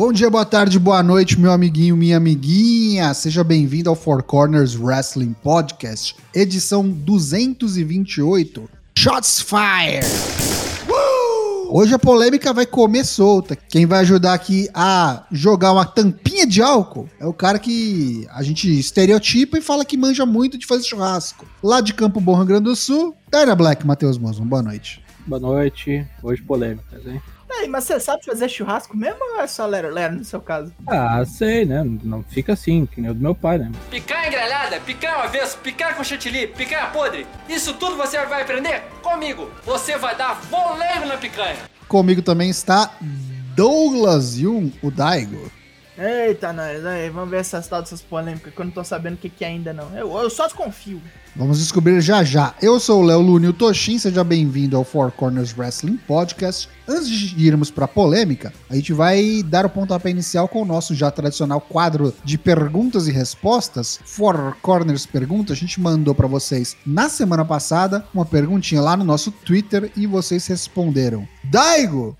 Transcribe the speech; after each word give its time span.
Bom 0.00 0.14
dia, 0.14 0.30
boa 0.30 0.46
tarde, 0.46 0.78
boa 0.78 1.02
noite, 1.02 1.38
meu 1.38 1.52
amiguinho, 1.52 1.94
minha 1.94 2.16
amiguinha. 2.16 3.12
Seja 3.12 3.44
bem-vindo 3.44 3.90
ao 3.90 3.94
Four 3.94 4.22
Corners 4.22 4.74
Wrestling 4.74 5.34
Podcast, 5.42 6.16
edição 6.34 6.88
228. 6.88 8.66
Shots 8.96 9.42
Fire! 9.42 10.39
Hoje 11.72 11.94
a 11.94 12.00
polêmica 12.00 12.52
vai 12.52 12.66
comer 12.66 13.04
solta. 13.04 13.54
Quem 13.54 13.86
vai 13.86 14.00
ajudar 14.00 14.34
aqui 14.34 14.68
a 14.74 15.24
jogar 15.30 15.72
uma 15.72 15.84
tampinha 15.84 16.44
de 16.44 16.60
álcool 16.60 17.08
é 17.20 17.24
o 17.24 17.32
cara 17.32 17.60
que 17.60 18.26
a 18.32 18.42
gente 18.42 18.68
estereotipa 18.76 19.56
e 19.56 19.62
fala 19.62 19.84
que 19.84 19.96
manja 19.96 20.26
muito 20.26 20.58
de 20.58 20.66
fazer 20.66 20.82
churrasco. 20.82 21.46
Lá 21.62 21.80
de 21.80 21.94
Campo 21.94 22.20
Bom, 22.20 22.34
Rio 22.34 22.44
Grande 22.44 22.64
do 22.64 22.74
Sul, 22.74 23.14
Dyna 23.30 23.54
Black, 23.54 23.86
Matheus 23.86 24.18
Mosman. 24.18 24.48
Boa 24.48 24.62
noite. 24.62 25.00
Boa 25.24 25.38
noite. 25.38 26.04
Hoje 26.24 26.42
polêmicas, 26.42 27.06
hein? 27.06 27.22
Aí, 27.60 27.68
mas 27.68 27.84
você 27.84 28.00
sabe 28.00 28.24
fazer 28.24 28.48
churrasco 28.48 28.96
mesmo 28.96 29.18
ou 29.34 29.40
é 29.42 29.46
só 29.46 29.66
lero-lero 29.66 30.16
no 30.16 30.24
seu 30.24 30.40
caso? 30.40 30.72
Ah, 30.86 31.22
sei, 31.26 31.66
né? 31.66 31.84
Não 32.02 32.22
fica 32.22 32.54
assim, 32.54 32.86
que 32.86 33.02
nem 33.02 33.10
o 33.10 33.14
do 33.14 33.20
meu 33.20 33.34
pai, 33.34 33.58
né? 33.58 33.70
Picanha 33.90 34.30
grelhada, 34.30 34.80
picanha 34.80 35.16
avesso, 35.16 35.58
picanha 35.58 35.92
com 35.92 36.02
chantilly, 36.02 36.46
picanha 36.46 36.86
podre. 36.86 37.26
Isso 37.46 37.74
tudo 37.74 37.96
você 37.96 38.24
vai 38.24 38.40
aprender 38.42 38.82
comigo. 39.02 39.50
Você 39.66 39.98
vai 39.98 40.16
dar 40.16 40.40
voleio 40.40 41.06
na 41.06 41.18
picanha. 41.18 41.58
Comigo 41.86 42.22
também 42.22 42.48
está 42.48 42.94
Douglas 43.54 44.36
Jung, 44.36 44.72
o 44.82 44.90
Daigo. 44.90 45.52
Eita, 46.02 46.50
nós, 46.50 46.86
aí, 46.86 47.10
vamos 47.10 47.28
ver 47.28 47.40
essas 47.40 47.68
tal 47.68 47.82
dessas 47.82 48.00
polêmicas 48.00 48.54
que 48.54 48.58
eu 48.58 48.64
não 48.64 48.72
tô 48.72 48.82
sabendo 48.82 49.16
o 49.16 49.16
que, 49.18 49.28
que 49.28 49.44
é 49.44 49.48
ainda 49.48 49.70
não. 49.70 49.94
Eu, 49.94 50.10
eu 50.16 50.30
só 50.30 50.46
desconfio. 50.46 50.98
Vamos 51.36 51.58
descobrir 51.58 52.00
já 52.00 52.24
já. 52.24 52.54
Eu 52.62 52.80
sou 52.80 53.02
o 53.02 53.04
Léo 53.04 53.20
Lune, 53.20 53.48
o 53.48 53.52
Toshin, 53.52 53.98
seja 53.98 54.24
bem-vindo 54.24 54.78
ao 54.78 54.82
Four 54.82 55.12
Corners 55.12 55.54
Wrestling 55.54 55.98
Podcast. 55.98 56.70
Antes 56.88 57.10
de 57.10 57.46
irmos 57.46 57.70
para 57.70 57.86
polêmica, 57.86 58.50
a 58.70 58.74
gente 58.76 58.94
vai 58.94 59.42
dar 59.44 59.66
o 59.66 59.70
pontapé 59.70 60.08
inicial 60.08 60.48
com 60.48 60.62
o 60.62 60.64
nosso 60.64 60.94
já 60.94 61.10
tradicional 61.10 61.60
quadro 61.60 62.14
de 62.24 62.38
perguntas 62.38 63.06
e 63.06 63.12
respostas. 63.12 64.00
Four 64.02 64.56
Corners 64.62 65.04
Pergunta, 65.04 65.52
a 65.52 65.56
gente 65.56 65.78
mandou 65.78 66.14
para 66.14 66.26
vocês 66.26 66.78
na 66.86 67.10
semana 67.10 67.44
passada 67.44 68.06
uma 68.14 68.24
perguntinha 68.24 68.80
lá 68.80 68.96
no 68.96 69.04
nosso 69.04 69.30
Twitter 69.30 69.92
e 69.94 70.06
vocês 70.06 70.46
responderam. 70.46 71.28
Daigo, 71.44 72.16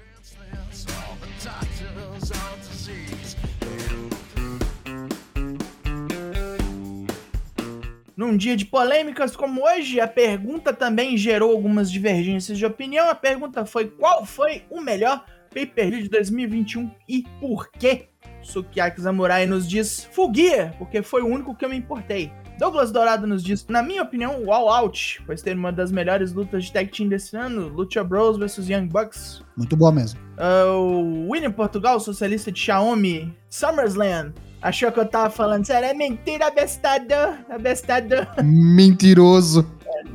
Num 8.21 8.37
dia 8.37 8.55
de 8.55 8.67
polêmicas 8.67 9.35
como 9.35 9.65
hoje, 9.65 9.99
a 9.99 10.07
pergunta 10.07 10.75
também 10.75 11.17
gerou 11.17 11.53
algumas 11.53 11.91
divergências 11.91 12.59
de 12.59 12.67
opinião. 12.67 13.09
A 13.09 13.15
pergunta 13.15 13.65
foi: 13.65 13.87
qual 13.87 14.27
foi 14.27 14.63
o 14.69 14.79
melhor 14.79 15.25
pay-per-view 15.51 16.03
de 16.03 16.11
2021 16.11 16.91
e 17.09 17.23
por 17.41 17.71
quê? 17.71 18.09
Sukiyaki 18.43 19.01
Samurai 19.01 19.47
nos 19.47 19.67
diz 19.67 20.05
Full 20.13 20.35
Gear, 20.35 20.77
porque 20.77 21.01
foi 21.01 21.23
o 21.23 21.29
único 21.29 21.55
que 21.55 21.65
eu 21.65 21.71
me 21.71 21.79
importei. 21.79 22.31
Douglas 22.59 22.93
Dourado 22.93 23.27
nos 23.27 23.43
diz, 23.43 23.67
na 23.69 23.83
minha 23.83 24.03
opinião, 24.03 24.53
All 24.53 24.69
Out, 24.69 25.23
pois 25.25 25.41
ter 25.41 25.57
uma 25.57 25.73
das 25.73 25.91
melhores 25.91 26.35
lutas 26.35 26.67
de 26.67 26.75
tag 26.75 26.91
team 26.91 27.09
desse 27.09 27.35
ano, 27.35 27.69
Lucha 27.69 28.05
Bros 28.05 28.37
vs 28.37 28.69
Young 28.69 28.87
Bucks. 28.89 29.43
muito 29.57 29.75
boa 29.75 29.91
mesmo. 29.91 30.21
Uh, 30.37 30.77
o 30.77 31.31
William 31.31 31.53
Portugal, 31.53 31.99
socialista 31.99 32.53
de 32.53 32.61
Xiaomi, 32.61 33.35
SummerSlam, 33.49 34.35
achou 34.63 34.93
que 34.93 35.01
eu 35.01 35.07
tava 35.07 35.31
falando 35.31 35.65
sério, 35.65 35.89
é 35.89 35.95
mentira, 35.95 36.51
bestado, 36.51 37.15
bestado. 37.61 38.15
Mentiroso. 38.43 39.67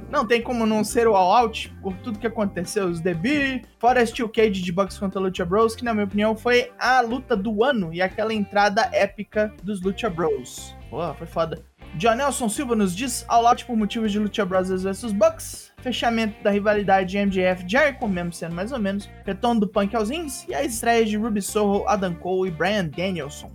Não 0.10 0.26
tem 0.26 0.42
como 0.42 0.66
não 0.66 0.84
ser 0.84 1.08
o 1.08 1.16
All 1.16 1.32
Out 1.34 1.76
por 1.82 1.94
tudo 1.98 2.20
que 2.20 2.28
aconteceu, 2.28 2.88
os 2.88 3.00
debut, 3.00 3.64
fora 3.80 4.02
a 4.02 4.06
Steel 4.06 4.30
Cage 4.30 4.62
de 4.62 4.72
Bucks 4.72 4.98
contra 4.98 5.20
Lucha 5.20 5.44
Bros, 5.44 5.76
que 5.76 5.84
na 5.84 5.94
minha 5.94 6.06
opinião 6.06 6.36
foi 6.36 6.72
a 6.80 7.02
luta 7.02 7.36
do 7.36 7.64
ano 7.64 7.94
e 7.94 8.02
aquela 8.02 8.34
entrada 8.34 8.90
épica 8.94 9.54
dos 9.64 9.82
Lucha 9.82 10.10
Bros. 10.10 10.76
Pô, 10.90 11.14
foi 11.16 11.28
foda. 11.28 11.66
John 11.96 12.16
Nelson 12.16 12.50
Silva 12.50 12.76
nos 12.76 12.96
diz 12.96 13.26
All 13.28 13.48
Out 13.48 13.66
por 13.66 13.76
motivos 13.78 14.12
de 14.12 14.20
Lucha 14.20 14.46
Brothers 14.46 14.84
vs 14.84 15.12
Bucks, 15.14 15.72
fechamento 15.78 16.42
da 16.44 16.50
rivalidade 16.50 17.12
de 17.12 17.18
MJF 17.18 17.64
Jericho, 17.68 18.08
mesmo 18.08 18.34
sendo 18.34 18.54
mais 18.54 18.72
ou 18.72 18.80
menos, 18.80 19.10
retorno 19.26 19.62
do 19.62 19.68
Punk 19.68 19.96
aos 19.96 20.10
rings 20.10 20.46
e 20.48 20.54
a 20.54 20.64
estreia 20.64 21.06
de 21.06 21.16
Ruby 21.16 21.42
Soho, 21.42 21.88
Adam 21.88 22.14
Cole 22.14 22.50
e 22.50 22.52
Brian 22.52 22.86
Danielson. 22.86 23.52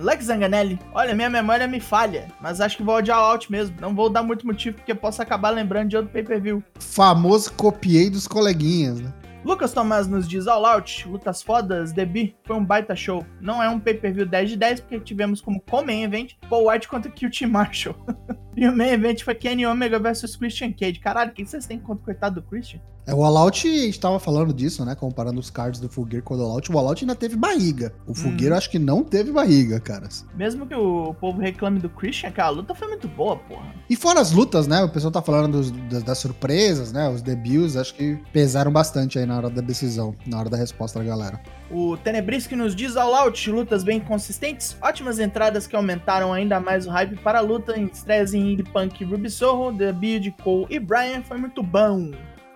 Lex 0.00 0.24
Zanganelli, 0.24 0.78
olha, 0.92 1.14
minha 1.14 1.30
memória 1.30 1.66
me 1.66 1.80
falha, 1.80 2.28
mas 2.40 2.60
acho 2.60 2.76
que 2.76 2.82
vou 2.82 2.96
odiar 2.96 3.18
All 3.18 3.32
Out 3.32 3.50
mesmo. 3.50 3.76
Não 3.80 3.94
vou 3.94 4.08
dar 4.08 4.22
muito 4.22 4.46
motivo 4.46 4.76
porque 4.76 4.94
posso 4.94 5.20
acabar 5.20 5.50
lembrando 5.50 5.88
de 5.88 5.96
outro 5.96 6.12
pay-per-view. 6.12 6.62
Famoso 6.78 7.52
copiei 7.54 8.10
dos 8.10 8.26
coleguinhas, 8.26 9.00
né? 9.00 9.12
Lucas 9.42 9.72
Tomás 9.72 10.06
nos 10.06 10.28
diz 10.28 10.46
All 10.46 10.66
Out, 10.66 11.08
lutas 11.08 11.42
fodas, 11.42 11.92
debut, 11.92 12.34
foi 12.44 12.56
um 12.56 12.64
baita 12.64 12.94
show. 12.94 13.24
Não 13.40 13.62
é 13.62 13.70
um 13.70 13.80
pay-per-view 13.80 14.26
10 14.26 14.50
de 14.50 14.56
10, 14.56 14.80
porque 14.80 15.00
tivemos 15.00 15.40
como 15.40 15.60
co-main 15.62 16.02
event 16.02 16.34
Paul 16.48 16.68
White 16.68 16.86
contra 16.86 17.10
QT 17.10 17.46
Marshall. 17.46 17.96
e 18.54 18.68
o 18.68 18.76
main 18.76 18.90
event 18.90 19.22
foi 19.22 19.34
Kenny 19.34 19.64
Omega 19.64 19.98
versus 19.98 20.36
Christian 20.36 20.72
Cage. 20.72 21.00
Caralho, 21.00 21.30
o 21.30 21.34
que 21.34 21.46
vocês 21.46 21.64
têm 21.64 21.78
contra 21.78 22.02
o 22.02 22.04
coitado 22.04 22.40
do 22.40 22.46
Christian? 22.46 22.80
É, 23.06 23.14
o 23.14 23.24
All 23.24 23.36
Out, 23.38 23.66
a 23.66 23.70
gente 23.86 23.98
tava 23.98 24.20
falando 24.20 24.52
disso, 24.52 24.84
né? 24.84 24.94
Comparando 24.94 25.40
os 25.40 25.50
cards 25.50 25.80
do 25.80 25.88
Fugueiro 25.88 26.24
com 26.24 26.36
o 26.36 26.40
All 26.42 26.52
Out. 26.52 26.70
O 26.70 26.78
All 26.78 26.86
Out 26.88 27.02
ainda 27.02 27.14
teve 27.16 27.34
barriga. 27.34 27.92
O 28.06 28.14
Fugueiro 28.14 28.54
acho 28.54 28.70
que 28.70 28.78
não 28.78 29.02
teve 29.02 29.32
barriga, 29.32 29.80
caras. 29.80 30.24
Mesmo 30.34 30.66
que 30.66 30.74
o 30.74 31.14
povo 31.14 31.40
reclame 31.40 31.80
do 31.80 31.88
Christian, 31.88 32.30
cara, 32.30 32.48
a 32.48 32.52
luta 32.52 32.74
foi 32.74 32.86
muito 32.88 33.08
boa, 33.08 33.36
porra. 33.36 33.74
E 33.88 33.96
fora 33.96 34.20
as 34.20 34.30
lutas, 34.32 34.66
né? 34.66 34.82
O 34.84 34.88
pessoal 34.88 35.10
tá 35.10 35.22
falando 35.22 35.52
dos- 35.58 35.70
das, 35.70 36.02
das 36.02 36.18
surpresas, 36.18 36.92
né? 36.92 37.08
Os 37.08 37.22
debuts, 37.22 37.76
acho 37.76 37.94
que 37.94 38.18
pesaram 38.32 38.70
bastante 38.70 39.18
aí 39.18 39.26
na 39.26 39.36
hora 39.38 39.50
da 39.50 39.60
decisão, 39.62 40.14
na 40.26 40.38
hora 40.38 40.50
da 40.50 40.56
resposta 40.56 40.98
da 40.98 41.04
galera. 41.04 41.40
O 41.70 41.96
Tenebrisque 41.96 42.54
nos 42.54 42.74
diz 42.76 42.96
All 42.96 43.14
Out, 43.14 43.50
lutas 43.50 43.82
bem 43.82 43.98
consistentes, 43.98 44.76
ótimas 44.82 45.18
entradas 45.18 45.66
que 45.66 45.74
aumentaram 45.74 46.32
ainda 46.32 46.60
mais 46.60 46.86
o 46.86 46.90
hype 46.90 47.16
para 47.16 47.38
a 47.38 47.42
luta 47.42 47.78
em 47.78 47.86
estreias 47.86 48.34
em 48.34 48.56
Punk 48.72 49.00
e 49.00 49.04
Ruby 49.04 49.30
Soho, 49.30 49.72
debut 49.72 50.20
de 50.20 50.30
Cole 50.32 50.66
e 50.68 50.78
Brian 50.78 51.22
foi 51.22 51.38
muito 51.38 51.62
bom. 51.62 52.10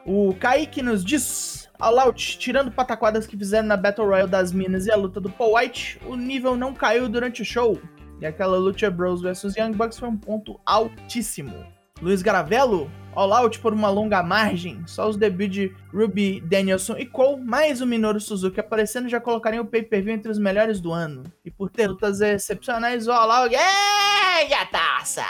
O 0.07 0.35
Kaique 0.35 0.83
nos 0.83 1.03
diz 1.03 1.71
All 1.79 1.99
Out, 1.99 2.39
tirando 2.39 2.71
pataquadas 2.71 3.27
que 3.27 3.39
fizeram 3.39 3.67
na 3.67 3.77
Battle 3.77 4.07
Royale 4.07 4.29
das 4.29 4.53
Minas 4.53 4.87
e 4.87 4.93
a 4.93 4.97
luta 4.97 5.19
do 5.19 5.31
Paul 5.31 5.57
White, 5.57 5.99
o 6.07 6.15
nível 6.15 6.57
não 6.57 6.75
caiu 6.75 7.09
durante 7.09 7.41
o 7.41 7.45
show. 7.45 7.81
E 8.21 8.27
aquela 8.27 8.59
Lucha 8.59 8.91
Bros 8.91 9.23
vs 9.23 9.57
Young 9.57 9.73
Bucks 9.73 9.99
foi 9.99 10.09
um 10.09 10.17
ponto 10.17 10.61
altíssimo. 10.67 11.67
Luiz 12.03 12.21
Garavello, 12.21 12.91
All 13.15 13.33
Out 13.33 13.61
por 13.61 13.73
uma 13.73 13.89
longa 13.89 14.23
margem, 14.23 14.83
só 14.87 15.09
os 15.09 15.17
debuts 15.17 15.55
de 15.55 15.77
Ruby, 15.93 16.41
Danielson 16.41 16.97
e 16.99 17.07
Cole, 17.07 17.41
mais 17.41 17.81
o 17.81 17.87
Minoru 17.87 18.21
Suzuki 18.21 18.61
aparecendo 18.61 19.09
já 19.09 19.21
colocariam 19.21 19.65
o 19.65 19.67
pay-per-view 19.67 20.15
entre 20.15 20.31
os 20.31 20.39
melhores 20.39 20.81
do 20.81 20.93
ano. 20.93 21.23
E 21.45 21.51
por 21.51 21.71
ter 21.71 21.89
lutas 21.89 22.21
excepcionais, 22.21 23.09
All 23.09 23.31
Out... 23.31 23.55
Ei, 23.55 24.53
a 24.53 24.67
taça! 24.67 25.25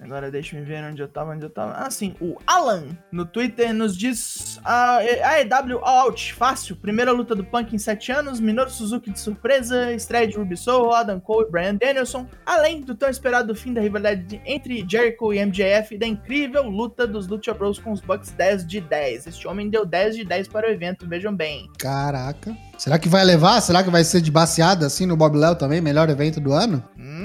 Agora 0.00 0.30
deixa 0.30 0.56
eu 0.58 0.64
ver 0.64 0.82
onde 0.84 1.00
eu 1.02 1.08
tava, 1.08 1.32
onde 1.32 1.44
eu 1.44 1.50
tava. 1.50 1.72
Ah, 1.72 1.90
sim. 1.90 2.14
O 2.20 2.36
Alan, 2.46 2.84
no 3.10 3.24
Twitter, 3.24 3.72
nos 3.74 3.96
diz... 3.96 4.60
A 4.64 4.98
AEW 4.98 5.78
All 5.84 6.06
Out, 6.06 6.34
fácil. 6.34 6.76
Primeira 6.76 7.12
luta 7.12 7.34
do 7.34 7.44
Punk 7.44 7.74
em 7.74 7.78
7 7.78 8.12
anos, 8.12 8.40
Minoru 8.40 8.70
Suzuki 8.70 9.10
de 9.10 9.18
surpresa, 9.20 9.92
estreia 9.92 10.26
de 10.26 10.36
Ruby 10.36 10.56
Soho, 10.56 10.92
Adam 10.92 11.18
Cole 11.20 11.46
e 11.48 11.50
Brian 11.50 11.74
Danielson. 11.74 12.26
Além 12.44 12.80
do 12.82 12.94
tão 12.94 13.08
esperado 13.08 13.54
fim 13.54 13.72
da 13.72 13.80
rivalidade 13.80 14.22
de- 14.24 14.40
entre 14.44 14.84
Jericho 14.88 15.32
e 15.32 15.38
MJF 15.38 15.94
e 15.94 15.98
da 15.98 16.06
incrível 16.06 16.64
luta 16.64 17.06
dos 17.06 17.26
Lucha 17.26 17.54
Bros 17.54 17.78
com 17.78 17.92
os 17.92 18.00
Bucks 18.00 18.30
10 18.32 18.66
de 18.66 18.80
10. 18.80 19.26
Este 19.28 19.48
homem 19.48 19.68
deu 19.70 19.86
10 19.86 20.16
de 20.16 20.24
10 20.24 20.48
para 20.48 20.68
o 20.68 20.70
evento, 20.70 21.08
vejam 21.08 21.34
bem. 21.34 21.70
Caraca. 21.78 22.56
Será 22.76 22.98
que 22.98 23.08
vai 23.08 23.24
levar? 23.24 23.60
Será 23.62 23.82
que 23.82 23.88
vai 23.90 24.04
ser 24.04 24.20
de 24.20 24.30
baseada 24.30 24.84
assim 24.86 25.06
no 25.06 25.16
Bob 25.16 25.36
Léo 25.36 25.54
também? 25.54 25.80
Melhor 25.80 26.10
evento 26.10 26.38
do 26.40 26.52
ano? 26.52 26.84
Hum, 26.98 27.15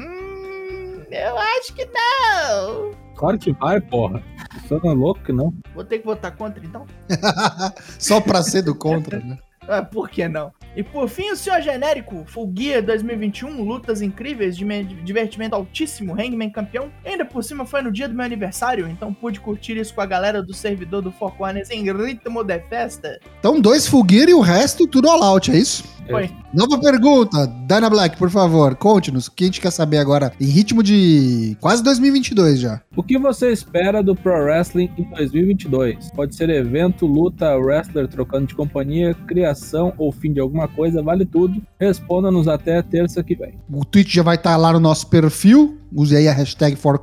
eu 1.11 1.37
acho 1.37 1.73
que 1.73 1.85
não. 1.85 2.91
Claro 3.15 3.37
que 3.37 3.51
vai, 3.51 3.79
porra. 3.79 4.23
Sou 4.67 4.79
louco 4.93 5.21
que 5.23 5.31
não. 5.31 5.53
Vou 5.73 5.83
ter 5.83 5.99
que 5.99 6.05
votar 6.05 6.35
contra 6.35 6.63
então? 6.65 6.85
Só 7.99 8.19
pra 8.19 8.41
ser 8.41 8.61
do 8.63 8.73
contra, 8.73 9.19
né? 9.19 9.37
Ah, 9.67 9.83
por 9.83 10.09
que 10.09 10.27
não? 10.27 10.51
E 10.75 10.83
por 10.83 11.09
fim, 11.09 11.31
o 11.31 11.35
senhor 11.35 11.62
genérico, 11.62 12.23
Full 12.27 12.53
Gear 12.56 12.81
2021, 12.81 13.62
lutas 13.63 14.01
incríveis, 14.01 14.56
divertimento 14.56 15.56
altíssimo, 15.56 16.13
Hangman 16.13 16.50
campeão. 16.50 16.89
E 17.06 17.09
ainda 17.09 17.25
por 17.25 17.44
cima 17.44 17.65
foi 17.65 17.81
no 17.81 17.91
dia 17.91 18.07
do 18.07 18.15
meu 18.15 18.25
aniversário, 18.25 18.88
então 18.88 19.13
pude 19.13 19.39
curtir 19.39 19.77
isso 19.77 19.94
com 19.94 20.01
a 20.01 20.06
galera 20.06 20.41
do 20.41 20.53
servidor 20.53 21.01
do 21.01 21.12
Four 21.12 21.33
Corners 21.33 21.69
em 21.69 21.83
ritmo 21.83 22.44
de 22.44 22.59
festa. 22.62 23.19
Então, 23.39 23.59
dois 23.59 23.88
Fugueiro 23.88 24.31
e 24.31 24.33
o 24.33 24.39
resto 24.39 24.88
tudo 24.88 25.09
all 25.09 25.23
out, 25.23 25.51
é 25.51 25.57
isso? 25.57 25.83
Foi. 26.09 26.29
Nova 26.53 26.77
pergunta, 26.77 27.47
Dana 27.47 27.89
Black, 27.89 28.18
por 28.18 28.29
favor, 28.29 28.75
conte-nos 28.75 29.27
o 29.27 29.31
que 29.31 29.45
a 29.45 29.47
gente 29.47 29.62
quer 29.62 29.71
saber 29.71 29.97
agora, 29.97 30.33
em 30.41 30.45
ritmo 30.45 30.83
de 30.83 31.56
quase 31.62 31.81
2022 31.81 32.59
já. 32.59 32.81
O 32.97 33.01
que 33.01 33.18
você 33.18 33.51
espera 33.51 34.03
do 34.03 34.13
Pro 34.13 34.33
Wrestling 34.33 34.91
em 34.97 35.03
2022? 35.12 36.12
Pode 36.12 36.35
ser 36.35 36.50
evento, 36.50 37.06
luta, 37.06 37.56
wrestler 37.56 38.09
trocando 38.09 38.47
de 38.47 38.56
companhia, 38.56 39.13
criação 39.25 39.94
ou 39.97 40.12
fim 40.12 40.33
de 40.33 40.41
alguma 40.41 40.60
coisa, 40.67 41.01
vale 41.01 41.25
tudo. 41.25 41.61
Responda-nos 41.79 42.47
até 42.47 42.81
terça 42.81 43.23
que 43.23 43.35
vem. 43.35 43.53
O 43.69 43.85
tweet 43.85 44.13
já 44.13 44.23
vai 44.23 44.35
estar 44.35 44.57
lá 44.57 44.73
no 44.73 44.79
nosso 44.79 45.07
perfil, 45.07 45.77
use 45.93 46.15
aí 46.15 46.27
a 46.27 46.33
hashtag 46.33 46.75
Four 46.75 46.99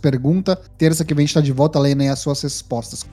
Pergunta. 0.00 0.56
Terça 0.76 1.04
que 1.04 1.14
vem 1.14 1.24
a 1.24 1.26
gente 1.26 1.34
tá 1.34 1.40
de 1.40 1.52
volta 1.52 1.78
lendo 1.78 2.02
aí 2.02 2.08
as 2.08 2.18
suas 2.18 2.42
respostas. 2.42 3.06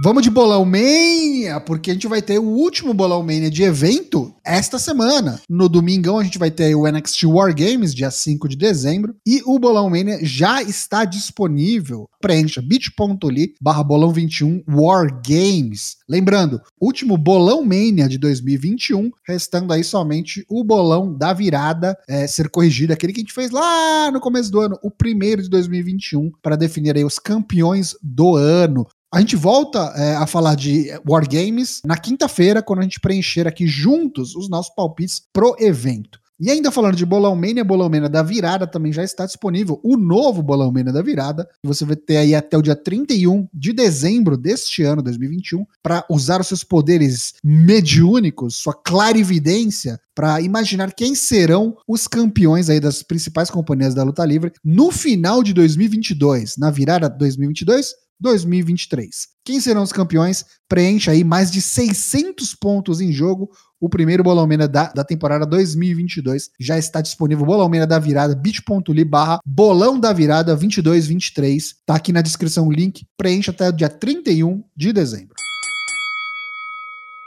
Vamos 0.00 0.22
de 0.22 0.30
Bolão 0.30 0.64
Mania, 0.64 1.58
porque 1.58 1.90
a 1.90 1.94
gente 1.94 2.06
vai 2.06 2.22
ter 2.22 2.38
o 2.38 2.44
último 2.44 2.94
Bolão 2.94 3.20
Mania 3.20 3.50
de 3.50 3.64
evento 3.64 4.32
esta 4.48 4.78
semana. 4.78 5.40
No 5.48 5.68
domingão 5.68 6.18
a 6.18 6.24
gente 6.24 6.38
vai 6.38 6.50
ter 6.50 6.74
o 6.74 6.90
NXT 6.90 7.24
War 7.24 7.54
Games, 7.54 7.94
dia 7.94 8.10
5 8.10 8.48
de 8.48 8.56
dezembro, 8.56 9.14
e 9.26 9.42
o 9.44 9.58
Bolão 9.58 9.90
Mania 9.90 10.18
já 10.22 10.62
está 10.62 11.04
disponível. 11.04 12.08
Preencha 12.20 12.62
bit.ly 12.62 13.54
barra 13.60 13.84
bolão 13.84 14.12
21 14.12 14.62
War 14.68 15.20
Games. 15.26 15.96
Lembrando, 16.08 16.60
último 16.80 17.16
Bolão 17.16 17.62
Mania 17.62 18.08
de 18.08 18.18
2021, 18.18 19.10
restando 19.26 19.72
aí 19.72 19.84
somente 19.84 20.44
o 20.48 20.64
bolão 20.64 21.14
da 21.14 21.32
virada 21.32 21.96
é, 22.08 22.26
ser 22.26 22.48
corrigido, 22.48 22.92
aquele 22.92 23.12
que 23.12 23.20
a 23.20 23.22
gente 23.22 23.34
fez 23.34 23.50
lá 23.50 24.10
no 24.10 24.20
começo 24.20 24.50
do 24.50 24.60
ano, 24.60 24.78
o 24.82 24.90
primeiro 24.90 25.42
de 25.42 25.50
2021, 25.50 26.32
para 26.42 26.56
definir 26.56 26.96
aí 26.96 27.04
os 27.04 27.18
campeões 27.18 27.94
do 28.02 28.36
ano. 28.36 28.86
A 29.10 29.20
gente 29.20 29.36
volta 29.36 29.78
é, 29.96 30.16
a 30.16 30.26
falar 30.26 30.54
de 30.54 30.88
Wargames 31.08 31.80
na 31.82 31.96
quinta-feira, 31.96 32.62
quando 32.62 32.80
a 32.80 32.82
gente 32.82 33.00
preencher 33.00 33.48
aqui 33.48 33.66
juntos 33.66 34.36
os 34.36 34.50
nossos 34.50 34.74
palpites 34.74 35.22
pro 35.32 35.56
evento. 35.58 36.20
E 36.40 36.50
ainda 36.50 36.70
falando 36.70 36.94
de 36.94 37.06
Bolão 37.06 37.34
Mania, 37.34 37.64
Bolão 37.64 37.88
Mania 37.88 38.08
da 38.08 38.22
Virada 38.22 38.64
também 38.64 38.92
já 38.92 39.02
está 39.02 39.26
disponível. 39.26 39.80
O 39.82 39.96
novo 39.96 40.40
Bolão 40.40 40.70
Mania 40.70 40.92
da 40.92 41.02
Virada. 41.02 41.48
Você 41.64 41.84
vai 41.84 41.96
ter 41.96 42.18
aí 42.18 42.34
até 42.34 42.56
o 42.56 42.62
dia 42.62 42.76
31 42.76 43.48
de 43.52 43.72
dezembro 43.72 44.36
deste 44.36 44.84
ano, 44.84 45.02
2021, 45.02 45.64
para 45.82 46.04
usar 46.08 46.40
os 46.40 46.46
seus 46.46 46.62
poderes 46.62 47.32
mediúnicos, 47.42 48.56
sua 48.56 48.74
clarividência, 48.74 49.98
para 50.14 50.40
imaginar 50.40 50.92
quem 50.92 51.14
serão 51.14 51.76
os 51.88 52.06
campeões 52.06 52.70
aí 52.70 52.78
das 52.78 53.02
principais 53.02 53.50
companhias 53.50 53.94
da 53.94 54.04
luta 54.04 54.24
livre 54.24 54.52
no 54.62 54.92
final 54.92 55.42
de 55.42 55.52
2022, 55.52 56.56
na 56.56 56.70
virada 56.70 57.08
2022 57.08 57.94
2023. 58.20 59.28
Quem 59.44 59.60
serão 59.60 59.82
os 59.82 59.92
campeões? 59.92 60.44
Preencha 60.68 61.12
aí 61.12 61.24
mais 61.24 61.50
de 61.50 61.60
600 61.60 62.54
pontos 62.54 63.00
em 63.00 63.12
jogo. 63.12 63.50
O 63.80 63.88
primeiro 63.88 64.22
Bolão 64.22 64.46
Mena 64.46 64.66
da, 64.66 64.88
da 64.88 65.04
temporada 65.04 65.46
2022 65.46 66.50
já 66.60 66.76
está 66.76 67.00
disponível. 67.00 67.46
Bolão 67.46 67.68
Mena 67.68 67.86
da 67.86 67.98
Virada, 67.98 68.34
bit.ly 68.34 69.04
barra 69.04 69.38
Bolão 69.46 69.98
da 69.98 70.12
Virada 70.12 70.54
2223. 70.54 71.76
Tá 71.86 71.94
aqui 71.94 72.12
na 72.12 72.22
descrição 72.22 72.66
o 72.66 72.72
link. 72.72 73.06
Preencha 73.16 73.50
até 73.50 73.68
o 73.68 73.72
dia 73.72 73.88
31 73.88 74.62
de 74.76 74.92
dezembro. 74.92 75.34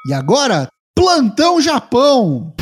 E 0.05 0.13
agora, 0.13 0.67
Plantão 0.95 1.61
Japão! 1.61 2.53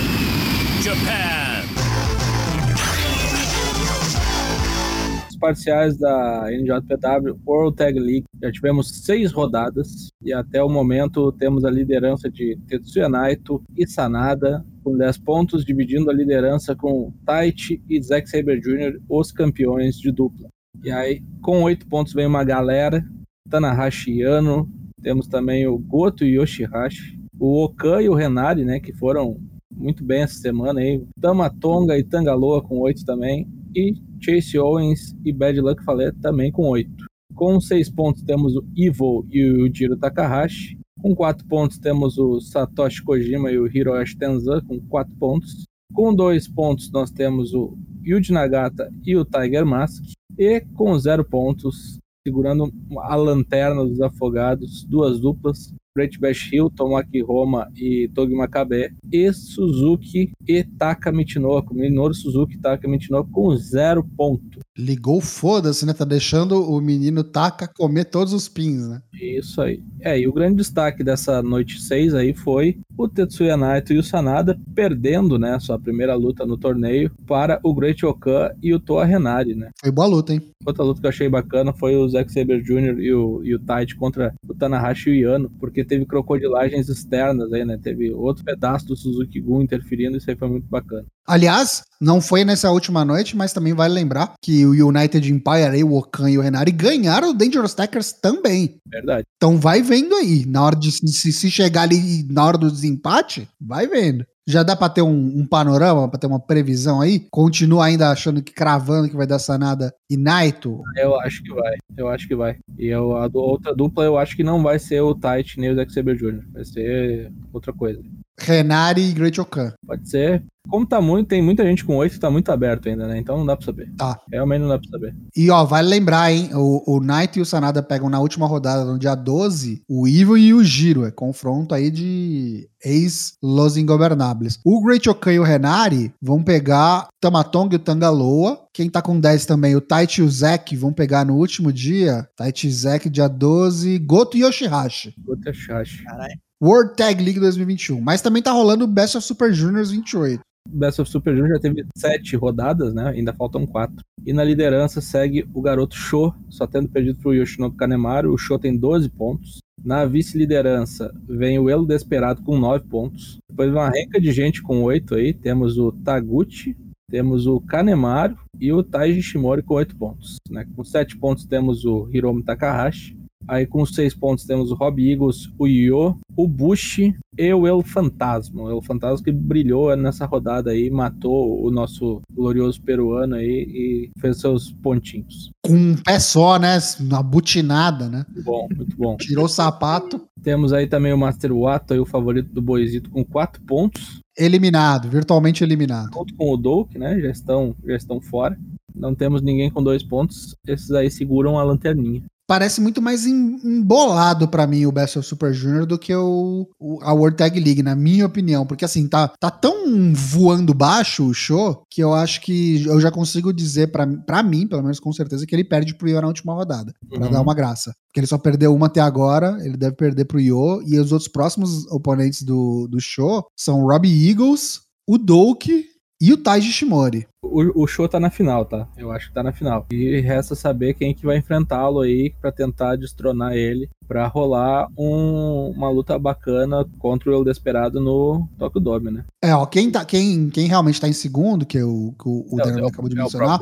Parciais 5.40 5.98
da 5.98 6.48
NJPW 6.52 7.40
World 7.46 7.76
Tag 7.76 8.00
League. 8.00 8.26
Já 8.42 8.52
tivemos 8.52 9.04
seis 9.04 9.32
rodadas 9.32 10.10
e 10.22 10.34
até 10.34 10.64
o 10.64 10.70
momento 10.70 11.32
temos 11.32 11.66
a 11.66 11.72
liderança 11.72 12.30
de 12.30 12.58
Tetsuya 12.68 13.10
Naito 13.10 13.64
e 13.76 13.88
Sanada 13.88 14.64
com 14.84 14.98
10 14.98 15.18
pontos, 15.20 15.64
dividindo 15.64 16.10
a 16.10 16.14
liderança 16.14 16.76
com 16.76 17.14
Taichi 17.26 17.82
e 17.90 18.02
Zack 18.02 18.30
Saber 18.30 18.60
Jr., 18.60 19.00
os 19.08 19.32
campeões 19.32 19.98
de 19.98 20.12
dupla. 20.12 20.50
E 20.84 20.92
aí, 20.92 21.22
com 21.42 21.64
8 21.64 21.88
pontos 21.88 22.14
vem 22.14 22.26
uma 22.26 22.44
galera, 22.44 23.06
Tanahashi 23.50 24.22
Yano, 24.22 24.70
temos 25.02 25.28
também 25.28 25.68
o 25.68 25.78
Goto 25.78 26.24
e 26.24 26.36
Yoshihashi, 26.36 27.20
o 27.40 27.64
Okan 27.64 28.02
e 28.02 28.10
o 28.10 28.14
Renari, 28.14 28.66
né, 28.66 28.80
que 28.80 28.94
foram 28.94 29.38
muito 29.72 30.04
bem 30.04 30.22
essa 30.22 30.36
semana 30.36 30.82
aí, 30.82 31.04
Tamatonga 31.20 31.98
e 31.98 32.04
Tangaloa 32.04 32.62
com 32.62 32.80
8 32.80 33.06
também, 33.06 33.48
e 33.76 33.94
Chase 34.20 34.58
Owens 34.58 35.16
e 35.24 35.32
Bad 35.32 35.60
Luck 35.62 35.84
Fale 35.84 36.12
também 36.22 36.52
com 36.52 36.68
8. 36.70 37.06
Com 37.36 37.60
6 37.60 37.90
pontos 37.92 38.24
temos 38.24 38.56
o 38.56 38.66
Evil 38.76 39.26
e 39.30 39.46
o 39.46 39.74
Jiro 39.74 39.98
Takahashi. 39.98 40.78
Com 41.02 41.16
4 41.16 41.48
pontos 41.48 41.78
temos 41.78 42.18
o 42.18 42.42
Satoshi 42.42 43.02
Kojima 43.04 43.52
e 43.52 43.58
o 43.58 43.68
Hiroshi 43.68 44.18
Tenzan 44.18 44.62
com 44.62 44.80
4 44.82 45.16
pontos. 45.16 45.64
Com 45.94 46.14
2 46.14 46.48
pontos 46.50 46.92
nós 46.92 47.12
temos 47.12 47.54
o 47.54 47.78
Yuji 48.06 48.34
Nagata 48.34 48.92
e 49.06 49.16
o 49.16 49.26
Tiger 49.26 49.66
Mask. 49.66 50.04
E 50.38 50.62
com 50.76 50.98
0 50.98 51.24
pontos, 51.24 51.98
segurando 52.26 52.72
a 52.98 53.16
lanterna 53.16 53.86
dos 53.86 54.02
afogados, 54.02 54.84
duas 54.84 55.20
duplas, 55.20 55.74
Great 55.96 56.20
Bash 56.20 56.52
Hill, 56.52 56.70
Tomoaki 56.70 57.22
Roma 57.22 57.70
e 57.76 58.10
Togi 58.14 58.36
Makabe, 58.36 58.94
e 59.12 59.34
Suzuki 59.34 60.32
e 60.48 60.64
Taka 60.64 61.12
Michinoku, 61.12 61.74
Minoru 61.74 62.14
Suzuki 62.14 62.56
e 62.56 62.60
Taka 62.60 62.88
Michinoku 62.88 63.32
com 63.32 63.56
zero 63.56 64.04
ponto. 64.16 64.60
Ligou 64.80 65.20
foda-se, 65.20 65.86
né? 65.86 65.94
Tá 65.94 66.06
deixando 66.06 66.64
o 66.64 66.80
menino 66.80 67.22
Taka 67.22 67.68
comer 67.68 68.06
todos 68.06 68.32
os 68.32 68.48
pins, 68.48 68.88
né? 68.88 69.02
Isso 69.14 69.62
aí. 69.62 69.84
É, 70.00 70.18
e 70.18 70.26
o 70.26 70.32
grande 70.32 70.56
destaque 70.56 71.04
dessa 71.04 71.44
noite 71.44 71.82
6 71.82 72.16
aí 72.16 72.34
foi 72.34 72.78
o 72.98 73.08
Tetsuya 73.08 73.58
Naito 73.58 73.92
e 73.92 73.98
o 73.98 74.04
Sanada 74.04 74.58
perdendo, 74.74 75.38
né, 75.38 75.60
sua 75.60 75.78
primeira 75.78 76.16
luta 76.16 76.46
no 76.46 76.58
torneio 76.58 77.12
para 77.28 77.60
o 77.64 77.74
Great 77.74 78.06
Okan 78.06 78.52
e 78.64 78.74
o 78.74 78.80
Toa 78.80 79.04
Renari, 79.04 79.54
né? 79.54 79.70
Foi 79.82 79.92
boa 79.92 80.08
luta, 80.08 80.34
hein? 80.34 80.42
Outra 80.66 80.84
luta 80.84 81.02
que 81.02 81.06
eu 81.06 81.10
achei 81.10 81.30
bacana 81.30 81.74
foi 81.74 81.96
o 81.96 82.08
Zack 82.08 82.32
Saber 82.32 82.62
Jr. 82.62 83.00
e 83.00 83.14
o, 83.14 83.42
e 83.44 83.56
o 83.56 83.60
Taichi 83.60 83.96
contra 83.96 84.34
o 84.48 84.54
Tanahashi 84.54 85.10
e 85.10 85.26
o 85.26 85.32
Yano, 85.32 85.50
porque 85.60 85.84
teve 85.84 86.06
crocodilagens 86.06 86.88
externas 86.88 87.52
aí, 87.52 87.66
né? 87.66 87.78
Teve 87.82 88.12
outro 88.12 88.44
pedaço 88.44 88.86
do 88.86 88.96
Suzuki 88.96 89.40
Gun 89.40 89.62
interferindo, 89.62 90.18
isso 90.18 90.30
aí 90.30 90.36
foi 90.36 90.50
muito 90.50 90.68
bacana. 90.68 91.06
Aliás, 91.30 91.84
não 92.02 92.20
foi 92.20 92.44
nessa 92.44 92.72
última 92.72 93.06
noite, 93.06 93.38
mas 93.38 93.54
também 93.54 93.72
vale 93.72 93.94
lembrar 93.94 94.34
que 94.42 94.66
o 94.66 94.88
United 94.88 95.32
Empire, 95.32 95.84
o 95.84 95.96
Okan 95.96 96.28
e 96.28 96.40
o 96.40 96.42
Renari 96.42 96.72
ganharam 96.72 97.30
o 97.30 97.34
Dangerous 97.36 97.76
Tackers 97.76 98.14
também. 98.14 98.78
Verdade. 98.84 99.28
Então 99.38 99.56
vai 99.56 99.84
vendo 99.84 100.16
aí. 100.16 100.44
Na 100.48 100.66
hora 100.66 100.76
de 100.76 100.92
se, 100.92 101.32
se 101.32 101.52
chegar 101.52 101.84
ali 101.84 102.24
na 102.32 102.44
hora 102.44 102.58
do 102.58 102.72
desempate, 102.72 103.48
vai 103.62 103.86
vendo. 103.86 104.26
Já 104.48 104.64
dá 104.64 104.76
pra 104.76 104.90
ter 104.90 105.04
um, 105.04 105.40
um 105.40 105.46
panorama, 105.46 106.10
pra 106.10 106.20
ter 106.20 106.26
uma 106.26 106.40
previsão 106.40 107.00
aí? 107.00 107.20
Continua 107.30 107.86
ainda 107.86 108.10
achando 108.10 108.42
que 108.42 108.52
cravando 108.52 109.08
que 109.08 109.16
vai 109.16 109.28
dar 109.28 109.38
Sanada 109.38 109.94
e 110.10 110.18
Naito? 110.18 110.82
Eu 110.98 111.20
acho 111.20 111.44
que 111.44 111.54
vai. 111.54 111.76
Eu 111.96 112.08
acho 112.08 112.28
que 112.28 112.36
vai. 112.36 112.58
E 112.76 112.88
eu, 112.88 113.16
a 113.16 113.30
outra 113.32 113.76
dupla 113.76 114.04
eu 114.04 114.18
acho 114.18 114.36
que 114.36 114.44
não 114.44 114.64
vai 114.64 114.80
ser 114.80 115.02
o 115.02 115.14
Taichi 115.14 115.60
nem 115.60 115.70
o 115.70 115.76
Zack 115.76 115.94
Saber 115.94 116.16
Jr. 116.16 116.42
Vai 116.52 116.66
ser 116.66 117.32
outra 117.54 117.72
coisa. 117.72 118.02
Renari 118.46 119.10
e 119.10 119.14
Great 119.14 119.40
Okan. 119.40 119.74
Pode 119.86 120.10
ser. 120.10 120.44
Como 120.70 120.86
tá 120.86 121.02
muito, 121.02 121.28
tem 121.28 121.42
muita 121.42 121.64
gente 121.64 121.84
com 121.84 121.96
8 121.96 122.20
tá 122.20 122.30
muito 122.30 122.52
aberto 122.52 122.88
ainda, 122.88 123.08
né? 123.08 123.18
Então 123.18 123.38
não 123.38 123.46
dá 123.46 123.58
pra 123.58 123.66
saber. 123.66 123.92
Tá. 123.98 124.20
Realmente 124.32 124.62
não 124.62 124.70
dá 124.70 124.78
pra 124.78 124.90
saber. 124.90 125.16
E 125.36 125.50
ó, 125.50 125.66
vale 125.66 125.88
lembrar, 125.88 126.32
hein? 126.32 126.52
O, 126.54 126.98
o 126.98 127.00
Naito 127.02 127.40
e 127.40 127.42
o 127.42 127.46
Sanada 127.46 127.82
pegam 127.82 128.10
na 128.10 128.20
última 128.20 128.46
rodada, 128.46 128.86
no 128.86 129.00
dia 129.00 129.16
12, 129.16 129.82
o 129.90 130.08
Evil 130.08 130.38
e 130.38 130.54
o 130.54 130.64
Giro. 130.64 131.06
É 131.06 131.12
confronto 131.12 131.74
aí 131.74 131.90
de 131.90 132.70
ex-Los 132.84 133.78
Ingobernables. 133.78 134.60
O 134.64 134.82
Great 134.82 135.10
Okan 135.10 135.34
e 135.34 135.40
o 135.40 135.44
Renari 135.44 136.14
vão 136.22 136.44
pegar 136.44 137.08
Tamatonga 137.20 137.76
e 137.76 137.78
o 137.78 137.80
Tangaloa. 137.80 138.60
Quem 138.72 138.90
tá 138.90 139.02
com 139.02 139.20
10 139.20 139.46
também, 139.48 139.76
o 139.76 139.82
Taichi 139.82 140.22
e 140.22 140.24
o 140.24 140.30
Zack 140.30 140.76
vão 140.76 140.94
pegar 140.94 141.26
no 141.26 141.36
último 141.36 141.74
dia. 141.74 142.28
Taichi 142.36 142.68
e 142.68 142.72
Zack, 142.72 143.10
dia 143.10 143.28
12. 143.28 143.98
Goto 144.00 144.38
e 144.38 144.44
Yoshihashi. 144.44 145.16
Outra 145.28 145.52
chache. 145.52 146.04
Caralho. 146.04 146.40
World 146.62 146.96
Tag 146.96 147.24
League 147.24 147.40
2021. 147.40 148.02
Mas 148.02 148.22
também 148.22 148.44
tá 148.44 148.52
rolando 148.52 148.84
o 148.84 148.88
Best 148.88 149.18
of 149.18 149.26
Super 149.26 149.54
Juniors 149.54 149.92
28. 149.92 150.42
Best 150.68 151.02
of 151.02 151.10
Super 151.10 151.36
Junior 151.36 151.56
já 151.56 151.60
teve 151.60 151.86
sete 151.96 152.36
rodadas, 152.36 152.94
né? 152.94 153.10
Ainda 153.10 153.34
faltam 153.34 153.66
quatro. 153.66 154.04
E 154.26 154.34
na 154.34 154.44
liderança 154.44 155.00
segue 155.02 155.48
o 155.54 155.62
garoto 155.62 155.96
Sho, 155.96 156.34
só 156.50 156.68
tendo 156.68 156.90
perdido 156.90 157.20
pro 157.20 157.34
Yoshinobu 157.34 157.78
Kanemaru. 157.78 158.34
O 158.34 158.38
Sho 158.38 158.60
tem 158.60 158.76
12 158.76 159.10
pontos. 159.10 159.60
Na 159.84 160.06
vice-liderança 160.06 161.14
vem 161.28 161.58
o 161.58 161.70
Elo 161.70 161.86
Desperado 161.86 162.44
com 162.44 162.60
9 162.60 162.86
pontos. 162.88 163.38
Depois 163.50 163.72
uma 163.72 163.90
renca 163.90 164.20
de 164.20 164.32
gente 164.32 164.62
com 164.62 164.84
8 164.84 165.16
aí. 165.16 165.34
Temos 165.34 165.78
o 165.78 165.92
Taguchi, 165.92 166.76
temos 167.10 167.48
o 167.48 167.62
Kanemaru 167.62 168.38
e 168.60 168.72
o 168.72 168.84
Taiji 168.84 169.24
Shimori 169.24 169.64
com 169.64 169.76
8 169.76 169.96
pontos. 169.96 170.36
Né? 170.50 170.68
Com 170.76 170.84
7 170.84 171.18
pontos 171.18 171.46
temos 171.46 171.86
o 171.86 172.08
Hiromu 172.12 172.44
Takahashi. 172.44 173.18
Aí 173.48 173.66
com 173.66 173.82
os 173.82 173.96
seis 173.96 174.14
pontos 174.14 174.46
temos 174.46 174.72
o 174.72 174.76
Rob 174.76 175.02
Eagles, 175.02 175.50
o 175.58 175.68
Yo, 175.68 176.18
o 176.36 176.48
Bush 176.48 177.00
e 177.38 177.54
o 177.54 177.66
El 177.66 177.82
Fantasma. 177.82 178.64
O 178.64 178.70
El 178.70 178.82
Fantasma 178.82 179.24
que 179.24 179.32
brilhou 179.32 179.96
nessa 179.96 180.26
rodada 180.26 180.72
aí, 180.72 180.90
matou 180.90 181.66
o 181.66 181.72
nosso 181.72 182.22
glorioso 182.32 182.82
peruano 182.82 183.36
aí 183.36 183.48
e 183.48 184.12
fez 184.20 184.40
seus 184.40 184.72
pontinhos. 184.72 185.52
Com 185.66 185.74
um 185.74 185.96
pé 185.96 186.20
só, 186.20 186.60
né? 186.60 186.78
Uma 187.00 187.24
butinada, 187.24 188.10
né? 188.10 188.26
Muito 188.30 188.44
bom, 188.46 188.68
muito 188.76 188.98
bom. 188.98 189.18
Tirou 189.18 189.46
o 189.46 189.50
sapato. 189.50 190.22
Temos 190.44 190.72
aí 190.72 190.88
também 190.88 191.14
o 191.14 191.18
Master 191.18 191.54
Watt, 191.54 191.92
aí 191.92 192.00
o 192.00 192.06
favorito 192.06 192.54
do 192.54 192.62
Boisito, 192.62 193.10
com 193.10 193.26
quatro 193.26 193.62
pontos. 193.64 194.20
Eliminado, 194.38 195.10
virtualmente 195.10 195.64
eliminado. 195.64 196.14
Junto 196.14 196.36
com 196.36 196.54
o 196.54 196.58
Doak, 196.58 196.98
né? 196.98 197.20
Já 197.20 197.30
estão, 197.30 197.76
já 197.86 197.96
estão 197.96 198.22
fora. 198.22 198.58
Não 198.96 199.16
temos 199.16 199.42
ninguém 199.42 199.70
com 199.70 199.84
dois 199.84 200.04
pontos. 200.04 200.56
Esses 200.68 200.92
aí 200.92 201.10
seguram 201.10 201.58
a 201.58 201.64
lanterninha 201.64 202.24
parece 202.50 202.82
muito 202.82 203.00
mais 203.00 203.28
embolado 203.28 204.48
para 204.48 204.66
mim 204.66 204.88
o 204.88 204.92
Best 204.92 205.20
of 205.20 205.28
Super 205.28 205.54
Junior 205.54 205.86
do 205.86 206.00
que 206.00 206.16
o, 206.16 206.68
o, 206.80 206.98
a 207.04 207.14
World 207.14 207.38
Tag 207.38 207.60
League, 207.60 207.84
na 207.84 207.96
minha 207.96 208.26
opinião. 208.26 208.66
Porque 208.66 208.84
assim, 208.84 209.08
tá, 209.08 209.28
tá 209.40 209.52
tão 209.52 210.12
voando 210.16 210.74
baixo 210.74 211.28
o 211.28 211.34
show 211.34 211.84
que 211.88 212.02
eu 212.02 212.12
acho 212.12 212.42
que 212.42 212.84
eu 212.88 213.00
já 213.00 213.12
consigo 213.12 213.54
dizer 213.54 213.92
para 213.92 214.42
mim, 214.42 214.66
pelo 214.68 214.82
menos 214.82 215.00
com 215.00 215.14
certeza, 215.14 215.46
que 215.46 215.56
ele 215.56 215.64
perde 215.64 215.94
pro 215.94 216.10
Io 216.10 216.20
na 216.20 216.28
última 216.28 216.56
rodada. 216.56 216.92
Pra 217.08 217.28
uhum. 217.28 217.32
dar 217.32 217.42
uma 217.42 217.54
graça. 217.54 217.94
Porque 218.08 218.20
ele 218.20 218.28
só 218.28 218.40
perdeu 218.40 218.74
uma 218.74 218.88
até 218.88 219.00
agora, 219.00 219.60
ele 219.62 219.78
deve 219.78 219.96
perder 219.96 220.26
pro 220.26 220.40
Io. 220.40 220.82
E 220.88 220.98
os 220.98 221.12
outros 221.12 221.30
próximos 221.30 221.86
oponentes 221.92 222.42
do, 222.42 222.88
do 222.88 223.00
show 223.00 223.46
são 223.56 223.84
o 223.84 223.92
Robbie 223.92 224.28
Eagles, 224.28 224.82
o 225.08 225.20
Doke 225.20 225.86
e 226.22 226.34
o 226.34 226.38
Taiji 226.38 226.72
Shimori. 226.72 227.28
O, 227.42 227.84
o 227.84 227.88
show 227.88 228.08
tá 228.08 228.20
na 228.20 228.30
final, 228.30 228.66
tá? 228.66 228.88
Eu 228.98 229.12
acho 229.12 229.30
que 229.30 229.34
tá 229.34 229.42
na 229.42 229.54
final. 229.54 229.86
E 229.92 230.20
resta 230.20 230.54
saber 230.54 230.94
quem 230.94 231.14
que 231.14 231.26
vai 231.26 231.38
enfrentá-lo 231.38 232.02
aí 232.02 232.34
para 232.42 232.52
tentar 232.52 232.98
destronar 232.98 233.54
ele, 233.54 233.90
para 234.08 234.28
rolar 234.28 234.88
um, 234.98 235.72
uma 235.76 235.90
luta 235.90 236.20
bacana 236.20 236.86
contra 237.00 237.30
o 237.30 237.34
El 237.34 237.46
Desperado 237.46 238.02
no 238.02 238.48
Tokyo 238.58 238.82
Dome, 238.82 239.12
né? 239.12 239.26
É, 239.42 239.56
ó, 239.56 239.66
quem, 239.66 239.90
tá, 239.90 240.04
quem, 240.04 240.50
quem 240.50 240.68
realmente 240.68 241.00
tá 241.00 241.08
em 241.08 241.14
segundo, 241.14 241.66
que, 241.66 241.82
o, 241.82 242.14
que 242.22 242.28
o, 242.28 242.46
o 242.52 242.60
é, 242.60 242.88
acabou 242.88 243.10
de 243.10 243.18
é 243.18 243.24
mencionar, 243.24 243.60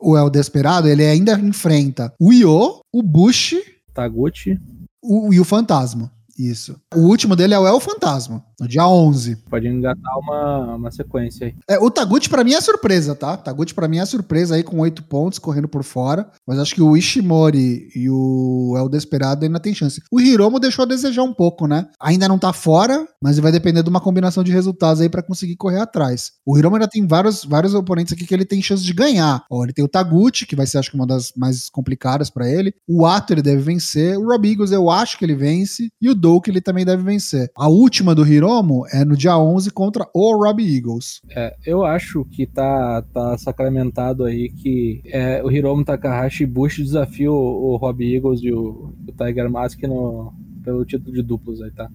o, 0.00 0.10
o 0.10 0.18
El 0.18 0.28
Desperado, 0.28 0.88
ele 0.88 1.04
ainda 1.04 1.34
enfrenta 1.34 2.12
o 2.20 2.32
Io, 2.32 2.80
o 2.92 3.02
Bush, 3.02 3.54
Taguchi 3.94 4.58
o, 5.02 5.32
e 5.32 5.40
o 5.40 5.44
Fantasma. 5.44 6.10
Isso. 6.40 6.80
O 6.94 7.00
último 7.00 7.36
dele 7.36 7.52
é 7.52 7.58
o 7.58 7.66
El 7.66 7.78
Fantasma, 7.78 8.42
no 8.58 8.66
dia 8.66 8.86
11. 8.86 9.36
Pode 9.50 9.68
engatar 9.68 10.18
uma, 10.18 10.76
uma 10.76 10.90
sequência 10.90 11.48
aí. 11.48 11.54
É, 11.68 11.78
o 11.78 11.90
Taguchi 11.90 12.30
para 12.30 12.42
mim 12.42 12.54
é 12.54 12.60
surpresa, 12.62 13.14
tá? 13.14 13.36
Taguchi 13.36 13.74
para 13.74 13.86
mim 13.86 13.98
é 13.98 14.06
surpresa 14.06 14.54
aí 14.54 14.62
com 14.62 14.78
oito 14.78 15.02
pontos 15.02 15.38
correndo 15.38 15.68
por 15.68 15.84
fora, 15.84 16.30
mas 16.48 16.58
acho 16.58 16.74
que 16.74 16.80
o 16.80 16.96
Ishimori 16.96 17.90
e 17.94 18.08
o 18.08 18.74
El 18.78 18.88
Desperado 18.88 19.44
ainda 19.44 19.60
tem 19.60 19.74
chance. 19.74 20.00
O 20.10 20.18
Hiromo 20.18 20.58
deixou 20.58 20.84
a 20.84 20.88
desejar 20.88 21.22
um 21.24 21.34
pouco, 21.34 21.66
né? 21.66 21.86
Ainda 22.00 22.26
não 22.26 22.38
tá 22.38 22.54
fora, 22.54 23.06
mas 23.22 23.38
vai 23.38 23.52
depender 23.52 23.82
de 23.82 23.90
uma 23.90 24.00
combinação 24.00 24.42
de 24.42 24.50
resultados 24.50 25.02
aí 25.02 25.10
para 25.10 25.22
conseguir 25.22 25.56
correr 25.56 25.80
atrás. 25.80 26.32
O 26.46 26.58
Hiromo 26.58 26.76
ainda 26.76 26.88
tem 26.88 27.06
vários, 27.06 27.44
vários 27.44 27.74
oponentes 27.74 28.14
aqui 28.14 28.26
que 28.26 28.32
ele 28.32 28.46
tem 28.46 28.62
chance 28.62 28.82
de 28.82 28.94
ganhar. 28.94 29.44
Ó, 29.50 29.62
ele 29.62 29.74
tem 29.74 29.84
o 29.84 29.88
Taguchi, 29.88 30.46
que 30.46 30.56
vai 30.56 30.66
ser 30.66 30.78
acho 30.78 30.90
que 30.90 30.96
uma 30.96 31.06
das 31.06 31.32
mais 31.36 31.68
complicadas 31.68 32.30
para 32.30 32.48
ele. 32.48 32.72
O 32.88 33.04
Ato 33.04 33.34
ele 33.34 33.42
deve 33.42 33.60
vencer. 33.60 34.16
O 34.16 34.24
Rob 34.24 34.50
Eagles 34.50 34.72
eu 34.72 34.88
acho 34.88 35.18
que 35.18 35.24
ele 35.24 35.34
vence. 35.34 35.90
E 36.00 36.08
o 36.08 36.14
Que 36.38 36.50
ele 36.50 36.60
também 36.60 36.84
deve 36.84 37.02
vencer. 37.02 37.50
A 37.56 37.66
última 37.66 38.14
do 38.14 38.26
Hiromo 38.26 38.84
é 38.92 39.04
no 39.04 39.16
dia 39.16 39.38
11 39.38 39.70
contra 39.70 40.06
o 40.12 40.36
Robbie 40.36 40.76
Eagles. 40.76 41.22
É, 41.30 41.56
eu 41.64 41.82
acho 41.84 42.26
que 42.26 42.46
tá, 42.46 43.02
tá 43.14 43.38
sacramentado 43.38 44.24
aí 44.24 44.50
que 44.50 45.00
é, 45.06 45.42
o 45.42 45.50
Hiromo 45.50 45.82
Takahashi 45.82 46.42
e 46.42 46.46
Bush 46.46 46.76
desafiam 46.78 47.32
o, 47.32 47.72
o 47.72 47.76
Robbie 47.76 48.16
Eagles 48.16 48.40
e 48.42 48.52
o, 48.52 48.92
o 49.08 49.12
Tiger 49.16 49.50
Mask 49.50 49.82
no, 49.84 50.34
pelo 50.62 50.84
título 50.84 51.14
de 51.14 51.22
duplos 51.22 51.62
aí, 51.62 51.70
tá? 51.70 51.88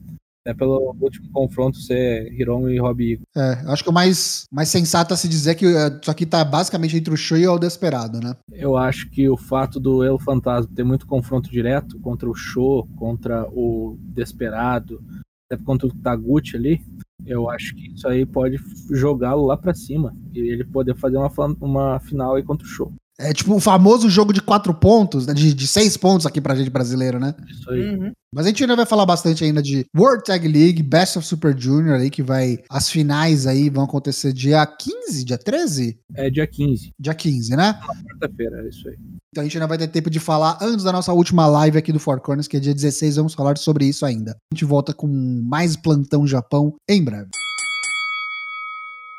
É 0.48 0.54
pelo 0.54 0.96
último 1.02 1.30
confronto 1.32 1.78
ser 1.78 2.32
Hiromu 2.32 2.70
e 2.70 2.78
Robbie 2.78 3.20
É, 3.36 3.64
acho 3.68 3.84
que 3.84 3.90
o 3.90 3.94
mais, 3.94 4.46
mais 4.52 4.70
sensato 4.70 5.12
a 5.12 5.18
se 5.18 5.28
dizer 5.28 5.56
que 5.56 5.66
é, 5.66 6.00
isso 6.00 6.12
aqui 6.12 6.24
tá 6.24 6.46
basicamente 6.46 6.96
entre 6.96 7.12
o 7.12 7.18
Show 7.18 7.38
e 7.38 7.48
o 7.48 7.58
Desperado, 7.58 8.20
né? 8.20 8.36
Eu 8.52 8.78
acho 8.78 9.10
que 9.10 9.28
o 9.28 9.36
fato 9.36 9.80
do 9.80 10.04
El 10.04 10.20
Fantasma 10.20 10.72
ter 10.76 10.84
muito 10.84 11.08
confronto 11.08 11.50
direto 11.50 12.00
contra 12.00 12.30
o 12.30 12.36
Show, 12.36 12.88
contra 12.96 13.48
o 13.50 13.98
Desperado, 14.00 15.04
até 15.50 15.62
contra 15.64 15.88
o 15.88 15.94
Taguchi 15.96 16.56
ali, 16.56 16.82
eu 17.26 17.50
acho 17.50 17.76
que 17.76 17.94
isso 17.94 18.08
aí 18.08 18.24
pode 18.24 18.58
jogá-lo 18.92 19.48
lá 19.48 19.58
para 19.58 19.74
cima 19.74 20.16
e 20.32 20.40
ele 20.40 20.64
poder 20.64 20.96
fazer 20.96 21.18
uma, 21.18 21.32
uma 21.60 22.00
final 22.00 22.36
aí 22.36 22.44
contra 22.44 22.68
o 22.68 22.70
Show. 22.70 22.94
É 23.20 23.34
tipo 23.34 23.56
o 23.56 23.60
famoso 23.60 24.10
jogo 24.10 24.34
de 24.34 24.42
quatro 24.42 24.74
pontos, 24.74 25.26
né, 25.26 25.34
de, 25.34 25.54
de 25.54 25.68
seis 25.68 25.96
pontos 25.96 26.26
aqui 26.26 26.42
pra 26.42 26.56
gente 26.56 26.70
brasileiro, 26.70 27.20
né? 27.20 27.34
Isso 27.50 27.70
aí. 27.72 27.96
Uhum. 27.96 28.12
Mas 28.34 28.46
a 28.46 28.50
gente 28.50 28.64
ainda 28.64 28.76
vai 28.76 28.86
falar 28.86 29.06
bastante 29.06 29.46
ainda 29.46 29.62
de 29.62 29.86
World 29.96 30.26
Tag 30.26 30.46
League, 30.46 30.84
Best 30.84 31.18
of 31.18 31.26
Super 31.26 31.58
Junior 31.58 31.98
aí, 31.98 32.10
que 32.10 32.22
vai. 32.22 32.60
As 32.70 32.90
finais 32.90 33.48
aí 33.48 33.70
vão 33.70 33.86
acontecer 33.86 34.34
dia 34.34 34.66
15, 34.66 35.24
dia 35.24 35.38
13? 35.38 35.98
É 36.14 36.30
dia 36.30 36.46
15. 36.46 36.92
Dia 37.00 37.14
15, 37.14 37.56
né? 37.56 37.80
Quarta-feira, 38.20 38.62
é 38.62 38.68
isso 38.68 38.90
aí. 38.90 38.98
Então 39.32 39.42
a 39.42 39.44
gente 39.46 39.56
ainda 39.56 39.68
vai 39.68 39.78
ter 39.78 39.88
tempo 39.88 40.10
de 40.10 40.20
falar 40.20 40.58
antes 40.62 40.84
da 40.84 40.92
nossa 40.92 41.14
última 41.14 41.48
live 41.48 41.78
aqui 41.78 41.94
do 41.94 42.00
Four 42.00 42.20
Corners, 42.20 42.48
que 42.48 42.58
é 42.58 42.60
dia 42.60 42.74
16, 42.74 43.16
vamos 43.16 43.34
falar 43.34 43.58
sobre 43.58 43.86
isso 43.86 44.06
ainda. 44.06 44.32
A 44.32 44.56
gente 44.56 44.66
volta 44.66 44.94
com 44.94 45.08
mais 45.08 45.78
plantão 45.78 46.28
Japão 46.28 46.76
em 46.90 47.02
breve. 47.02 47.30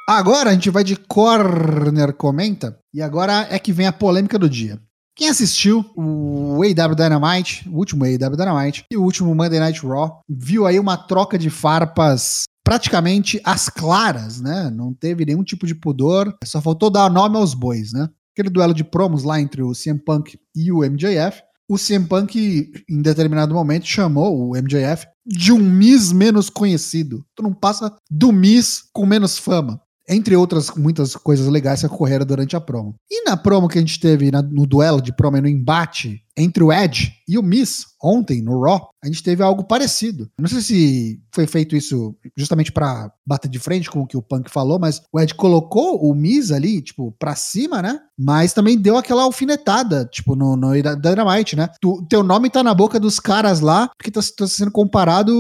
Agora 0.09 0.51
a 0.51 0.53
gente 0.53 0.71
vai 0.71 0.85
de 0.85 0.95
Corner 0.95 2.13
Comenta. 2.13 2.79
E 2.95 3.03
agora 3.03 3.45
é 3.51 3.59
que 3.59 3.73
vem 3.73 3.89
a 3.89 3.93
polêmica 3.93 4.39
do 4.39 4.49
dia. 4.49 4.81
Quem 5.17 5.29
assistiu 5.29 5.85
o 5.97 6.61
AW 6.63 6.95
Dynamite, 6.95 7.69
o 7.69 7.77
último 7.77 8.05
AW 8.05 8.37
Dynamite 8.37 8.85
e 8.89 8.97
o 8.97 9.03
último 9.03 9.35
Monday 9.35 9.59
Night 9.59 9.85
Raw, 9.85 10.21
viu 10.29 10.65
aí 10.65 10.79
uma 10.79 10.97
troca 10.97 11.37
de 11.37 11.51
farpas 11.51 12.45
praticamente 12.63 13.41
às 13.43 13.69
claras, 13.69 14.41
né? 14.41 14.71
Não 14.71 14.95
teve 14.95 15.25
nenhum 15.25 15.43
tipo 15.43 15.67
de 15.67 15.75
pudor, 15.75 16.33
só 16.45 16.63
faltou 16.63 16.89
dar 16.89 17.11
nome 17.11 17.37
aos 17.37 17.53
bois, 17.53 17.93
né? 17.93 18.09
Aquele 18.33 18.51
duelo 18.51 18.75
de 18.75 18.85
promos 18.85 19.25
lá 19.25 19.41
entre 19.41 19.61
o 19.61 19.73
CM 19.73 19.99
Punk 19.99 20.39
e 20.55 20.71
o 20.71 20.89
MJF. 20.89 21.43
O 21.69 21.77
CM 21.77 22.07
Punk, 22.07 22.71
em 22.89 23.03
determinado 23.03 23.53
momento, 23.53 23.87
chamou 23.87 24.39
o 24.39 24.57
MJF 24.57 25.05
de 25.27 25.51
um 25.51 25.59
Miss 25.59 26.13
menos 26.13 26.49
conhecido. 26.49 27.25
Tu 27.35 27.43
não 27.43 27.53
passa 27.53 27.93
do 28.09 28.31
Miss 28.31 28.85
com 28.93 29.05
menos 29.05 29.37
fama 29.37 29.81
entre 30.09 30.37
outras 30.37 30.71
muitas 30.77 31.17
coisas 31.17 31.47
legais 31.47 31.81
que 31.81 31.87
ocorreram 31.87 32.25
durante 32.25 32.57
a 32.57 32.61
promo. 32.61 32.95
E 33.11 33.25
na 33.25 33.37
promo 33.37 33.69
que 33.69 33.79
a 33.79 33.81
gente 33.81 33.99
teve 33.99 34.31
na, 34.31 34.43
no 34.43 34.67
duelo 34.67 35.01
de 35.01 35.13
promo 35.13 35.37
e 35.37 35.41
no 35.41 35.49
embate 35.49 36.23
entre 36.37 36.63
o 36.63 36.73
Edge 36.73 37.15
e 37.27 37.39
o 37.39 37.43
Miss 37.43 37.87
ontem 38.03 38.43
no 38.43 38.61
Raw, 38.61 38.91
a 39.03 39.07
gente 39.07 39.23
teve 39.23 39.43
algo 39.43 39.65
parecido. 39.65 40.29
Não 40.39 40.49
sei 40.49 40.61
se 40.61 41.21
foi 41.35 41.47
feito 41.47 41.75
isso 41.75 42.15
justamente 42.37 42.71
para 42.71 43.11
bater 43.27 43.49
de 43.49 43.59
frente 43.59 43.91
com 43.91 44.03
o 44.03 44.07
que 44.07 44.17
o 44.17 44.23
Punk 44.23 44.51
falou, 44.51 44.79
mas 44.79 45.01
o 45.13 45.19
Edge 45.19 45.35
colocou 45.35 45.99
o 46.05 46.15
Miss 46.15 46.53
ali, 46.53 46.83
tipo, 46.83 47.13
pra 47.19 47.35
cima, 47.35 47.81
né? 47.81 47.99
Mas 48.19 48.53
também 48.53 48.79
deu 48.79 48.97
aquela 48.97 49.23
alfinetada, 49.23 50.05
tipo, 50.13 50.37
no, 50.37 50.57
no 50.57 50.73
Dynamite, 50.73 51.57
né? 51.57 51.69
Tu, 51.81 52.07
teu 52.09 52.23
nome 52.23 52.51
tá 52.51 52.63
na 52.63 52.75
boca 52.75 53.01
dos 53.01 53.19
caras 53.19 53.61
lá 53.61 53.89
porque 53.97 54.11
tá, 54.11 54.21
tá 54.37 54.47
sendo 54.47 54.71
comparado 54.71 55.33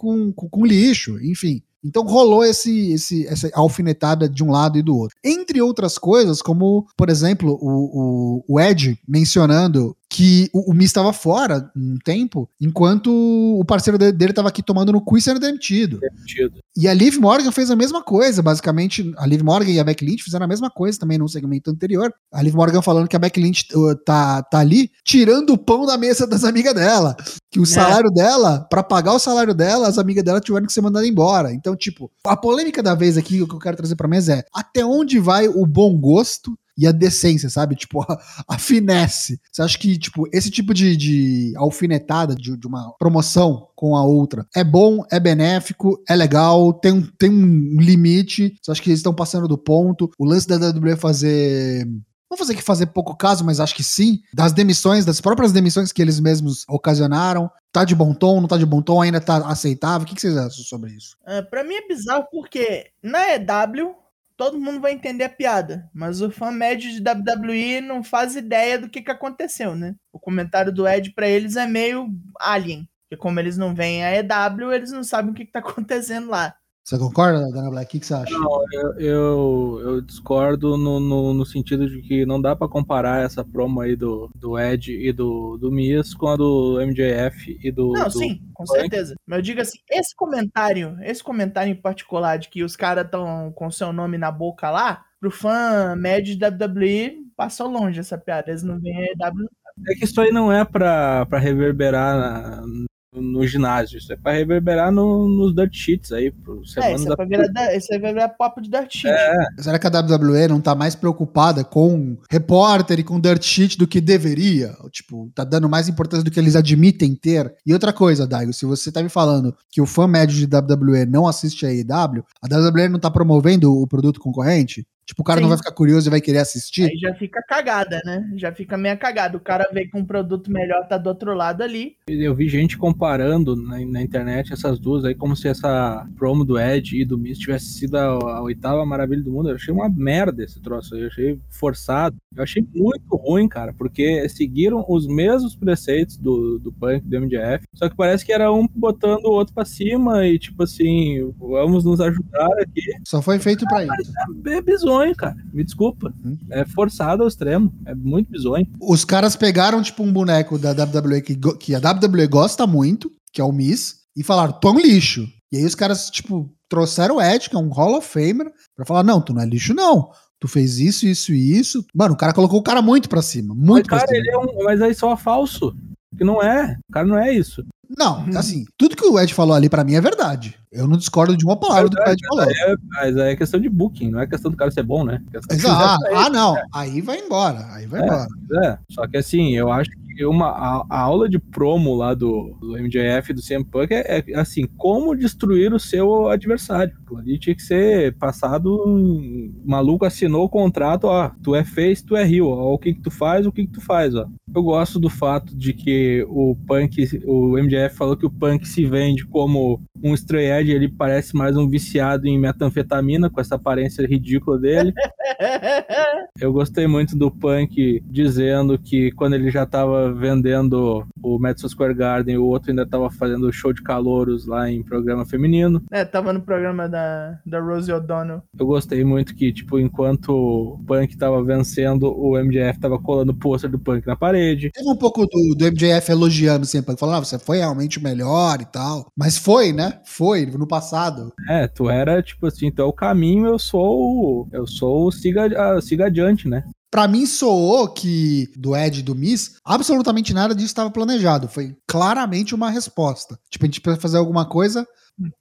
com, 0.00 0.32
com, 0.32 0.48
com 0.48 0.64
lixo, 0.64 1.18
enfim. 1.24 1.60
Então 1.86 2.04
rolou 2.04 2.44
esse, 2.44 2.92
esse, 2.92 3.26
essa 3.26 3.50
alfinetada 3.54 4.28
de 4.28 4.42
um 4.42 4.50
lado 4.50 4.78
e 4.78 4.82
do 4.82 4.96
outro. 4.96 5.16
Entre 5.24 5.62
outras 5.62 5.98
coisas, 5.98 6.42
como, 6.42 6.86
por 6.96 7.08
exemplo, 7.08 7.56
o, 7.60 8.40
o, 8.40 8.44
o 8.48 8.60
Ed 8.60 8.98
mencionando 9.06 9.96
que 10.16 10.48
o, 10.50 10.70
o 10.70 10.74
Mi 10.74 10.86
estava 10.86 11.12
fora 11.12 11.70
um 11.76 11.98
tempo, 12.02 12.48
enquanto 12.58 13.12
o 13.12 13.62
parceiro 13.66 13.98
dele 13.98 14.32
estava 14.32 14.48
aqui 14.48 14.62
tomando 14.62 14.90
no 14.90 15.04
cu 15.04 15.18
e 15.18 15.20
sendo 15.20 15.38
demitido. 15.38 16.00
demitido. 16.00 16.58
E 16.74 16.88
a 16.88 16.94
Liv 16.94 17.18
Morgan 17.18 17.52
fez 17.52 17.70
a 17.70 17.76
mesma 17.76 18.02
coisa, 18.02 18.42
basicamente. 18.42 19.12
A 19.18 19.26
Liv 19.26 19.42
Morgan 19.42 19.72
e 19.72 19.78
a 19.78 19.84
Beck 19.84 20.02
Lynch 20.02 20.24
fizeram 20.24 20.46
a 20.46 20.48
mesma 20.48 20.70
coisa 20.70 20.98
também 20.98 21.18
no 21.18 21.28
segmento 21.28 21.70
anterior. 21.70 22.10
A 22.32 22.40
Liv 22.40 22.54
Morgan 22.54 22.80
falando 22.80 23.08
que 23.08 23.16
a 23.16 23.18
Beck 23.18 23.38
Lynch 23.38 23.66
uh, 23.74 23.94
tá, 23.94 24.42
tá 24.42 24.60
ali 24.60 24.90
tirando 25.04 25.50
o 25.50 25.58
pão 25.58 25.84
da 25.84 25.98
mesa 25.98 26.26
das 26.26 26.44
amigas 26.44 26.72
dela. 26.72 27.14
Que 27.50 27.60
o 27.60 27.64
é. 27.64 27.66
salário 27.66 28.10
dela, 28.10 28.66
para 28.70 28.82
pagar 28.82 29.12
o 29.12 29.18
salário 29.18 29.52
dela, 29.52 29.86
as 29.86 29.98
amigas 29.98 30.24
dela 30.24 30.40
tiveram 30.40 30.64
que 30.64 30.72
ser 30.72 30.80
mandadas 30.80 31.06
embora. 31.06 31.52
Então, 31.52 31.76
tipo, 31.76 32.10
a 32.24 32.34
polêmica 32.38 32.82
da 32.82 32.94
vez 32.94 33.18
aqui, 33.18 33.42
o 33.42 33.46
que 33.46 33.54
eu 33.54 33.60
quero 33.60 33.76
trazer 33.76 33.96
pra 33.96 34.08
mesa 34.08 34.32
é 34.32 34.44
até 34.54 34.82
onde 34.82 35.18
vai 35.18 35.46
o 35.46 35.66
bom 35.66 35.94
gosto 35.94 36.56
e 36.76 36.86
a 36.86 36.92
decência, 36.92 37.48
sabe? 37.48 37.74
Tipo, 37.76 38.02
a, 38.10 38.20
a 38.48 38.58
finesse. 38.58 39.40
Você 39.50 39.62
acha 39.62 39.78
que, 39.78 39.98
tipo, 39.98 40.28
esse 40.32 40.50
tipo 40.50 40.74
de, 40.74 40.96
de 40.96 41.52
alfinetada 41.56 42.34
de, 42.34 42.56
de, 42.56 42.66
uma 42.66 42.92
promoção 42.98 43.68
com 43.74 43.96
a 43.96 44.04
outra 44.04 44.46
é 44.54 44.64
bom, 44.64 45.04
é 45.10 45.18
benéfico, 45.18 46.02
é 46.08 46.14
legal, 46.14 46.72
tem 46.72 46.92
um, 46.92 47.02
tem 47.18 47.30
um 47.30 47.80
limite? 47.80 48.56
Você 48.60 48.70
acha 48.70 48.82
que 48.82 48.90
eles 48.90 49.00
estão 49.00 49.14
passando 49.14 49.48
do 49.48 49.58
ponto? 49.58 50.10
O 50.18 50.24
lance 50.24 50.46
da 50.46 50.56
WWE 50.56 50.96
fazer 50.96 51.86
Vamos 52.28 52.40
fazer 52.40 52.56
que 52.56 52.62
fazer 52.62 52.86
pouco 52.86 53.16
caso, 53.16 53.44
mas 53.44 53.60
acho 53.60 53.74
que 53.74 53.84
sim. 53.84 54.20
Das 54.34 54.52
demissões, 54.52 55.04
das 55.04 55.20
próprias 55.20 55.52
demissões 55.52 55.92
que 55.92 56.02
eles 56.02 56.18
mesmos 56.18 56.64
ocasionaram. 56.68 57.48
Tá 57.70 57.84
de 57.84 57.94
bom 57.94 58.12
tom, 58.12 58.40
não 58.40 58.48
tá 58.48 58.56
de 58.56 58.66
bom 58.66 58.82
tom, 58.82 59.00
ainda 59.00 59.20
tá 59.20 59.36
aceitável? 59.48 60.04
O 60.04 60.08
que, 60.08 60.14
que 60.14 60.20
vocês 60.20 60.36
acham 60.36 60.64
sobre 60.64 60.92
isso? 60.92 61.16
Uh, 61.22 61.48
pra 61.48 61.62
mim 61.62 61.74
é 61.74 61.86
bizarro 61.86 62.26
porque 62.30 62.90
na 63.02 63.34
EW 63.34 63.94
todo 64.36 64.60
mundo 64.60 64.80
vai 64.80 64.92
entender 64.92 65.24
a 65.24 65.28
piada, 65.28 65.88
mas 65.94 66.20
o 66.20 66.30
fã 66.30 66.50
médio 66.50 66.90
de 66.90 67.00
WWE 67.00 67.80
não 67.80 68.04
faz 68.04 68.36
ideia 68.36 68.78
do 68.78 68.88
que, 68.88 69.02
que 69.02 69.10
aconteceu, 69.10 69.74
né? 69.74 69.94
O 70.12 70.20
comentário 70.20 70.72
do 70.72 70.86
Ed 70.86 71.12
pra 71.12 71.28
eles 71.28 71.56
é 71.56 71.66
meio 71.66 72.08
alien, 72.38 72.88
porque 73.08 73.20
como 73.20 73.40
eles 73.40 73.56
não 73.56 73.74
veem 73.74 74.04
a 74.04 74.14
EW, 74.14 74.72
eles 74.72 74.92
não 74.92 75.02
sabem 75.02 75.30
o 75.30 75.34
que, 75.34 75.46
que 75.46 75.52
tá 75.52 75.60
acontecendo 75.60 76.28
lá. 76.28 76.54
Você 76.88 76.96
concorda, 76.98 77.50
Dana 77.50 77.68
Black? 77.68 77.96
O 77.96 78.00
que, 78.00 78.06
você 78.06 78.14
acha? 78.14 78.30
Não, 78.38 78.62
eu, 78.72 78.92
eu, 79.00 79.80
eu 79.82 80.00
discordo 80.00 80.76
no, 80.76 81.00
no, 81.00 81.34
no 81.34 81.44
sentido 81.44 81.90
de 81.90 82.00
que 82.00 82.24
não 82.24 82.40
dá 82.40 82.54
pra 82.54 82.68
comparar 82.68 83.24
essa 83.24 83.44
promo 83.44 83.80
aí 83.80 83.96
do, 83.96 84.30
do 84.36 84.56
Ed 84.56 84.92
e 84.92 85.12
do, 85.12 85.56
do 85.58 85.72
Mias 85.72 86.14
com 86.14 86.28
a 86.28 86.36
do 86.36 86.80
MJF 86.80 87.58
e 87.60 87.72
do. 87.72 87.92
Não, 87.92 88.04
do- 88.04 88.12
sim, 88.12 88.40
com 88.54 88.64
Funk. 88.64 88.78
certeza. 88.82 89.16
Mas 89.26 89.38
eu 89.38 89.42
digo 89.42 89.60
assim, 89.60 89.78
esse 89.90 90.14
comentário, 90.14 90.96
esse 91.02 91.24
comentário 91.24 91.72
em 91.72 91.74
particular 91.74 92.36
de 92.38 92.48
que 92.48 92.62
os 92.62 92.76
caras 92.76 93.04
estão 93.04 93.50
com 93.56 93.68
seu 93.68 93.92
nome 93.92 94.16
na 94.16 94.30
boca 94.30 94.70
lá, 94.70 95.04
pro 95.18 95.28
fã 95.32 95.96
médio 95.96 96.36
de 96.36 96.44
WWE, 96.44 97.16
passou 97.36 97.68
longe 97.68 97.98
essa 97.98 98.16
piada. 98.16 98.50
Eles 98.50 98.62
não 98.62 98.78
veem 98.78 98.96
a 98.96 99.28
EW. 99.28 99.48
É 99.88 99.94
que 99.94 100.04
isso 100.04 100.20
aí 100.20 100.30
não 100.30 100.52
é 100.52 100.64
pra, 100.64 101.26
pra 101.26 101.40
reverberar 101.40 102.16
na- 102.16 102.85
no, 103.20 103.46
ginásio, 103.46 103.98
isso 103.98 104.12
é 104.12 104.16
pra 104.16 104.32
reverberar 104.32 104.90
no- 104.92 105.28
nos 105.28 105.54
dirt 105.54 105.74
sheets 105.74 106.12
aí, 106.12 106.30
pro 106.30 106.62
É, 106.62 106.66
semana 106.66 106.94
isso 106.94 107.04
da. 107.06 107.12
é 107.12 107.16
pra 107.16 107.24
virar, 107.24 107.46
da- 107.48 107.74
isso 107.76 107.92
aí 107.92 107.98
vai 107.98 108.12
virar 108.12 108.28
papo 108.30 108.60
de 108.60 108.70
Dirt 108.70 108.92
Sheet. 108.92 109.14
Será 109.58 109.78
que 109.78 109.86
a 109.86 109.90
WWE 109.90 110.48
não 110.48 110.60
tá 110.60 110.74
mais 110.74 110.94
preocupada 110.94 111.64
com 111.64 112.16
repórter 112.30 112.98
e 113.00 113.04
com 113.04 113.18
dirt 113.20 113.42
sheet 113.42 113.78
do 113.78 113.86
que 113.86 114.00
deveria? 114.00 114.74
Tipo, 114.90 115.30
tá 115.34 115.44
dando 115.44 115.68
mais 115.68 115.88
importância 115.88 116.24
do 116.24 116.30
que 116.30 116.38
eles 116.40 116.56
admitem 116.56 117.14
ter? 117.14 117.54
E 117.66 117.72
outra 117.72 117.92
coisa, 117.92 118.26
Daigo, 118.26 118.52
se 118.52 118.66
você 118.66 118.90
tá 118.92 119.02
me 119.02 119.08
falando 119.08 119.54
que 119.70 119.80
o 119.80 119.86
fã 119.86 120.06
médio 120.06 120.36
de 120.36 120.46
WWE 120.46 121.06
não 121.06 121.26
assiste 121.26 121.64
a 121.66 121.68
AEW, 121.70 122.24
a 122.42 122.46
WWE 122.46 122.88
não 122.88 122.98
tá 123.00 123.10
promovendo 123.10 123.72
o 123.72 123.86
produto 123.86 124.20
concorrente? 124.20 124.86
Tipo, 125.06 125.22
o 125.22 125.24
cara 125.24 125.40
não 125.40 125.46
Sim. 125.46 125.50
vai 125.50 125.58
ficar 125.58 125.72
curioso 125.72 126.08
e 126.08 126.10
vai 126.10 126.20
querer 126.20 126.38
assistir? 126.38 126.84
Aí 126.84 126.98
já 126.98 127.14
fica 127.14 127.40
cagada, 127.42 128.02
né? 128.04 128.28
Já 128.36 128.52
fica 128.52 128.76
meio 128.76 128.98
cagada. 128.98 129.36
O 129.36 129.40
cara 129.40 129.68
vê 129.72 129.86
que 129.86 129.96
um 129.96 130.04
produto 130.04 130.50
melhor 130.50 130.86
tá 130.88 130.98
do 130.98 131.08
outro 131.08 131.32
lado 131.32 131.62
ali. 131.62 131.96
Eu 132.08 132.34
vi 132.34 132.48
gente 132.48 132.76
comparando 132.76 133.54
na, 133.54 133.78
na 133.86 134.02
internet 134.02 134.52
essas 134.52 134.80
duas 134.80 135.04
aí, 135.04 135.14
como 135.14 135.36
se 135.36 135.46
essa 135.46 136.06
promo 136.16 136.44
do 136.44 136.58
Ed 136.58 137.00
e 137.00 137.04
do 137.04 137.16
Miz 137.16 137.38
tivesse 137.38 137.66
sido 137.66 137.96
a, 137.96 138.04
a 138.04 138.42
oitava 138.42 138.84
maravilha 138.84 139.22
do 139.22 139.30
mundo. 139.30 139.48
Eu 139.48 139.54
achei 139.54 139.72
uma 139.72 139.88
merda 139.88 140.42
esse 140.42 140.60
troço 140.60 140.94
aí, 140.94 141.02
eu 141.02 141.06
achei 141.06 141.38
forçado. 141.48 142.16
Eu 142.36 142.42
achei 142.42 142.66
muito 142.74 143.16
ruim, 143.16 143.48
cara, 143.48 143.72
porque 143.72 144.28
seguiram 144.28 144.84
os 144.86 145.06
mesmos 145.06 145.56
preceitos 145.56 146.16
do, 146.18 146.58
do 146.58 146.70
Punk, 146.70 147.06
do 147.06 147.20
MJF, 147.20 147.64
só 147.74 147.88
que 147.88 147.96
parece 147.96 148.26
que 148.26 148.32
era 148.32 148.52
um 148.52 148.68
botando 148.74 149.24
o 149.24 149.30
outro 149.30 149.54
pra 149.54 149.64
cima 149.64 150.26
e 150.26 150.38
tipo 150.38 150.62
assim, 150.62 151.32
vamos 151.38 151.84
nos 151.84 152.00
ajudar 152.00 152.50
aqui. 152.60 152.82
Só 153.04 153.22
foi 153.22 153.38
feito 153.38 153.64
pra 153.66 153.84
isso. 153.84 154.12
É 154.46 154.60
bizonho, 154.60 154.95
cara, 155.16 155.36
me 155.52 155.64
desculpa. 155.64 156.12
Uhum. 156.24 156.38
É 156.50 156.64
forçado 156.64 157.22
ao 157.22 157.28
extremo, 157.28 157.72
é 157.84 157.94
muito 157.94 158.30
bizonho. 158.30 158.66
Os 158.80 159.04
caras 159.04 159.36
pegaram, 159.36 159.82
tipo, 159.82 160.02
um 160.02 160.12
boneco 160.12 160.58
da 160.58 160.70
WWE 160.70 161.22
que, 161.22 161.36
que 161.58 161.74
a 161.74 161.78
WWE 161.78 162.26
gosta 162.26 162.66
muito, 162.66 163.10
que 163.32 163.40
é 163.40 163.44
o 163.44 163.52
Miss, 163.52 164.06
e 164.16 164.22
falaram, 164.22 164.52
tu 164.52 164.68
é 164.68 164.72
um 164.72 164.80
lixo. 164.80 165.28
E 165.52 165.58
aí 165.58 165.64
os 165.64 165.74
caras, 165.74 166.10
tipo, 166.10 166.50
trouxeram 166.68 167.16
o 167.16 167.22
Ed, 167.22 167.48
que 167.48 167.56
é 167.56 167.58
um 167.58 167.68
Hall 167.68 167.96
of 167.96 168.08
Famer, 168.08 168.52
pra 168.74 168.84
falar, 168.84 169.02
não, 169.02 169.20
tu 169.20 169.32
não 169.32 169.42
é 169.42 169.46
lixo, 169.46 169.74
não. 169.74 170.10
Tu 170.38 170.48
fez 170.48 170.78
isso, 170.78 171.06
isso 171.06 171.32
e 171.32 171.58
isso. 171.58 171.84
Mano, 171.94 172.14
o 172.14 172.16
cara 172.16 172.32
colocou 172.34 172.58
o 172.58 172.62
cara 172.62 172.82
muito 172.82 173.08
pra 173.08 173.22
cima. 173.22 173.54
Muito 173.54 173.88
mas, 173.90 174.04
pra 174.04 174.06
cara, 174.06 174.08
cima. 174.08 174.18
ele 174.18 174.30
é 174.30 174.38
um. 174.38 174.64
Mas 174.64 174.82
aí 174.82 174.94
só 174.94 175.16
falso. 175.16 175.74
Que 176.16 176.24
não 176.24 176.42
é. 176.42 176.76
O 176.88 176.92
cara 176.92 177.06
não 177.06 177.18
é 177.18 177.32
isso. 177.32 177.64
Não, 177.96 178.24
assim, 178.36 178.64
tudo 178.76 178.96
que 178.96 179.04
o 179.04 179.18
Ed 179.18 179.32
falou 179.34 179.54
ali 179.54 179.68
pra 179.68 179.84
mim 179.84 179.94
é 179.94 180.00
verdade. 180.00 180.56
Eu 180.72 180.86
não 180.88 180.96
discordo 180.96 181.36
de 181.36 181.44
uma 181.44 181.56
palavra 181.58 181.88
do 181.88 181.96
que 181.96 182.02
o 182.02 182.12
Ed 182.12 182.26
falou. 182.28 182.44
É, 182.50 182.74
mas 182.94 183.16
aí 183.16 183.32
é 183.32 183.36
questão 183.36 183.60
de 183.60 183.68
booking, 183.68 184.10
não 184.10 184.20
é 184.20 184.26
questão 184.26 184.50
do 184.50 184.56
cara 184.56 184.70
ser 184.70 184.82
bom, 184.82 185.04
né? 185.04 185.22
De 185.30 185.54
Exato. 185.54 186.02
Ah, 186.14 186.28
não. 186.30 186.56
Aí 186.74 187.00
vai 187.00 187.18
embora. 187.18 187.66
Aí 187.72 187.86
vai 187.86 188.00
É. 188.00 188.04
embora. 188.04 188.26
ele. 188.50 188.66
É, 188.66 188.78
só 188.90 189.06
que 189.06 189.16
assim, 189.16 189.54
eu 189.56 189.70
acho 189.70 189.90
que 189.90 190.05
uma, 190.24 190.46
a, 190.48 190.86
a 190.88 191.00
aula 191.00 191.28
de 191.28 191.38
promo 191.38 191.94
lá 191.94 192.14
do, 192.14 192.56
do 192.60 192.78
MJF 192.78 193.32
do 193.32 193.42
CM 193.42 193.64
Punk 193.64 193.92
é, 193.92 194.24
é, 194.26 194.38
assim, 194.38 194.66
como 194.76 195.14
destruir 195.16 195.72
o 195.74 195.78
seu 195.78 196.28
adversário. 196.28 196.94
Ali 197.16 197.38
tinha 197.38 197.54
que 197.54 197.62
ser 197.62 198.16
passado. 198.16 198.82
um- 198.86 199.52
maluco 199.64 200.04
assinou 200.04 200.44
o 200.44 200.48
contrato, 200.48 201.04
ó. 201.04 201.30
Tu 201.42 201.54
é 201.54 201.64
face, 201.64 202.04
tu 202.04 202.16
é 202.16 202.22
heel. 202.28 202.46
Ó, 202.48 202.74
o 202.74 202.78
que 202.78 202.94
que 202.94 203.00
tu 203.00 203.10
faz, 203.10 203.46
o 203.46 203.52
que 203.52 203.66
que 203.66 203.72
tu 203.72 203.80
faz, 203.80 204.14
ó. 204.14 204.26
Eu 204.54 204.62
gosto 204.62 204.98
do 204.98 205.10
fato 205.10 205.54
de 205.56 205.72
que 205.72 206.24
o 206.28 206.56
Punk, 206.66 206.96
o 207.26 207.58
MJF 207.58 207.96
falou 207.96 208.16
que 208.16 208.24
o 208.26 208.30
Punk 208.30 208.66
se 208.66 208.84
vende 208.86 209.26
como 209.26 209.80
um 210.02 210.14
stray 210.14 210.50
edge, 210.50 210.72
ele 210.72 210.88
parece 210.88 211.36
mais 211.36 211.56
um 211.56 211.68
viciado 211.68 212.26
em 212.26 212.38
metanfetamina, 212.38 213.30
com 213.30 213.40
essa 213.40 213.56
aparência 213.56 214.06
ridícula 214.06 214.58
dele. 214.58 214.92
Eu 216.38 216.52
gostei 216.52 216.86
muito 216.86 217.16
do 217.16 217.30
Punk 217.30 218.02
dizendo 218.06 218.78
que 218.78 219.10
quando 219.12 219.34
ele 219.34 219.50
já 219.50 219.64
tava 219.64 220.12
vendendo 220.12 221.06
o 221.22 221.38
Madison 221.38 221.68
Square 221.68 221.94
Garden, 221.94 222.36
o 222.36 222.44
outro 222.44 222.70
ainda 222.70 222.86
tava 222.86 223.10
fazendo 223.10 223.52
show 223.52 223.72
de 223.72 223.82
calouros 223.82 224.46
lá 224.46 224.70
em 224.70 224.82
programa 224.82 225.24
feminino. 225.24 225.82
É, 225.90 226.04
tava 226.04 226.32
no 226.32 226.42
programa 226.42 226.88
da, 226.88 227.38
da 227.44 227.60
Rosie 227.60 227.92
O'Donnell. 227.92 228.42
Eu 228.58 228.66
gostei 228.66 229.02
muito 229.02 229.34
que, 229.34 229.52
tipo, 229.52 229.78
enquanto 229.78 230.28
o 230.30 230.78
Punk 230.86 231.16
tava 231.16 231.42
vencendo, 231.42 232.12
o 232.14 232.38
MJF 232.38 232.78
tava 232.80 232.98
colando 232.98 233.32
o 233.32 233.34
pôster 233.34 233.70
do 233.70 233.78
Punk 233.78 234.06
na 234.06 234.16
parede. 234.16 234.70
Teve 234.72 234.88
um 234.88 234.96
pouco 234.96 235.26
do, 235.26 235.54
do 235.56 235.64
MJF 235.64 236.10
elogiando 236.10 236.66
sempre, 236.66 236.96
falando, 236.96 237.16
ah, 237.16 237.24
você 237.24 237.38
foi 237.38 237.58
realmente 237.58 237.98
o 237.98 238.02
melhor 238.02 238.60
e 238.60 238.66
tal. 238.66 239.06
Mas 239.16 239.38
foi, 239.38 239.72
né? 239.72 239.85
Foi, 240.04 240.46
no 240.46 240.66
passado. 240.66 241.32
É, 241.48 241.66
tu 241.66 241.88
era, 241.90 242.22
tipo 242.22 242.46
assim, 242.46 242.70
tu 242.70 242.82
é 242.82 242.84
o 242.84 242.92
caminho, 242.92 243.46
eu 243.46 243.58
sou 243.58 243.82
o... 243.82 244.48
Eu 244.52 244.66
sou 244.66 245.06
o 245.08 245.12
siga, 245.12 245.48
siga 245.80 246.06
adiante, 246.06 246.48
né? 246.48 246.64
Pra 246.90 247.08
mim 247.08 247.26
soou 247.26 247.88
que 247.88 248.46
do 248.56 248.74
Ed 248.74 249.00
e 249.00 249.02
do 249.02 249.14
Miss, 249.14 249.56
absolutamente 249.64 250.32
nada 250.32 250.54
disso 250.54 250.68
estava 250.68 250.90
planejado. 250.90 251.48
Foi 251.48 251.74
claramente 251.88 252.54
uma 252.54 252.70
resposta. 252.70 253.36
Tipo, 253.50 253.64
a 253.64 253.68
gente 253.68 253.80
precisa 253.80 254.00
fazer 254.00 254.16
alguma 254.18 254.46
coisa 254.48 254.86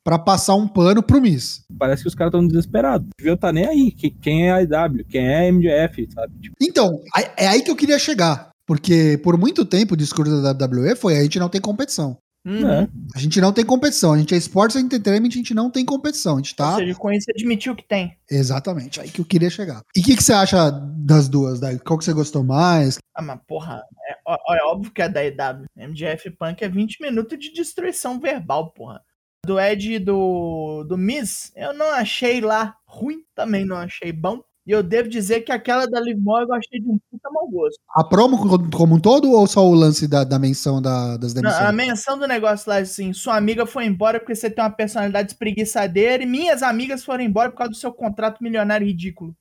pra 0.03 0.17
passar 0.17 0.55
um 0.55 0.67
pano 0.67 1.03
pro 1.03 1.21
Miss. 1.21 1.61
Parece 1.77 2.01
que 2.01 2.07
os 2.09 2.15
caras 2.15 2.31
tão 2.31 2.45
desesperados. 2.45 3.07
Devia 3.17 3.37
tá 3.37 3.53
nem 3.53 3.65
aí. 3.67 3.91
que- 3.91 4.09
Quem 4.09 4.47
é 4.47 4.51
a 4.53 4.61
IW? 4.61 5.05
Quem 5.07 5.25
é 5.27 5.37
a 5.47 5.51
MJF, 5.51 6.07
sabe? 6.13 6.33
Tipo, 6.41 6.55
Então, 6.61 6.99
é 7.37 7.47
aí 7.47 7.61
que 7.61 7.71
eu 7.71 7.75
queria 7.75 7.99
chegar. 7.99 8.49
Porque 8.67 9.19
por 9.23 9.37
muito 9.37 9.63
tempo 9.63 9.93
o 9.93 9.97
discurso 9.97 10.41
da 10.41 10.51
WWE 10.51 10.95
foi 10.95 11.15
a 11.17 11.21
gente 11.21 11.37
não 11.39 11.47
tem 11.49 11.61
competição. 11.61 12.17
Uhum. 12.45 12.69
é. 12.69 12.87
A 13.15 13.19
gente 13.19 13.41
não 13.41 13.51
tem 13.51 13.65
competição. 13.65 14.13
A 14.13 14.17
gente 14.17 14.33
é 14.35 14.37
Sports 14.37 14.75
Entertainment, 14.75 15.29
a 15.29 15.31
gente 15.31 15.53
não 15.53 15.71
tem 15.71 15.83
competição. 15.83 16.35
A 16.35 16.37
gente 16.37 16.51
Ou 16.51 16.57
tá. 16.57 16.75
seja, 16.75 16.93
com 16.95 17.11
isso 17.11 17.25
admitiu 17.31 17.75
que 17.75 17.83
tem. 17.87 18.15
Exatamente, 18.29 19.01
aí 19.01 19.09
que 19.09 19.19
eu 19.19 19.25
queria 19.25 19.49
chegar. 19.49 19.81
E 19.95 20.01
o 20.01 20.03
que, 20.03 20.15
que 20.15 20.23
você 20.23 20.33
acha 20.33 20.69
das 20.69 21.27
duas, 21.27 21.59
Dai? 21.59 21.79
Qual 21.79 21.97
que 21.97 22.05
você 22.05 22.13
gostou 22.13 22.43
mais? 22.43 22.99
Ah, 23.15 23.21
mas 23.21 23.39
porra, 23.47 23.81
é, 24.09 24.15
ó- 24.27 24.55
é 24.55 24.63
óbvio 24.65 24.91
que 24.91 25.01
é 25.01 25.09
da 25.09 25.25
EW. 25.25 25.65
MJF 25.75 26.29
Punk 26.31 26.61
é 26.63 26.69
20 26.69 27.01
minutos 27.01 27.39
de 27.39 27.51
destruição 27.51 28.19
verbal, 28.19 28.71
porra. 28.71 29.01
Do 29.45 29.59
Ed 29.59 29.93
e 29.93 29.99
do, 29.99 30.83
do 30.87 30.97
Miz, 30.97 31.51
eu 31.55 31.71
não 31.73 31.91
achei 31.93 32.41
lá 32.41 32.75
ruim, 32.87 33.17
também 33.35 33.63
não 33.65 33.77
achei 33.77 34.11
bom. 34.11 34.41
E 34.67 34.71
eu 34.71 34.81
devo 34.81 35.07
dizer 35.07 35.41
que 35.41 35.51
aquela 35.51 35.85
da 35.85 35.99
Liv 35.99 36.17
Morgan 36.19 36.53
eu 36.53 36.57
achei 36.57 36.79
de 36.79 36.89
um 36.89 36.97
puta 37.11 37.29
mau 37.31 37.47
gosto. 37.47 37.77
A 37.95 38.03
promo 38.03 38.37
co- 38.37 38.69
como 38.75 38.95
um 38.95 38.99
todo 38.99 39.31
ou 39.31 39.45
só 39.45 39.63
o 39.67 39.73
lance 39.75 40.07
da, 40.07 40.23
da 40.23 40.39
menção 40.39 40.81
da- 40.81 41.17
das 41.17 41.33
Não, 41.35 41.41
demissões? 41.43 41.65
a 41.67 41.71
menção 41.71 42.17
do 42.17 42.27
negócio 42.27 42.69
lá, 42.69 42.77
assim, 42.77 43.13
sua 43.13 43.37
amiga 43.37 43.65
foi 43.67 43.85
embora 43.85 44.19
porque 44.19 44.33
você 44.33 44.49
tem 44.49 44.63
uma 44.63 44.71
personalidade 44.71 45.31
espreguiçadeira 45.31 46.23
e 46.23 46.25
minhas 46.25 46.63
amigas 46.63 47.03
foram 47.03 47.23
embora 47.23 47.51
por 47.51 47.57
causa 47.57 47.71
do 47.71 47.77
seu 47.77 47.93
contrato 47.93 48.43
milionário 48.43 48.87
ridículo. 48.87 49.35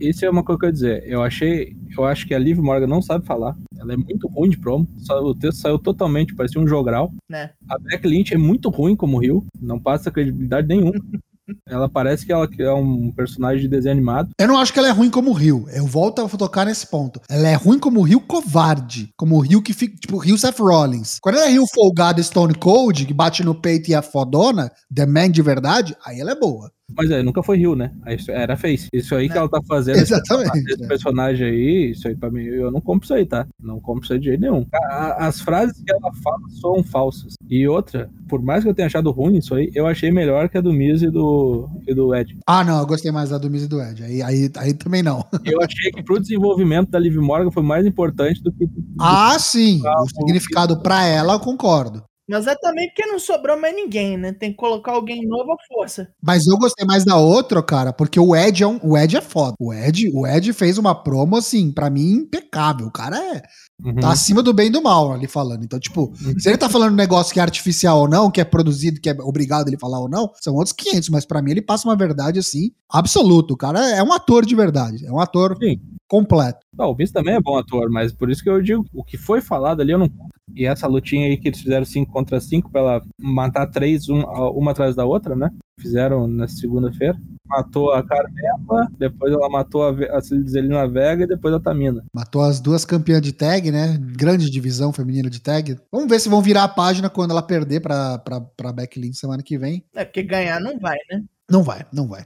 Isso 0.00 0.24
é 0.24 0.30
uma 0.30 0.44
coisa 0.44 0.58
que 0.60 0.64
eu 0.66 0.68
ia 0.68 0.72
dizer. 0.72 1.02
Eu 1.04 1.20
achei. 1.22 1.76
Eu 1.98 2.04
acho 2.04 2.26
que 2.28 2.34
a 2.34 2.38
Liv 2.38 2.58
Morgan 2.60 2.86
não 2.86 3.02
sabe 3.02 3.26
falar. 3.26 3.56
Ela 3.76 3.94
é 3.94 3.96
muito 3.96 4.28
ruim 4.28 4.48
de 4.48 4.56
promo. 4.58 4.88
Só- 4.98 5.20
o 5.20 5.34
texto 5.34 5.58
saiu 5.60 5.80
totalmente, 5.80 6.32
parecia 6.34 6.60
um 6.60 6.66
jogral. 6.66 7.12
Né? 7.28 7.50
A 7.68 7.76
Beck 7.78 8.06
Lynch 8.06 8.32
é 8.32 8.38
muito 8.38 8.70
ruim 8.70 8.94
como 8.94 9.18
Rio. 9.18 9.44
Não 9.60 9.80
passa 9.80 10.10
credibilidade 10.12 10.66
nenhuma. 10.68 10.92
ela 11.66 11.88
parece 11.88 12.24
que 12.24 12.32
ela 12.32 12.48
é 12.58 12.72
um 12.72 13.12
personagem 13.12 13.62
de 13.62 13.68
desenho 13.68 13.94
animado. 13.94 14.30
Eu 14.38 14.48
não 14.48 14.58
acho 14.58 14.72
que 14.72 14.78
ela 14.78 14.88
é 14.88 14.92
ruim 14.92 15.10
como 15.10 15.30
o 15.30 15.34
Rio. 15.34 15.66
Eu 15.72 15.86
volto 15.86 16.22
a 16.22 16.28
tocar 16.28 16.66
nesse 16.66 16.86
ponto. 16.86 17.20
Ela 17.28 17.48
é 17.48 17.54
ruim 17.54 17.78
como 17.78 18.00
o 18.00 18.02
Rio 18.02 18.20
covarde. 18.20 19.10
Como 19.16 19.36
o 19.36 19.40
Rio 19.40 19.62
que 19.62 19.72
fica. 19.72 19.96
Tipo, 19.96 20.18
Rio 20.18 20.38
Seth 20.38 20.58
Rollins. 20.58 21.18
Quando 21.20 21.36
ela 21.36 21.46
é 21.46 21.50
Rio 21.50 21.66
folgado 21.72 22.22
Stone 22.22 22.54
Cold, 22.54 23.06
que 23.06 23.14
bate 23.14 23.44
no 23.44 23.54
peito 23.54 23.90
e 23.90 23.94
é 23.94 24.02
fodona, 24.02 24.70
The 24.94 25.06
Man 25.06 25.30
de 25.30 25.42
verdade, 25.42 25.96
aí 26.04 26.20
ela 26.20 26.32
é 26.32 26.38
boa. 26.38 26.70
Mas 26.96 27.10
é, 27.10 27.22
nunca 27.22 27.42
foi 27.42 27.56
Rio, 27.56 27.74
né? 27.74 27.92
Era 28.28 28.56
Face. 28.56 28.88
Isso 28.92 29.14
aí 29.14 29.28
que 29.28 29.36
ela 29.36 29.48
tá 29.48 29.58
fazendo. 29.66 29.96
Exatamente, 29.96 30.58
Esse 30.70 30.84
é. 30.84 30.86
personagem 30.86 31.46
aí, 31.48 31.90
isso 31.92 32.06
aí 32.06 32.14
pra 32.14 32.30
mim, 32.30 32.42
eu 32.44 32.70
não 32.70 32.80
compro 32.80 33.04
isso 33.04 33.14
aí, 33.14 33.24
tá? 33.24 33.46
Não 33.60 33.80
compro 33.80 34.04
isso 34.04 34.12
aí 34.12 34.18
de 34.18 34.26
jeito 34.26 34.40
nenhum. 34.40 34.66
A- 34.74 35.26
as 35.26 35.40
frases 35.40 35.82
que 35.82 35.90
ela 35.90 36.12
fala 36.22 36.38
soam 36.60 36.84
falsas. 36.84 37.34
E 37.48 37.66
outra, 37.66 38.10
por 38.28 38.42
mais 38.42 38.62
que 38.62 38.70
eu 38.70 38.74
tenha 38.74 38.86
achado 38.86 39.10
ruim 39.10 39.38
isso 39.38 39.54
aí, 39.54 39.70
eu 39.74 39.86
achei 39.86 40.12
melhor 40.12 40.48
que 40.48 40.58
a 40.58 40.60
do 40.60 40.72
Miz 40.72 41.00
e 41.02 41.10
do, 41.10 41.68
e 41.86 41.94
do 41.94 42.14
Ed. 42.14 42.36
Ah, 42.46 42.62
não, 42.62 42.78
eu 42.80 42.86
gostei 42.86 43.10
mais 43.10 43.30
da 43.30 43.38
do 43.38 43.50
Miz 43.50 43.62
e 43.64 43.68
do 43.68 43.80
Ed. 43.80 44.02
Aí, 44.04 44.22
aí, 44.22 44.50
aí 44.58 44.74
também 44.74 45.02
não. 45.02 45.24
Eu 45.44 45.60
achei 45.62 45.90
que 45.90 46.02
pro 46.02 46.20
desenvolvimento 46.20 46.90
da 46.90 46.98
Liv 46.98 47.16
Morgan 47.16 47.50
foi 47.50 47.62
mais 47.62 47.86
importante 47.86 48.42
do 48.42 48.52
que. 48.52 48.68
Ah, 49.00 49.36
sim. 49.38 49.80
Ah, 49.86 50.02
O 50.02 50.08
significado 50.08 50.80
pra 50.82 51.04
ela, 51.06 51.32
eu 51.34 51.40
concordo. 51.40 52.02
Mas 52.28 52.46
é 52.46 52.54
também 52.54 52.88
porque 52.88 53.06
não 53.06 53.18
sobrou 53.18 53.60
mais 53.60 53.74
ninguém, 53.74 54.16
né? 54.16 54.32
Tem 54.32 54.50
que 54.50 54.56
colocar 54.56 54.92
alguém 54.92 55.26
novo 55.26 55.52
à 55.52 55.56
força. 55.68 56.08
Mas 56.22 56.46
eu 56.46 56.56
gostei 56.56 56.86
mais 56.86 57.04
da 57.04 57.16
outra, 57.16 57.62
cara, 57.62 57.92
porque 57.92 58.18
o 58.18 58.34
Ed 58.34 58.62
é, 58.62 58.66
um, 58.66 58.80
o 58.82 58.96
Ed 58.96 59.16
é 59.16 59.20
foda. 59.20 59.54
O 59.60 59.72
Ed, 59.72 60.10
o 60.14 60.26
Ed 60.26 60.52
fez 60.54 60.78
uma 60.78 60.94
promo, 60.94 61.36
assim, 61.36 61.70
pra 61.70 61.90
mim, 61.90 62.12
impecável. 62.12 62.86
O 62.86 62.90
cara 62.90 63.16
é. 63.18 63.42
Uhum. 63.84 63.96
Tá 63.96 64.12
acima 64.12 64.42
do 64.42 64.54
bem 64.54 64.68
e 64.68 64.70
do 64.70 64.82
mal 64.82 65.12
ali 65.12 65.26
falando. 65.26 65.64
Então, 65.64 65.78
tipo, 65.78 66.12
se 66.38 66.48
ele 66.48 66.56
tá 66.56 66.68
falando 66.68 66.92
um 66.92 66.96
negócio 66.96 67.32
que 67.32 67.40
é 67.40 67.42
artificial 67.42 68.00
ou 68.00 68.08
não, 68.08 68.30
que 68.30 68.40
é 68.40 68.44
produzido, 68.44 69.00
que 69.00 69.10
é 69.10 69.16
obrigado 69.20 69.68
ele 69.68 69.78
falar 69.78 70.00
ou 70.00 70.08
não, 70.08 70.30
são 70.40 70.54
outros 70.54 70.72
500, 70.72 71.08
mas 71.10 71.26
pra 71.26 71.42
mim 71.42 71.50
ele 71.50 71.62
passa 71.62 71.86
uma 71.86 71.96
verdade 71.96 72.38
assim, 72.38 72.70
absoluta. 72.88 73.52
O 73.52 73.56
cara 73.56 73.90
é 73.90 74.02
um 74.02 74.12
ator 74.12 74.46
de 74.46 74.54
verdade, 74.54 75.04
é 75.04 75.12
um 75.12 75.20
ator 75.20 75.56
Sim. 75.60 75.80
Completo. 76.08 76.60
Não, 76.76 76.90
o 76.90 76.94
Vince 76.94 77.12
também 77.12 77.34
é 77.34 77.40
bom 77.40 77.56
ator, 77.58 77.90
mas 77.90 78.12
por 78.12 78.30
isso 78.30 78.42
que 78.42 78.50
eu 78.50 78.60
digo, 78.62 78.84
o 78.92 79.04
que 79.04 79.16
foi 79.16 79.40
falado 79.40 79.80
ali 79.80 79.92
eu 79.92 79.98
não. 79.98 80.10
E 80.54 80.66
essa 80.66 80.86
lutinha 80.86 81.26
aí 81.26 81.36
que 81.36 81.48
eles 81.48 81.60
fizeram 81.60 81.84
5 81.84 82.12
contra 82.12 82.40
5 82.40 82.70
pra 82.70 82.80
ela 82.80 83.02
matar 83.18 83.66
três, 83.66 84.08
um, 84.08 84.20
uma 84.20 84.72
atrás 84.72 84.94
da 84.94 85.04
outra, 85.04 85.34
né? 85.34 85.50
Fizeram 85.80 86.26
na 86.26 86.46
segunda-feira. 86.46 87.16
Matou 87.46 87.92
a 87.92 88.02
Carmela, 88.02 88.88
depois 88.98 89.32
ela 89.32 89.48
matou 89.48 89.82
a, 89.82 89.88
a 89.90 90.86
Vega 90.86 91.24
e 91.24 91.26
depois 91.26 91.54
a 91.54 91.60
Tamina. 91.60 92.04
Matou 92.14 92.42
as 92.42 92.60
duas 92.60 92.84
campeãs 92.84 93.20
de 93.20 93.32
tag, 93.32 93.70
né? 93.70 93.98
Grande 94.00 94.50
divisão 94.50 94.92
feminina 94.92 95.28
de 95.28 95.40
tag. 95.40 95.78
Vamos 95.90 96.08
ver 96.08 96.20
se 96.20 96.28
vão 96.28 96.40
virar 96.40 96.64
a 96.64 96.68
página 96.68 97.10
quando 97.10 97.32
ela 97.32 97.42
perder 97.42 97.80
pra, 97.80 98.18
pra, 98.18 98.40
pra 98.40 98.72
Becky 98.72 99.00
Lynch 99.00 99.18
semana 99.18 99.42
que 99.42 99.58
vem. 99.58 99.84
É, 99.94 100.04
porque 100.04 100.22
ganhar 100.22 100.60
não 100.60 100.78
vai, 100.78 100.96
né? 101.10 101.24
Não 101.50 101.62
vai, 101.62 101.84
não 101.92 102.06
vai. 102.06 102.24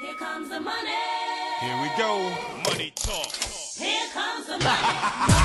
Here 0.00 0.16
comes 0.16 0.48
the 0.48 0.58
money. 0.58 0.91
Here 1.62 1.80
we 1.80 1.88
go. 1.96 2.18
Money 2.64 2.90
talk. 2.96 3.32
Here 3.76 4.08
comes 4.12 4.46
the 4.46 4.58
money. 4.58 5.32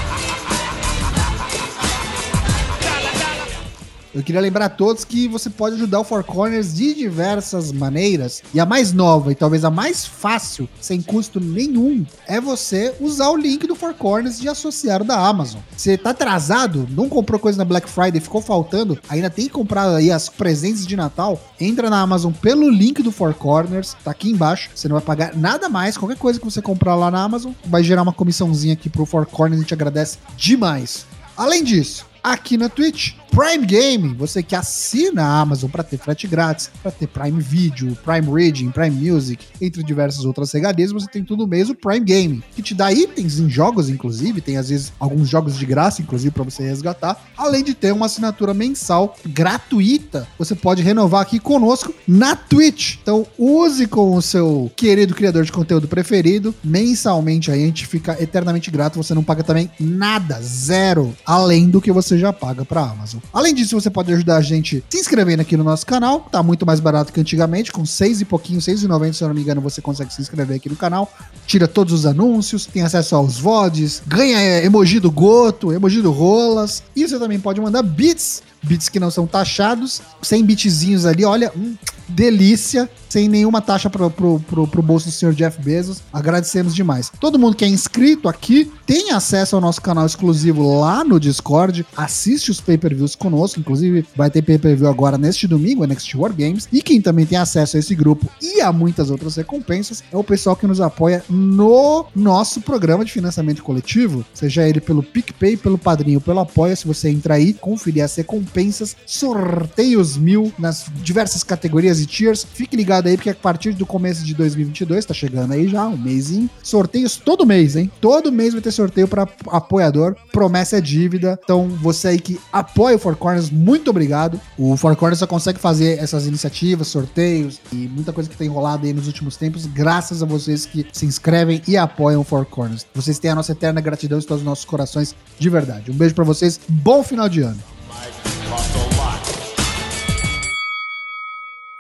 Eu 4.17 4.23
queria 4.23 4.41
lembrar 4.41 4.65
a 4.65 4.69
todos 4.69 5.05
que 5.05 5.27
você 5.27 5.47
pode 5.47 5.75
ajudar 5.75 5.99
o 5.99 6.03
Four 6.03 6.23
Corners 6.23 6.73
de 6.73 6.91
diversas 6.95 7.71
maneiras. 7.71 8.41
E 8.51 8.59
a 8.59 8.65
mais 8.65 8.91
nova 8.91 9.31
e 9.31 9.35
talvez 9.35 9.63
a 9.63 9.69
mais 9.69 10.07
fácil, 10.07 10.67
sem 10.81 11.03
custo 11.03 11.39
nenhum, 11.39 12.03
é 12.25 12.41
você 12.41 12.95
usar 12.99 13.29
o 13.29 13.37
link 13.37 13.67
do 13.67 13.75
Four 13.75 13.93
Corners 13.93 14.39
de 14.39 14.49
associar 14.49 15.03
da 15.03 15.19
Amazon. 15.19 15.61
Você 15.77 15.95
tá 15.95 16.09
atrasado, 16.09 16.87
não 16.89 17.07
comprou 17.07 17.39
coisa 17.39 17.59
na 17.59 17.63
Black 17.63 17.87
Friday, 17.87 18.19
ficou 18.19 18.41
faltando, 18.41 18.97
ainda 19.07 19.29
tem 19.29 19.45
que 19.45 19.51
comprar 19.51 19.87
aí 19.87 20.11
as 20.11 20.29
presentes 20.29 20.87
de 20.87 20.95
Natal, 20.95 21.39
entra 21.61 21.87
na 21.87 22.01
Amazon 22.01 22.33
pelo 22.33 22.71
link 22.71 23.03
do 23.03 23.11
Four 23.11 23.35
Corners, 23.35 23.95
tá 24.03 24.09
aqui 24.09 24.31
embaixo. 24.31 24.71
Você 24.73 24.87
não 24.87 24.95
vai 24.95 25.05
pagar 25.05 25.35
nada 25.35 25.69
mais, 25.69 25.95
qualquer 25.95 26.17
coisa 26.17 26.39
que 26.39 26.45
você 26.45 26.59
comprar 26.59 26.95
lá 26.95 27.11
na 27.11 27.21
Amazon, 27.21 27.51
vai 27.65 27.83
gerar 27.83 28.01
uma 28.01 28.13
comissãozinha 28.13 28.73
aqui 28.73 28.89
pro 28.89 29.05
Four 29.05 29.27
Corners, 29.27 29.59
a 29.59 29.61
gente 29.61 29.75
agradece 29.75 30.17
demais. 30.35 31.05
Além 31.37 31.63
disso, 31.63 32.03
aqui 32.23 32.57
na 32.57 32.67
Twitch. 32.67 33.13
Prime 33.31 33.65
Game, 33.65 34.13
você 34.15 34.41
que 34.41 34.55
assina 34.55 35.23
a 35.23 35.41
Amazon 35.41 35.69
para 35.69 35.83
ter 35.83 35.97
frete 35.97 36.27
grátis, 36.27 36.69
para 36.81 36.91
ter 36.91 37.07
Prime 37.07 37.39
Video, 37.39 37.95
Prime 38.03 38.27
Reading, 38.31 38.71
Prime 38.71 39.11
Music, 39.11 39.45
entre 39.61 39.83
diversas 39.83 40.25
outras 40.25 40.51
regalias, 40.51 40.91
você 40.91 41.07
tem 41.07 41.23
tudo 41.23 41.47
mesmo 41.47 41.75
Prime 41.75 42.03
Game, 42.03 42.43
que 42.55 42.61
te 42.61 42.73
dá 42.73 42.91
itens 42.91 43.39
em 43.39 43.49
jogos, 43.49 43.89
inclusive, 43.89 44.41
tem 44.41 44.57
às 44.57 44.69
vezes 44.69 44.93
alguns 44.99 45.29
jogos 45.29 45.57
de 45.57 45.65
graça, 45.65 46.01
inclusive, 46.01 46.31
para 46.31 46.43
você 46.43 46.63
resgatar, 46.63 47.29
além 47.37 47.63
de 47.63 47.73
ter 47.73 47.93
uma 47.93 48.07
assinatura 48.07 48.53
mensal 48.53 49.15
gratuita. 49.25 50.27
Você 50.37 50.55
pode 50.55 50.81
renovar 50.81 51.21
aqui 51.21 51.39
conosco 51.39 51.93
na 52.07 52.35
Twitch. 52.35 52.97
Então, 53.01 53.25
use 53.37 53.87
com 53.87 54.15
o 54.15 54.21
seu 54.21 54.71
querido 54.75 55.13
criador 55.13 55.43
de 55.43 55.51
conteúdo 55.51 55.87
preferido, 55.87 56.53
mensalmente 56.63 57.51
aí 57.51 57.63
a 57.63 57.65
gente 57.65 57.85
fica 57.85 58.21
eternamente 58.21 58.71
grato, 58.71 59.01
você 59.01 59.13
não 59.13 59.23
paga 59.23 59.43
também 59.43 59.69
nada, 59.79 60.39
zero, 60.41 61.15
além 61.25 61.69
do 61.69 61.81
que 61.81 61.91
você 61.91 62.17
já 62.17 62.33
paga 62.33 62.65
para 62.65 62.81
Amazon. 62.81 63.16
Além 63.33 63.53
disso, 63.53 63.79
você 63.79 63.89
pode 63.89 64.13
ajudar 64.13 64.37
a 64.37 64.41
gente 64.41 64.83
se 64.89 64.97
inscrevendo 64.97 65.41
aqui 65.41 65.57
no 65.57 65.63
nosso 65.63 65.85
canal. 65.85 66.21
Tá 66.31 66.41
muito 66.41 66.65
mais 66.65 66.79
barato 66.79 67.11
que 67.11 67.19
antigamente, 67.19 67.71
com 67.71 67.85
seis 67.85 68.21
e 68.21 68.25
pouquinho, 68.25 68.61
seis 68.61 68.83
e 68.83 68.87
noventa, 68.87 69.13
se 69.13 69.23
eu 69.23 69.27
não 69.27 69.35
me 69.35 69.41
engano, 69.41 69.61
você 69.61 69.81
consegue 69.81 70.13
se 70.13 70.21
inscrever 70.21 70.57
aqui 70.57 70.69
no 70.69 70.75
canal. 70.75 71.11
Tira 71.45 71.67
todos 71.67 71.93
os 71.93 72.05
anúncios, 72.05 72.65
tem 72.65 72.81
acesso 72.81 73.15
aos 73.15 73.37
VODs, 73.37 74.01
ganha 74.05 74.39
é, 74.39 74.65
emoji 74.65 74.99
do 74.99 75.11
Goto, 75.11 75.71
emoji 75.71 76.01
do 76.01 76.11
Rolas. 76.11 76.83
E 76.95 77.07
você 77.07 77.17
também 77.19 77.39
pode 77.39 77.59
mandar 77.61 77.81
bits, 77.83 78.41
bits 78.63 78.89
que 78.89 78.99
não 78.99 79.11
são 79.11 79.27
taxados, 79.27 80.01
sem 80.21 80.43
bitzinhos 80.43 81.05
ali, 81.05 81.25
olha, 81.25 81.51
hum, 81.55 81.75
delícia, 82.07 82.89
sem 83.09 83.27
nenhuma 83.27 83.61
taxa 83.61 83.89
pro, 83.89 84.09
pro, 84.09 84.39
pro, 84.39 84.67
pro 84.67 84.81
bolso 84.81 85.07
do 85.07 85.11
senhor 85.11 85.33
Jeff 85.33 85.61
Bezos. 85.61 86.01
Agradecemos 86.11 86.75
demais. 86.75 87.11
Todo 87.19 87.39
mundo 87.39 87.55
que 87.55 87.65
é 87.65 87.67
inscrito 87.67 88.29
aqui 88.29 88.71
tem 88.85 89.11
acesso 89.11 89.55
ao 89.55 89.61
nosso 89.61 89.81
canal 89.81 90.05
exclusivo 90.05 90.79
lá 90.79 91.03
no 91.03 91.19
Discord, 91.19 91.85
assiste 91.95 92.51
os 92.51 92.61
pay-per-views 92.61 93.15
conosco, 93.15 93.59
inclusive 93.59 94.05
vai 94.15 94.29
ter 94.29 94.41
pay-per-view 94.41 94.87
agora 94.87 95.17
neste 95.17 95.47
domingo, 95.47 95.85
NXT 95.85 96.15
War 96.15 96.33
Games, 96.33 96.67
e 96.71 96.81
quem 96.81 97.01
também 97.01 97.25
tem 97.25 97.37
acesso 97.37 97.77
a 97.77 97.79
esse 97.79 97.95
grupo 97.95 98.29
e 98.41 98.61
a 98.61 98.71
muitas 98.71 99.09
outras 99.09 99.35
recompensas 99.35 100.03
é 100.11 100.17
o 100.17 100.23
pessoal 100.23 100.55
que 100.55 100.67
nos 100.67 100.79
apoia 100.79 101.23
no 101.29 102.05
nosso 102.15 102.61
programa 102.61 103.03
de 103.03 103.11
financiamento 103.11 103.63
coletivo, 103.63 104.25
seja 104.33 104.67
ele 104.67 104.79
pelo 104.79 105.03
PicPay, 105.03 105.57
pelo 105.57 105.77
Padrinho, 105.77 106.21
pelo 106.21 106.39
Apoia, 106.39 106.75
se 106.75 106.87
você 106.87 107.09
entrar 107.09 107.35
aí, 107.35 107.53
conferir 107.53 108.03
as 108.03 108.15
recompensas, 108.15 108.95
sorteios 109.05 110.17
mil 110.17 110.51
nas 110.57 110.85
diversas 111.01 111.43
categorias 111.43 111.96
e 112.01 112.05
tiers, 112.05 112.43
fique 112.43 112.75
ligado 112.75 113.07
aí, 113.07 113.15
porque 113.15 113.29
a 113.29 113.35
partir 113.35 113.73
do 113.73 113.85
começo 113.85 114.23
de 114.23 114.33
2022, 114.33 115.05
tá 115.05 115.13
chegando 115.13 115.53
aí 115.53 115.67
já, 115.67 115.87
um 115.87 115.97
mêsinho, 115.97 116.49
sorteios 116.63 117.17
todo 117.17 117.45
mês, 117.45 117.75
hein? 117.75 117.91
Todo 118.01 118.31
mês 118.31 118.53
vai 118.53 118.61
ter 118.61 118.71
sorteio 118.71 119.07
para 119.07 119.27
apoiador, 119.47 120.15
promessa 120.31 120.77
é 120.77 120.81
dívida, 120.81 121.39
então 121.43 121.67
você 121.67 122.09
aí 122.09 122.19
que 122.19 122.39
apoia 122.51 122.95
o 122.95 122.99
Four 122.99 123.15
Corners, 123.15 123.49
muito 123.49 123.89
obrigado. 123.89 124.39
O 124.57 124.75
Four 124.77 124.95
Corners 124.95 125.19
só 125.19 125.27
consegue 125.27 125.59
fazer 125.59 125.99
essas 125.99 126.25
iniciativas, 126.25 126.87
sorteios 126.87 127.59
e 127.71 127.75
muita 127.75 128.13
coisa 128.13 128.29
que 128.29 128.37
tem 128.37 128.47
rolado 128.47 128.85
aí 128.85 128.93
nos 128.93 129.07
últimos 129.07 129.37
tempos, 129.37 129.65
graças 129.65 130.21
a 130.21 130.25
vocês 130.25 130.65
que 130.65 130.85
se 130.91 131.05
inscrevem 131.05 131.61
e 131.67 131.77
apoiam 131.77 132.21
o 132.21 132.23
Four 132.23 132.45
Corners. 132.45 132.85
Vocês 132.93 133.19
têm 133.19 133.31
a 133.31 133.35
nossa 133.35 133.51
eterna 133.51 133.81
gratidão 133.81 134.19
em 134.19 134.21
todos 134.21 134.41
os 134.41 134.45
nossos 134.45 134.65
corações, 134.65 135.15
de 135.37 135.49
verdade. 135.49 135.91
Um 135.91 135.95
beijo 135.95 136.15
para 136.15 136.23
vocês, 136.23 136.59
bom 136.67 137.03
final 137.03 137.29
de 137.29 137.41
ano. 137.41 137.59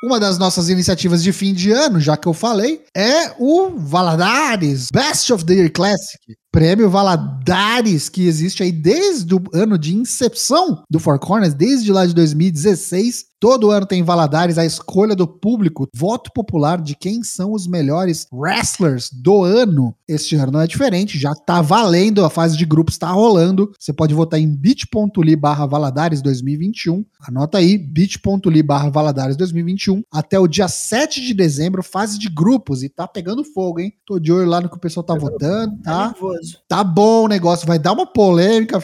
Uma 0.01 0.19
das 0.19 0.37
nossas 0.37 0.69
iniciativas 0.69 1.23
de 1.23 1.33
fim 1.33 1.53
de 1.53 1.71
ano, 1.71 1.99
já 1.99 2.15
que 2.15 2.27
eu 2.27 2.33
falei, 2.33 2.83
é 2.95 3.33
o 3.39 3.71
Valadares 3.77 4.89
Best 4.91 5.33
of 5.33 5.43
the 5.43 5.55
Year 5.55 5.71
Classic. 5.71 6.37
Prêmio 6.51 6.89
Valadares, 6.89 8.09
que 8.09 8.25
existe 8.25 8.63
aí 8.63 8.71
desde 8.71 9.35
o 9.35 9.41
ano 9.53 9.77
de 9.77 9.95
incepção 9.95 10.81
do 10.89 10.99
Four 10.99 11.19
Corners, 11.19 11.53
desde 11.53 11.91
lá 11.91 12.05
de 12.05 12.13
2016. 12.13 13.25
Todo 13.39 13.69
ano 13.69 13.85
tem 13.85 14.01
Valadares, 14.01 14.57
a 14.57 14.65
escolha 14.65 15.15
do 15.15 15.27
público, 15.27 15.87
voto 15.95 16.31
popular 16.33 16.81
de 16.81 16.95
quem 16.95 17.21
são 17.21 17.53
os 17.53 17.67
melhores 17.67 18.25
wrestlers 18.33 19.11
do 19.11 19.43
ano. 19.43 19.95
Este 20.07 20.35
ano 20.35 20.53
não 20.53 20.61
é 20.61 20.65
diferente, 20.65 21.19
já 21.19 21.35
tá 21.35 21.61
valendo, 21.61 22.25
a 22.25 22.31
fase 22.31 22.57
de 22.57 22.65
grupos 22.65 22.97
tá 22.97 23.11
rolando. 23.11 23.71
Você 23.79 23.93
pode 23.93 24.15
votar 24.15 24.39
em 24.39 24.47
bit.ly 24.47 25.35
barra 25.35 25.67
Valadares 25.67 26.19
2021. 26.23 27.05
Anota 27.27 27.59
aí, 27.59 27.77
bit.ly 27.77 28.63
barra 28.63 28.89
Valadares 28.89 29.37
2021. 29.37 30.01
Até 30.11 30.39
o 30.39 30.47
dia 30.47 30.67
7 30.67 31.21
de 31.21 31.35
dezembro, 31.35 31.83
fase 31.83 32.17
de 32.17 32.29
grupos. 32.29 32.81
E 32.81 32.89
tá 32.89 33.07
pegando 33.07 33.43
fogo, 33.43 33.79
hein? 33.79 33.93
Tô 34.03 34.17
de 34.17 34.31
olho 34.31 34.49
lá 34.49 34.59
no 34.59 34.67
que 34.67 34.77
o 34.77 34.79
pessoal 34.79 35.03
tá 35.03 35.13
votando, 35.13 35.77
Tá 35.83 36.09
tá? 36.09 36.15
Nervoso. 36.37 36.57
Tá 36.67 36.83
bom 36.83 37.25
o 37.25 37.27
negócio, 37.27 37.67
vai 37.67 37.79
dar 37.79 37.93
uma 37.93 38.05
polêmica. 38.05 38.79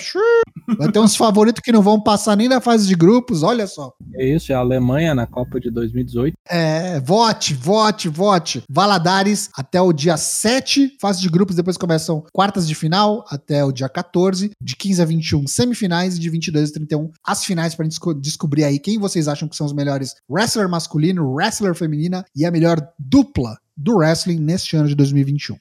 Vai 0.77 0.91
ter 0.91 0.99
uns 0.99 1.15
favoritos 1.15 1.61
que 1.63 1.71
não 1.71 1.81
vão 1.81 2.01
passar 2.01 2.35
nem 2.37 2.47
na 2.47 2.61
fase 2.61 2.87
de 2.87 2.95
grupos, 2.95 3.43
olha 3.43 3.67
só. 3.67 3.91
É 4.15 4.25
isso, 4.25 4.51
é 4.51 4.55
a 4.55 4.59
Alemanha 4.59 5.13
na 5.13 5.27
Copa 5.27 5.59
de 5.59 5.69
2018. 5.69 6.33
É, 6.49 6.99
vote, 6.99 7.53
vote, 7.53 8.07
vote. 8.09 8.63
Valadares 8.69 9.49
até 9.55 9.81
o 9.81 9.91
dia 9.91 10.15
7, 10.17 10.97
fase 11.01 11.21
de 11.21 11.29
grupos, 11.29 11.55
depois 11.55 11.77
começam 11.77 12.23
quartas 12.31 12.67
de 12.67 12.75
final 12.75 13.25
até 13.29 13.63
o 13.63 13.71
dia 13.71 13.89
14, 13.89 14.51
de 14.61 14.75
15 14.75 15.01
a 15.01 15.05
21 15.05 15.47
semifinais 15.47 16.15
e 16.15 16.19
de 16.19 16.29
22 16.29 16.69
a 16.69 16.73
31 16.73 17.11
as 17.25 17.43
finais 17.43 17.75
desco- 17.75 18.13
descobrir 18.13 18.63
aí 18.63 18.79
quem 18.79 18.97
vocês 18.97 19.27
acham 19.27 19.47
que 19.47 19.55
são 19.55 19.65
os 19.65 19.73
melhores 19.73 20.15
wrestler 20.29 20.69
masculino, 20.69 21.33
wrestler 21.33 21.75
feminina 21.75 22.23
e 22.35 22.45
a 22.45 22.51
melhor 22.51 22.77
dupla 22.97 23.57
do 23.75 23.97
wrestling 23.97 24.39
neste 24.39 24.75
ano 24.75 24.87
de 24.87 24.95
2021. 24.95 25.55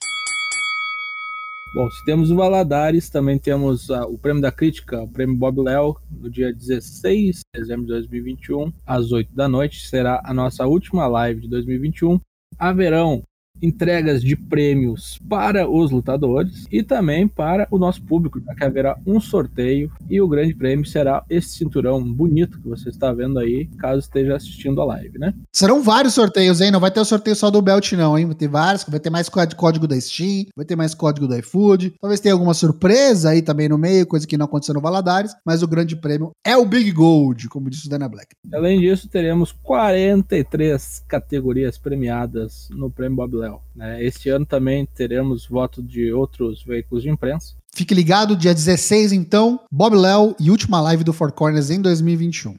Bom, 1.75 1.91
se 1.91 2.05
temos 2.05 2.31
o 2.31 2.37
Valadares, 2.37 3.09
também 3.09 3.39
temos 3.39 3.89
o 3.89 4.19
Prêmio 4.19 4.43
da 4.43 4.53
Crítica, 4.53 5.01
o 5.01 5.09
Prêmio 5.09 5.35
Bob 5.35 5.63
Léo, 5.63 5.97
no 6.11 6.29
dia 6.29 6.53
16 6.53 7.37
de 7.37 7.61
dezembro 7.61 7.87
de 7.87 7.93
2021, 7.93 8.71
às 8.87 9.11
8 9.11 9.35
da 9.35 9.49
noite. 9.49 9.89
Será 9.89 10.21
a 10.23 10.35
nossa 10.35 10.67
última 10.67 11.07
live 11.07 11.41
de 11.41 11.49
2021. 11.49 12.21
Haverão 12.59 13.23
entregas 13.62 14.22
de 14.22 14.37
prêmios 14.37 15.18
para 15.29 15.68
os 15.68 15.90
lutadores 15.90 16.66
e 16.70 16.83
também 16.83 17.29
para 17.29 17.66
o 17.70 17.79
nosso 17.79 18.03
público, 18.03 18.40
já 18.40 18.55
que 18.55 18.64
haverá 18.64 18.98
um 19.07 19.20
sorteio 19.20 19.90
e 20.11 20.20
o 20.20 20.29
grande 20.29 20.55
prêmio 20.55 20.85
será 20.85 21.25
esse 21.31 21.51
cinturão 21.51 22.03
bonito 22.03 22.61
que 22.61 22.68
você 22.68 22.88
está 22.88 23.12
vendo 23.12 23.38
aí, 23.38 23.66
caso 23.79 24.01
esteja 24.01 24.37
assistindo 24.37 24.81
a 24.81 24.85
live, 24.85 25.18
né? 25.18 25.33
Serão 25.53 25.83
vários 25.83 26.14
sorteios, 26.14 26.61
hein? 26.61 26.70
Não 26.70 26.81
vai 26.81 26.90
ter 26.90 27.01
o 27.01 27.05
sorteio 27.05 27.37
só 27.37 27.51
do 27.51 27.62
Belt, 27.62 27.92
não, 27.92 28.18
hein? 28.18 28.27
Vai 28.27 28.35
ter 28.35 28.48
vários, 28.48 28.85
vai 28.85 29.01
ter 29.01 29.11
mais 29.11 29.29
código 29.29 29.87
da 29.87 30.01
Steam, 30.01 30.46
vai 30.57 30.64
ter 30.64 30.77
mais 30.77 30.94
código 30.94 31.27
do 31.27 31.37
iFood. 31.37 31.94
Talvez 32.01 32.20
tenha 32.20 32.35
alguma 32.35 32.55
surpresa 32.55 33.31
aí 33.31 33.42
também 33.42 33.68
no 33.68 33.79
meio, 33.79 34.07
coisa 34.07 34.27
que 34.27 34.37
não 34.37 34.46
aconteceu 34.46 34.75
no 34.75 34.81
Valadares, 34.81 35.35
mas 35.46 35.62
o 35.62 35.68
grande 35.68 35.96
prêmio 35.96 36.33
é 36.44 36.57
o 36.57 36.66
Big 36.66 36.90
Gold, 36.90 37.48
como 37.48 37.70
disse 37.70 37.87
o 37.87 37.90
Dana 37.90 38.09
Black. 38.09 38.35
Além 38.53 38.81
disso, 38.81 39.09
teremos 39.09 39.53
43 39.53 41.05
categorias 41.09 41.79
premiadas 41.79 42.68
no 42.70 42.90
Prêmio 42.90 43.16
Bob 43.16 43.37
Léo. 43.37 43.52
Né? 43.75 44.05
Este 44.05 44.29
ano 44.29 44.47
também 44.47 44.87
teremos 44.87 45.47
voto 45.47 45.83
de 45.83 46.12
outros 46.12 46.62
veículos 46.65 47.03
de 47.03 47.11
imprensa. 47.11 47.55
Fique 47.75 47.95
ligado, 47.95 48.37
dia 48.37 48.55
16, 48.55 49.12
então, 49.12 49.61
Bob 49.71 49.97
Léo 49.97 50.37
e 50.38 50.51
última 50.51 50.81
live 50.81 51.05
do 51.05 51.12
Four 51.12 51.33
Corners 51.33 51.71
em 51.71 51.81
2021. 51.81 52.55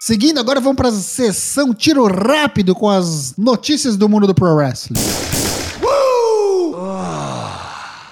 Seguindo, 0.00 0.38
agora 0.38 0.60
vamos 0.60 0.76
para 0.76 0.88
a 0.88 0.92
sessão 0.92 1.72
tiro 1.72 2.06
rápido 2.06 2.74
com 2.74 2.90
as 2.90 3.34
notícias 3.38 3.96
do 3.96 4.06
mundo 4.06 4.26
do 4.26 4.34
Pro 4.34 4.54
Wrestling. 4.54 5.00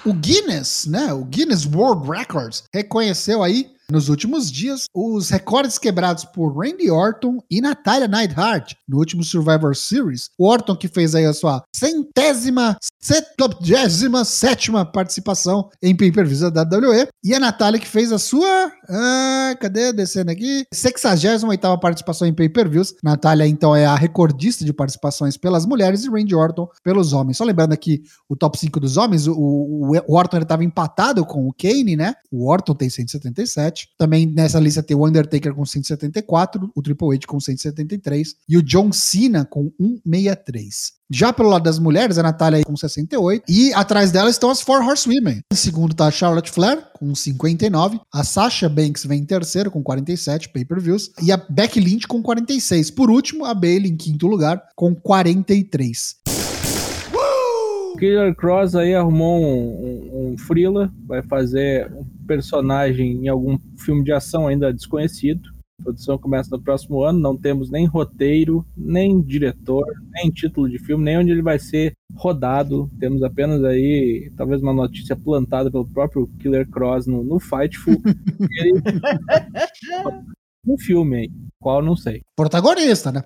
O 0.05 0.11
Guinness, 0.11 0.85
né? 0.85 1.13
O 1.13 1.23
Guinness 1.23 1.65
World 1.65 2.09
Records 2.09 2.63
reconheceu 2.73 3.41
aí 3.41 3.72
nos 3.89 4.09
últimos 4.09 4.51
dias 4.51 4.85
os 4.93 5.29
recordes 5.29 5.77
quebrados 5.77 6.25
por 6.25 6.57
Randy 6.57 6.89
Orton 6.89 7.39
e 7.49 7.61
Natalia 7.61 8.07
Neidhart 8.07 8.73
no 8.87 8.97
último 8.97 9.23
Survivor 9.23 9.75
Series. 9.75 10.29
O 10.37 10.47
Orton 10.47 10.75
que 10.75 10.87
fez 10.87 11.15
aí 11.15 11.25
a 11.25 11.33
sua 11.33 11.63
centésima, 11.75 12.77
setogésima 12.99 14.25
sétima 14.25 14.85
participação 14.85 15.69
em 15.81 15.95
pay-per-views 15.95 16.51
da 16.51 16.63
WWE 16.63 17.07
e 17.23 17.33
a 17.33 17.39
Natalia 17.39 17.79
que 17.79 17.87
fez 17.87 18.11
a 18.11 18.19
sua, 18.19 18.71
ah, 18.89 19.55
cadê 19.59 19.93
descendo 19.93 20.31
aqui? 20.31 20.65
68ª 20.73 21.79
participação 21.79 22.27
em 22.27 22.33
pay-per-views. 22.33 22.95
Natalia 23.03 23.47
então 23.47 23.75
é 23.75 23.85
a 23.85 23.95
recordista 23.95 24.65
de 24.65 24.73
participações 24.73 25.37
pelas 25.37 25.65
mulheres 25.65 26.03
e 26.03 26.09
Randy 26.09 26.35
Orton 26.35 26.67
pelos 26.83 27.13
homens. 27.13 27.37
Só 27.37 27.43
lembrando 27.43 27.73
aqui 27.73 28.03
o 28.27 28.35
top 28.35 28.57
5 28.57 28.79
dos 28.79 28.97
homens, 28.97 29.27
o, 29.27 29.33
o, 29.33 29.91
o 30.07 30.15
Orton 30.15 30.37
estava 30.37 30.63
empatado 30.63 31.25
com 31.25 31.47
o 31.47 31.53
Kane, 31.53 31.95
né? 31.95 32.13
O 32.31 32.49
Orton 32.49 32.73
tem 32.75 32.89
177. 32.89 33.72
Também 33.97 34.25
nessa 34.25 34.59
lista 34.59 34.83
tem 34.83 34.95
o 34.95 35.05
Undertaker 35.05 35.53
com 35.53 35.65
174, 35.65 36.71
o 36.75 36.81
Triple 36.81 37.15
H 37.15 37.27
com 37.27 37.39
173 37.39 38.35
e 38.47 38.57
o 38.57 38.63
John 38.63 38.91
Cena 38.91 39.45
com 39.45 39.71
163. 40.05 41.03
Já 41.13 41.31
pelo 41.31 41.49
lado 41.49 41.63
das 41.63 41.77
mulheres, 41.77 42.17
a 42.17 42.23
Natália 42.23 42.63
com 42.63 42.75
68. 42.75 43.43
E 43.47 43.71
atrás 43.73 44.11
dela 44.11 44.31
estão 44.31 44.49
as 44.49 44.61
Four 44.61 44.83
Horsewomen. 44.83 45.41
Em 45.51 45.55
segundo 45.55 45.93
tá 45.93 46.07
a 46.07 46.11
Charlotte 46.11 46.49
Flair, 46.49 46.87
com 46.97 47.13
59. 47.13 47.99
A 48.11 48.23
Sasha 48.23 48.67
Banks 48.67 49.05
vem 49.05 49.19
em 49.19 49.25
terceiro, 49.25 49.69
com 49.69 49.83
47 49.83 50.49
pay-per-views. 50.49 51.11
E 51.21 51.31
a 51.31 51.37
Becky 51.37 51.79
Lynch 51.79 52.07
com 52.07 52.23
46. 52.23 52.89
Por 52.89 53.11
último, 53.11 53.45
a 53.45 53.53
Bailey 53.53 53.91
em 53.91 53.95
quinto 53.95 54.25
lugar, 54.25 54.63
com 54.75 54.95
43. 54.95 56.22
Killer 58.03 58.35
Cross 58.35 58.75
aí 58.75 58.93
arrumou 58.93 59.41
um, 59.41 59.47
um, 59.47 60.31
um 60.33 60.37
freela, 60.37 60.91
vai 61.05 61.21
fazer 61.21 61.89
um 61.93 62.03
personagem 62.27 63.23
em 63.23 63.29
algum 63.29 63.57
filme 63.77 64.03
de 64.03 64.11
ação 64.11 64.45
ainda 64.45 64.73
desconhecido. 64.73 65.41
A 65.79 65.83
produção 65.83 66.17
começa 66.17 66.49
no 66.53 66.61
próximo 66.61 67.01
ano, 67.01 67.17
não 67.17 67.37
temos 67.37 67.71
nem 67.71 67.85
roteiro, 67.85 68.65
nem 68.75 69.21
diretor, 69.21 69.85
nem 70.11 70.29
título 70.29 70.69
de 70.69 70.79
filme, 70.79 71.05
nem 71.05 71.17
onde 71.17 71.31
ele 71.31 71.41
vai 71.41 71.57
ser 71.57 71.93
rodado. 72.13 72.91
Temos 72.99 73.23
apenas 73.23 73.63
aí, 73.63 74.29
talvez 74.35 74.61
uma 74.61 74.73
notícia 74.73 75.15
plantada 75.15 75.71
pelo 75.71 75.87
próprio 75.87 76.27
Killer 76.39 76.67
Cross 76.69 77.07
no, 77.07 77.23
no 77.23 77.39
Fightful. 77.39 77.95
ele... 78.59 78.81
um 80.67 80.77
filme 80.77 81.19
aí, 81.19 81.31
qual 81.57 81.81
não 81.81 81.95
sei. 81.95 82.21
Protagonista, 82.35 83.13
né? 83.13 83.23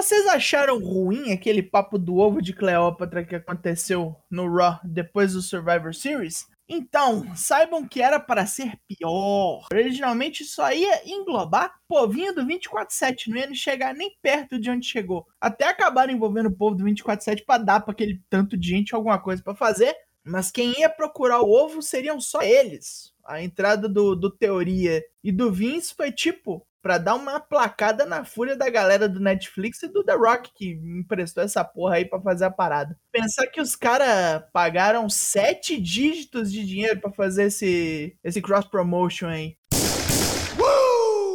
Vocês 0.00 0.26
acharam 0.28 0.78
ruim 0.78 1.30
aquele 1.30 1.62
papo 1.62 1.98
do 1.98 2.16
ovo 2.16 2.40
de 2.40 2.54
Cleópatra 2.54 3.22
que 3.22 3.34
aconteceu 3.34 4.16
no 4.30 4.50
Raw 4.50 4.80
depois 4.82 5.34
do 5.34 5.42
Survivor 5.42 5.94
Series, 5.94 6.46
então 6.66 7.36
saibam 7.36 7.86
que 7.86 8.00
era 8.00 8.18
para 8.18 8.46
ser 8.46 8.78
pior. 8.88 9.66
Originalmente 9.70 10.42
só 10.42 10.72
ia 10.72 11.02
englobar 11.06 11.74
povinho 11.86 12.34
do 12.34 12.46
24/7, 12.46 13.28
não 13.28 13.36
ia 13.36 13.54
chegar 13.54 13.92
nem 13.92 14.16
perto 14.22 14.58
de 14.58 14.70
onde 14.70 14.86
chegou. 14.86 15.26
Até 15.38 15.68
acabaram 15.68 16.14
envolvendo 16.14 16.46
o 16.46 16.56
povo 16.56 16.76
do 16.76 16.84
24/7 16.84 17.44
para 17.44 17.62
dar 17.62 17.80
para 17.80 17.92
aquele 17.92 18.22
tanto 18.30 18.56
de 18.56 18.70
gente 18.70 18.94
alguma 18.94 19.18
coisa 19.18 19.42
para 19.42 19.54
fazer. 19.54 19.94
Mas 20.24 20.50
quem 20.50 20.80
ia 20.80 20.88
procurar 20.88 21.42
o 21.42 21.50
ovo 21.50 21.82
seriam 21.82 22.18
só 22.18 22.40
eles. 22.40 23.12
A 23.22 23.42
entrada 23.42 23.86
do, 23.86 24.14
do 24.14 24.30
Teoria 24.30 25.02
e 25.22 25.30
do 25.30 25.52
Vince 25.52 25.94
foi 25.94 26.10
tipo 26.10 26.66
pra 26.82 26.98
dar 26.98 27.14
uma 27.14 27.38
placada 27.38 28.06
na 28.06 28.24
fúria 28.24 28.56
da 28.56 28.68
galera 28.68 29.08
do 29.08 29.20
Netflix 29.20 29.82
e 29.82 29.88
do 29.88 30.04
The 30.04 30.14
Rock, 30.14 30.50
que 30.54 30.72
emprestou 30.72 31.42
essa 31.42 31.64
porra 31.64 31.96
aí 31.96 32.04
pra 32.04 32.20
fazer 32.20 32.46
a 32.46 32.50
parada. 32.50 32.98
Pensar 33.12 33.46
que 33.46 33.60
os 33.60 33.76
caras 33.76 34.42
pagaram 34.52 35.08
sete 35.08 35.80
dígitos 35.80 36.52
de 36.52 36.66
dinheiro 36.66 37.00
pra 37.00 37.12
fazer 37.12 37.44
esse, 37.44 38.16
esse 38.24 38.40
cross-promotion 38.40 39.28
aí. 39.28 39.59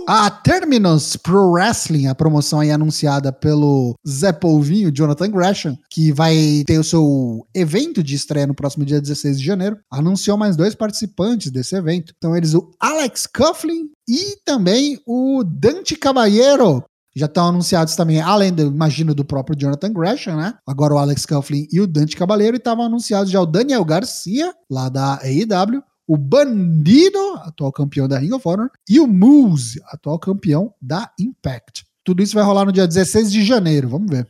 A 0.07 0.29
Terminus 0.29 1.17
Pro 1.17 1.49
Wrestling, 1.49 2.05
a 2.05 2.13
promoção 2.13 2.59
aí 2.59 2.69
anunciada 2.69 3.33
pelo 3.33 3.95
Zé 4.07 4.31
Polvinho, 4.31 4.91
Jonathan 4.91 5.31
Gresham, 5.31 5.75
que 5.89 6.11
vai 6.11 6.63
ter 6.67 6.77
o 6.77 6.83
seu 6.83 7.43
evento 7.55 8.03
de 8.03 8.13
estreia 8.13 8.45
no 8.45 8.53
próximo 8.53 8.85
dia 8.85 9.01
16 9.01 9.39
de 9.39 9.45
janeiro, 9.45 9.79
anunciou 9.91 10.37
mais 10.37 10.55
dois 10.55 10.75
participantes 10.75 11.51
desse 11.51 11.75
evento. 11.75 12.13
Então 12.17 12.37
eles, 12.37 12.53
o 12.53 12.69
Alex 12.79 13.25
Coughlin 13.25 13.89
e 14.07 14.37
também 14.45 14.99
o 15.07 15.43
Dante 15.43 15.95
Caballero, 15.95 16.83
já 17.15 17.25
estão 17.25 17.47
anunciados 17.47 17.95
também, 17.95 18.21
além, 18.21 18.53
do, 18.53 18.63
imagino, 18.63 19.15
do 19.15 19.25
próprio 19.25 19.57
Jonathan 19.57 19.91
Gresham, 19.91 20.35
né? 20.35 20.53
Agora 20.67 20.93
o 20.93 20.97
Alex 20.99 21.25
Coughlin 21.25 21.65
e 21.71 21.79
o 21.79 21.87
Dante 21.87 22.15
Caballero, 22.15 22.55
e 22.55 22.59
estavam 22.59 22.85
anunciados 22.85 23.31
já 23.31 23.41
o 23.41 23.45
Daniel 23.45 23.85
Garcia, 23.85 24.53
lá 24.69 24.89
da 24.89 25.19
AEW, 25.23 25.81
o 26.07 26.17
Bandido, 26.17 27.17
atual 27.37 27.71
campeão 27.71 28.07
da 28.07 28.19
Ring 28.19 28.33
of 28.33 28.47
Honor, 28.47 28.69
e 28.87 28.99
o 28.99 29.07
Moose, 29.07 29.81
atual 29.87 30.19
campeão 30.19 30.73
da 30.79 31.11
Impact. 31.19 31.83
Tudo 32.03 32.21
isso 32.21 32.35
vai 32.35 32.43
rolar 32.43 32.65
no 32.65 32.71
dia 32.71 32.87
16 32.87 33.31
de 33.31 33.43
janeiro, 33.43 33.89
vamos 33.89 34.09
ver. 34.09 34.27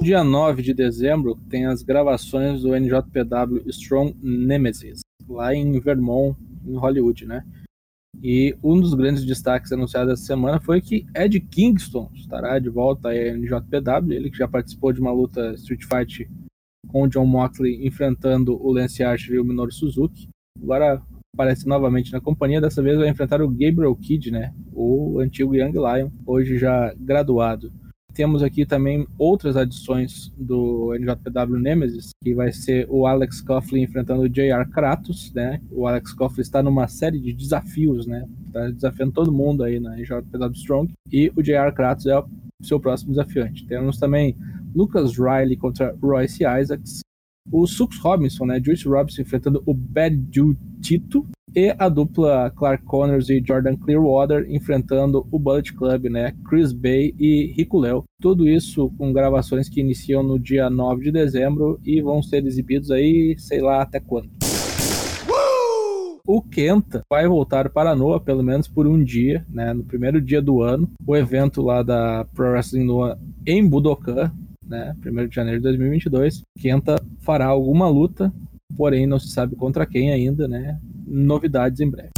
Dia 0.00 0.22
9 0.22 0.62
de 0.62 0.72
dezembro 0.72 1.36
tem 1.50 1.66
as 1.66 1.82
gravações 1.82 2.62
do 2.62 2.76
NJPW 2.76 3.68
Strong 3.70 4.16
Nemesis, 4.22 5.00
lá 5.28 5.52
em 5.52 5.80
Vermont, 5.80 6.38
em 6.64 6.76
Hollywood, 6.76 7.26
né? 7.26 7.44
E 8.22 8.56
um 8.62 8.80
dos 8.80 8.94
grandes 8.94 9.24
destaques 9.24 9.72
anunciados 9.72 10.12
essa 10.12 10.22
semana 10.22 10.60
foi 10.60 10.80
que 10.80 11.04
Ed 11.14 11.40
Kingston 11.40 12.10
estará 12.14 12.58
de 12.58 12.68
volta 12.68 13.08
à 13.08 13.14
NJPW, 13.14 14.12
ele 14.12 14.30
que 14.30 14.38
já 14.38 14.46
participou 14.46 14.92
de 14.92 15.00
uma 15.00 15.12
luta 15.12 15.54
Street 15.54 15.82
Fight 15.82 16.28
com 16.88 17.02
o 17.02 17.08
John 17.08 17.26
Moxley 17.26 17.86
enfrentando 17.86 18.60
o 18.60 18.72
Lance 18.72 19.02
Archer 19.02 19.36
e 19.36 19.40
o 19.40 19.44
Minoru 19.44 19.72
Suzuki. 19.72 20.28
Agora 20.62 21.02
aparece 21.34 21.68
novamente 21.68 22.12
na 22.12 22.20
companhia, 22.20 22.60
dessa 22.60 22.82
vez 22.82 22.98
vai 22.98 23.08
enfrentar 23.08 23.42
o 23.42 23.48
Gabriel 23.48 23.94
Kidd, 23.94 24.30
né? 24.30 24.54
O 24.72 25.20
antigo 25.20 25.54
Young 25.54 25.72
Lion, 25.72 26.10
hoje 26.26 26.58
já 26.58 26.94
graduado. 26.98 27.70
Temos 28.14 28.42
aqui 28.42 28.64
também 28.64 29.06
outras 29.18 29.58
adições 29.58 30.32
do 30.38 30.94
NJPW 30.94 31.58
Nemesis, 31.58 32.12
que 32.24 32.34
vai 32.34 32.50
ser 32.50 32.86
o 32.88 33.06
Alex 33.06 33.42
Coughlin 33.42 33.82
enfrentando 33.82 34.22
o 34.22 34.28
JR 34.28 34.66
Kratos, 34.72 35.30
né? 35.34 35.60
O 35.70 35.86
Alex 35.86 36.14
Coughlin 36.14 36.40
está 36.40 36.62
numa 36.62 36.88
série 36.88 37.20
de 37.20 37.34
desafios, 37.34 38.06
né? 38.06 38.26
Está 38.46 38.70
desafiando 38.70 39.12
todo 39.12 39.30
mundo 39.30 39.62
aí 39.62 39.78
na 39.78 39.98
NJPW 39.98 40.52
Strong. 40.54 40.90
E 41.12 41.30
o 41.36 41.42
JR 41.42 41.70
Kratos 41.74 42.06
é 42.06 42.18
o 42.18 42.26
seu 42.62 42.80
próximo 42.80 43.10
desafiante. 43.10 43.66
Temos 43.66 43.98
também 43.98 44.34
Lucas 44.76 45.16
Riley 45.16 45.56
contra 45.56 45.96
Royce 46.02 46.44
Isaacs, 46.44 47.00
o 47.50 47.66
Sux 47.66 47.98
Robinson, 47.98 48.44
né, 48.44 48.60
Juice 48.62 48.86
Robinson 48.86 49.22
enfrentando 49.22 49.62
o 49.64 49.72
Bad 49.72 50.14
Dude 50.16 50.58
Tito 50.82 51.26
e 51.54 51.74
a 51.78 51.88
dupla 51.88 52.52
Clark 52.54 52.84
Connors 52.84 53.30
e 53.30 53.42
Jordan 53.42 53.76
Clearwater 53.76 54.46
enfrentando 54.50 55.26
o 55.30 55.38
Bullet 55.38 55.72
Club, 55.72 56.10
né, 56.10 56.34
Chris 56.46 56.72
Bay 56.72 57.14
e 57.18 57.54
Rico 57.56 57.78
Léo. 57.78 58.04
Tudo 58.20 58.46
isso 58.46 58.90
com 58.98 59.12
gravações 59.12 59.68
que 59.68 59.80
iniciam 59.80 60.22
no 60.22 60.38
dia 60.38 60.68
9 60.68 61.04
de 61.04 61.12
dezembro 61.12 61.80
e 61.82 62.02
vão 62.02 62.22
ser 62.22 62.44
exibidos 62.44 62.90
aí, 62.90 63.34
sei 63.38 63.62
lá 63.62 63.80
até 63.80 63.98
quando. 63.98 64.28
O 66.28 66.42
Kenta 66.42 67.02
vai 67.08 67.28
voltar 67.28 67.70
para 67.70 67.94
Noah, 67.94 68.18
pelo 68.18 68.42
menos 68.42 68.66
por 68.66 68.84
um 68.84 69.02
dia, 69.02 69.46
né? 69.48 69.72
No 69.72 69.84
primeiro 69.84 70.20
dia 70.20 70.42
do 70.42 70.60
ano. 70.60 70.90
O 71.06 71.16
evento 71.16 71.62
lá 71.62 71.84
da 71.84 72.26
Pro 72.34 72.50
Wrestling 72.50 72.84
Noah 72.84 73.16
em 73.46 73.64
Budokan, 73.64 74.32
né? 74.68 74.94
1 75.04 75.28
de 75.28 75.34
janeiro 75.34 75.58
de 75.58 75.64
2022. 75.64 76.42
Kenta 76.58 76.96
fará 77.20 77.46
alguma 77.46 77.88
luta, 77.88 78.32
porém 78.76 79.06
não 79.06 79.18
se 79.18 79.28
sabe 79.28 79.56
contra 79.56 79.86
quem 79.86 80.12
ainda, 80.12 80.46
né? 80.46 80.78
Novidades 81.06 81.80
em 81.80 81.90
breve. 81.90 82.10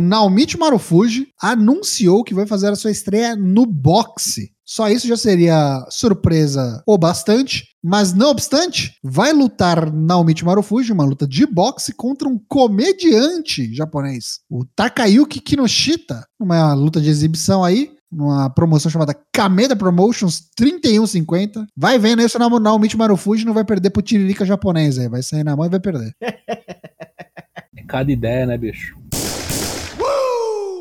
Naomichi 0.00 0.56
Marufuji 0.56 1.28
anunciou 1.42 2.22
que 2.22 2.34
vai 2.34 2.46
fazer 2.46 2.68
a 2.68 2.76
sua 2.76 2.90
estreia 2.90 3.34
no 3.34 3.66
boxe. 3.66 4.52
Só 4.64 4.88
isso 4.88 5.08
já 5.08 5.16
seria 5.16 5.84
surpresa 5.90 6.82
ou 6.86 6.96
bastante, 6.98 7.64
mas 7.82 8.12
não 8.12 8.28
obstante, 8.28 8.92
vai 9.02 9.32
lutar 9.32 9.90
Naomichi 9.92 10.44
Marufuji, 10.44 10.92
uma 10.92 11.04
luta 11.04 11.26
de 11.26 11.46
boxe 11.46 11.92
contra 11.94 12.28
um 12.28 12.38
comediante 12.46 13.74
japonês, 13.74 14.40
o 14.48 14.64
Takayuki 14.76 15.40
Kinoshita, 15.40 16.24
uma 16.38 16.74
luta 16.74 17.00
de 17.00 17.08
exibição 17.08 17.64
aí, 17.64 17.90
numa 18.10 18.50
promoção 18.50 18.90
chamada 18.90 19.16
Kameda 19.32 19.76
Promotions 19.76 20.48
3150. 20.56 21.66
Vai 21.76 21.98
vendo 21.98 22.22
isso 22.22 22.38
na 22.38 22.48
Naomichi 22.48 22.96
Marufuji 22.96 23.44
não 23.44 23.54
vai 23.54 23.64
perder 23.64 23.90
pro 23.90 24.02
Tiririca 24.02 24.44
japonês 24.44 24.98
aí, 24.98 25.08
vai 25.08 25.22
sair 25.22 25.44
na 25.44 25.56
mão 25.56 25.66
e 25.66 25.70
vai 25.70 25.80
perder. 25.80 26.14
É 26.20 27.82
cada 27.86 28.10
ideia, 28.10 28.46
né, 28.46 28.56
bicho? 28.56 28.96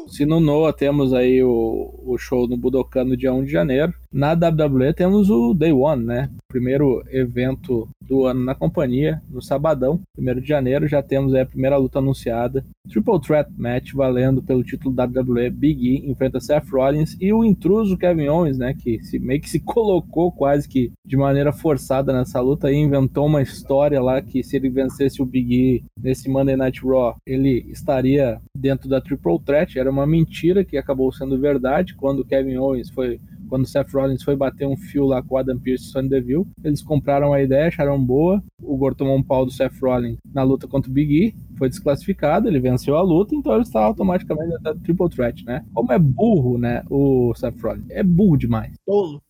Se 0.08 0.26
no 0.26 0.40
Noah 0.40 0.74
temos 0.74 1.13
aí 1.13 1.44
o, 1.44 1.94
o 2.04 2.18
show 2.18 2.48
no 2.48 2.58
Budokan 2.58 3.04
no 3.04 3.16
dia 3.16 3.32
1 3.32 3.44
de 3.44 3.52
janeiro, 3.52 3.94
na 4.12 4.34
WWE 4.34 4.93
temos 4.93 5.30
o 5.30 5.54
Day 5.54 5.72
One, 5.72 6.04
né? 6.04 6.30
Primeiro 6.48 7.04
evento 7.12 7.88
do 8.02 8.26
ano 8.26 8.43
na 8.43 8.56
companhia, 8.56 9.22
no 9.30 9.41
sabadão, 9.41 10.00
1 10.17 10.39
de 10.39 10.48
janeiro, 10.48 10.88
já 10.88 11.04
temos 11.04 11.36
a 11.36 11.46
primeira 11.46 11.78
luta 11.78 12.00
anunciada. 12.00 12.65
Triple 12.89 13.20
Threat 13.20 13.50
Match 13.58 13.93
valendo 13.93 14.41
pelo 14.41 14.63
título 14.63 14.96
WWE 14.98 15.50
Big 15.50 15.88
E 15.88 16.10
enfrenta 16.10 16.39
Seth 16.39 16.70
Rollins 16.72 17.17
e 17.20 17.34
o 17.34 17.43
intruso 17.43 17.98
Kevin 17.98 18.30
Owens, 18.30 18.58
né? 18.58 18.74
Que 18.74 19.04
se, 19.04 19.20
meio 19.20 19.41
que 19.41 19.50
se 19.50 19.60
colocou 19.62 20.32
quase 20.32 20.67
que 20.67 20.91
de 21.06 21.17
maneira 21.17 21.52
forçada 21.52 22.13
nessa 22.13 22.39
luta 22.39 22.72
e 22.72 22.76
inventou 22.76 23.26
uma 23.26 23.41
história 23.41 24.02
lá 24.02 24.22
que 24.22 24.41
se 24.41 24.56
ele 24.56 24.70
vencesse 24.70 25.22
o 25.22 25.26
Big 25.26 25.54
E 25.54 25.84
nesse 26.02 26.30
Monday 26.30 26.56
Night 26.56 26.82
Raw, 26.86 27.17
ele 27.26 27.65
estaria 27.70 28.39
dentro 28.56 28.88
da 28.88 29.02
Triple 29.02 29.39
Threat. 29.39 29.78
Era 29.78 29.91
uma 29.91 30.08
mentira 30.08 30.63
que 30.63 30.78
acabou 30.78 31.12
sendo 31.12 31.38
verdade 31.38 31.93
quando 31.93 32.26
Kevin 32.26 32.58
Owens 32.58 32.89
foi 32.89 33.20
quando 33.48 33.64
o 33.64 33.68
Seth 33.68 33.92
Rollins 33.94 34.24
foi 34.24 34.36
bater 34.36 34.68
um 34.68 34.78
fio 34.78 35.06
lá 35.06 35.22
com 35.22 35.36
o 35.36 35.38
Adam 35.38 35.60
Pearce 35.60 35.86
e 35.86 35.88
Sonya 35.88 36.10
Deville, 36.10 36.46
eles 36.64 36.82
compraram 36.82 37.34
a 37.34 37.42
ideia, 37.42 37.68
acharam 37.68 38.04
boa. 38.04 38.42
O 38.62 38.78
Gordo 38.78 38.98
tomou 38.98 39.18
um 39.18 39.24
pau 39.24 39.46
do 39.46 39.52
Seth 39.52 39.80
Rollins 39.82 40.18
na 40.34 40.44
luta 40.44 40.68
contra 40.68 40.90
o 40.90 40.94
Big 40.94 41.14
E, 41.14 41.36
foi 41.58 41.70
desclassificado, 41.70 42.48
ele 42.48 42.60
venceu 42.60 42.96
a 42.96 43.02
luta, 43.02 43.36
então 43.36 43.54
ele 43.54 43.64
está 43.64 43.82
automaticamente 43.82 44.62
na 44.62 44.76
Triple 44.76 45.10
Threat, 45.10 45.46
né? 45.46 45.66
Como 45.74 45.92
é 45.92 46.00
burro, 46.00 46.58
né, 46.58 46.84
o 46.90 47.34
Seth 47.36 47.60
Rollins. 47.62 47.90
É 47.90 48.04
burro 48.04 48.38
demais. 48.38 48.74
Tolo. 48.86 49.22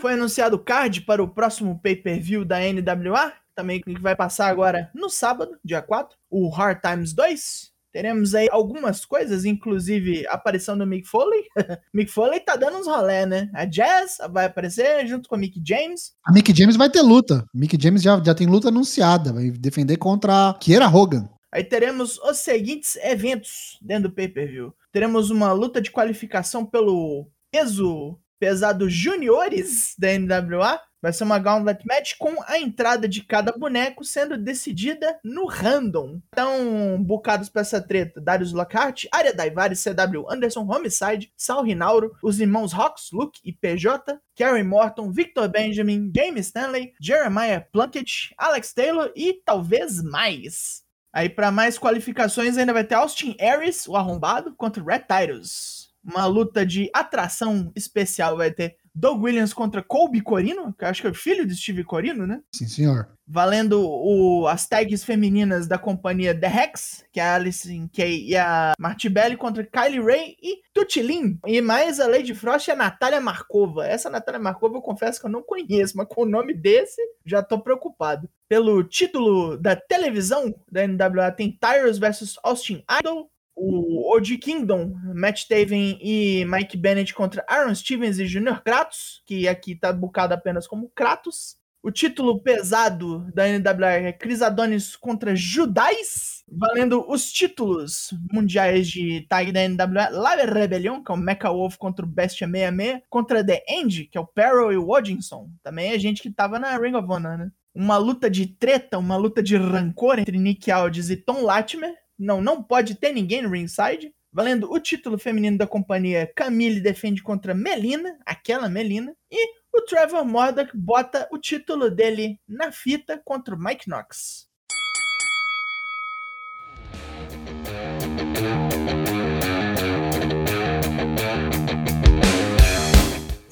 Foi 0.00 0.14
anunciado 0.14 0.56
o 0.56 0.58
card 0.58 1.02
para 1.02 1.22
o 1.22 1.28
próximo 1.28 1.78
pay-per-view 1.78 2.42
da 2.44 2.58
NWA, 2.60 3.34
também 3.54 3.80
que 3.80 4.00
vai 4.00 4.16
passar 4.16 4.48
agora 4.48 4.90
no 4.94 5.10
sábado, 5.10 5.58
dia 5.62 5.82
4, 5.82 6.16
o 6.30 6.48
Hard 6.48 6.80
Times 6.80 7.12
2. 7.12 7.69
Teremos 7.92 8.34
aí 8.34 8.48
algumas 8.50 9.04
coisas, 9.04 9.44
inclusive 9.44 10.26
a 10.28 10.34
aparição 10.34 10.78
do 10.78 10.86
Mick 10.86 11.08
Foley. 11.08 11.44
Mick 11.92 12.10
Foley 12.10 12.40
tá 12.40 12.56
dando 12.56 12.78
uns 12.78 12.86
rolé, 12.86 13.26
né? 13.26 13.50
A 13.54 13.64
Jazz 13.64 14.18
vai 14.30 14.46
aparecer 14.46 15.06
junto 15.06 15.28
com 15.28 15.34
a 15.34 15.38
Mick 15.38 15.60
James. 15.66 16.12
A 16.24 16.32
Mick 16.32 16.56
James 16.56 16.76
vai 16.76 16.88
ter 16.88 17.02
luta. 17.02 17.44
Mick 17.54 17.76
James 17.80 18.02
já, 18.02 18.22
já 18.24 18.34
tem 18.34 18.46
luta 18.46 18.68
anunciada, 18.68 19.32
vai 19.32 19.50
defender 19.50 19.96
contra 19.96 20.50
a 20.50 20.54
Kiera 20.54 20.88
Hogan. 20.88 21.28
Aí 21.52 21.64
teremos 21.64 22.16
os 22.18 22.38
seguintes 22.38 22.96
eventos 23.02 23.76
dentro 23.82 24.08
do 24.08 24.14
pay-per-view. 24.14 24.72
Teremos 24.92 25.30
uma 25.30 25.52
luta 25.52 25.80
de 25.80 25.90
qualificação 25.90 26.64
pelo 26.64 27.28
peso 27.50 28.16
pesado 28.38 28.88
juniores 28.88 29.94
da 29.98 30.08
NWA. 30.16 30.80
Vai 31.02 31.12
ser 31.12 31.24
uma 31.24 31.38
Gauntlet 31.38 31.86
Match 31.86 32.14
com 32.18 32.42
a 32.46 32.58
entrada 32.58 33.08
de 33.08 33.22
cada 33.22 33.52
boneco 33.52 34.04
sendo 34.04 34.36
decidida 34.36 35.18
no 35.24 35.46
random. 35.46 36.20
Então, 36.28 37.02
bucados 37.02 37.48
pra 37.48 37.62
essa 37.62 37.80
treta, 37.80 38.20
Darius 38.20 38.52
Lockhart, 38.52 39.06
Arya 39.10 39.32
Daivari, 39.32 39.74
CW 39.74 40.30
Anderson, 40.30 40.66
Homicide, 40.70 41.32
Sal 41.36 41.62
Rinauro, 41.62 42.14
os 42.22 42.38
irmãos 42.38 42.74
Hawks, 42.74 43.10
Luke 43.12 43.40
e 43.42 43.52
PJ, 43.52 44.20
Kerry 44.34 44.62
Morton, 44.62 45.10
Victor 45.10 45.48
Benjamin, 45.48 46.12
James 46.14 46.46
Stanley, 46.46 46.92
Jeremiah 47.00 47.60
Plunkett, 47.72 48.34
Alex 48.36 48.74
Taylor 48.74 49.10
e 49.16 49.40
talvez 49.44 50.02
mais. 50.02 50.82
Aí, 51.12 51.28
para 51.28 51.50
mais 51.50 51.78
qualificações, 51.78 52.56
ainda 52.56 52.72
vai 52.72 52.84
ter 52.84 52.94
Austin 52.94 53.36
Aries, 53.40 53.88
o 53.88 53.96
arrombado, 53.96 54.54
contra 54.54 54.82
Red 54.82 55.04
Titus. 55.08 55.90
Uma 56.02 56.24
luta 56.24 56.64
de 56.64 56.88
atração 56.94 57.70
especial 57.74 58.36
vai 58.36 58.50
ter 58.50 58.76
Doug 58.94 59.22
Williams 59.22 59.52
contra 59.52 59.82
Colby 59.82 60.20
Corino, 60.20 60.72
que 60.72 60.84
eu 60.84 60.88
acho 60.88 61.00
que 61.00 61.06
é 61.06 61.10
o 61.10 61.14
filho 61.14 61.46
de 61.46 61.54
Steve 61.54 61.84
Corino, 61.84 62.26
né? 62.26 62.40
Sim, 62.54 62.66
senhor. 62.66 63.08
Valendo 63.26 63.80
o, 63.80 64.48
as 64.48 64.66
tags 64.66 65.04
femininas 65.04 65.68
da 65.68 65.78
companhia 65.78 66.38
The 66.38 66.48
Hex, 66.48 67.04
que 67.12 67.20
é 67.20 67.22
a 67.22 67.34
Alison 67.36 67.88
Kay 67.92 68.26
e 68.28 68.36
a 68.36 68.72
Martibelli 68.78 69.36
contra 69.36 69.64
Kylie 69.64 70.00
Ray 70.00 70.36
e 70.42 70.60
Tutilin. 70.74 71.38
E 71.46 71.60
mais 71.60 72.00
a 72.00 72.08
Lady 72.08 72.34
Frost 72.34 72.66
e 72.66 72.72
a 72.72 72.76
Natália 72.76 73.20
Markova. 73.20 73.86
Essa 73.86 74.10
Natália 74.10 74.40
Markova 74.40 74.76
eu 74.76 74.82
confesso 74.82 75.20
que 75.20 75.26
eu 75.26 75.30
não 75.30 75.42
conheço, 75.42 75.96
mas 75.96 76.08
com 76.08 76.22
o 76.22 76.28
nome 76.28 76.52
desse 76.52 77.00
já 77.24 77.42
tô 77.42 77.60
preocupado. 77.60 78.28
Pelo 78.48 78.82
título 78.82 79.56
da 79.56 79.76
televisão 79.76 80.52
da 80.70 80.84
NWA 80.86 81.30
tem 81.30 81.56
Tyrus 81.56 81.98
vs 81.98 82.34
Austin 82.42 82.82
Idol, 82.98 83.29
o 83.54 84.16
OG 84.16 84.38
Kingdom, 84.38 84.94
Matt 85.14 85.46
Taven 85.46 85.98
e 86.00 86.44
Mike 86.46 86.76
Bennett 86.76 87.14
contra 87.14 87.44
Aaron 87.48 87.74
Stevens 87.74 88.18
e 88.18 88.26
Junior 88.26 88.62
Kratos, 88.62 89.22
que 89.26 89.46
aqui 89.46 89.74
tá 89.74 89.92
bucado 89.92 90.34
apenas 90.34 90.66
como 90.66 90.90
Kratos. 90.90 91.60
O 91.82 91.90
título 91.90 92.42
pesado 92.42 93.26
da 93.32 93.44
NWA 93.46 93.92
é 93.92 94.12
Chris 94.12 94.42
Adonis 94.42 94.94
contra 94.96 95.34
Judais, 95.34 96.44
valendo 96.46 97.06
os 97.08 97.32
títulos 97.32 98.12
mundiais 98.30 98.86
de 98.86 99.26
tag 99.30 99.50
da 99.50 99.66
NWA, 99.66 100.10
Live 100.10 100.52
Rebellion, 100.52 101.02
que 101.02 101.10
é 101.10 101.14
o 101.14 101.18
Mecha 101.18 101.50
Wolf 101.50 101.78
contra 101.78 102.04
o 102.04 102.08
Bestia 102.08 102.46
66, 102.46 103.00
contra 103.08 103.42
The 103.42 103.64
End, 103.66 104.04
que 104.04 104.18
é 104.18 104.20
o 104.20 104.26
Peril 104.26 104.72
e 104.72 104.76
o 104.76 104.90
Odinson. 104.90 105.48
Também 105.62 105.92
é 105.92 105.98
gente 105.98 106.20
que 106.20 106.30
tava 106.30 106.58
na 106.58 106.76
Ring 106.76 106.94
of 106.94 107.10
Honor, 107.10 107.38
né? 107.38 107.50
Uma 107.74 107.96
luta 107.96 108.28
de 108.28 108.46
treta, 108.46 108.98
uma 108.98 109.16
luta 109.16 109.42
de 109.42 109.56
rancor 109.56 110.18
entre 110.18 110.36
Nick 110.36 110.70
Aldis 110.70 111.08
e 111.08 111.16
Tom 111.16 111.42
Latimer, 111.44 111.94
não, 112.20 112.42
não 112.42 112.62
pode 112.62 112.94
ter 112.94 113.12
ninguém 113.12 113.40
no 113.40 113.50
ringside. 113.50 114.14
Valendo 114.32 114.70
o 114.70 114.78
título 114.78 115.18
feminino 115.18 115.58
da 115.58 115.66
companhia, 115.66 116.30
Camille 116.36 116.80
defende 116.80 117.22
contra 117.22 117.54
Melina, 117.54 118.16
aquela 118.24 118.68
Melina. 118.68 119.16
E 119.30 119.54
o 119.72 119.80
Trevor 119.80 120.24
Murdoch 120.24 120.70
bota 120.74 121.26
o 121.32 121.38
título 121.38 121.90
dele 121.90 122.38
na 122.46 122.70
fita 122.70 123.20
contra 123.24 123.54
o 123.54 123.58
Mike 123.58 123.88
Knox. 123.88 124.48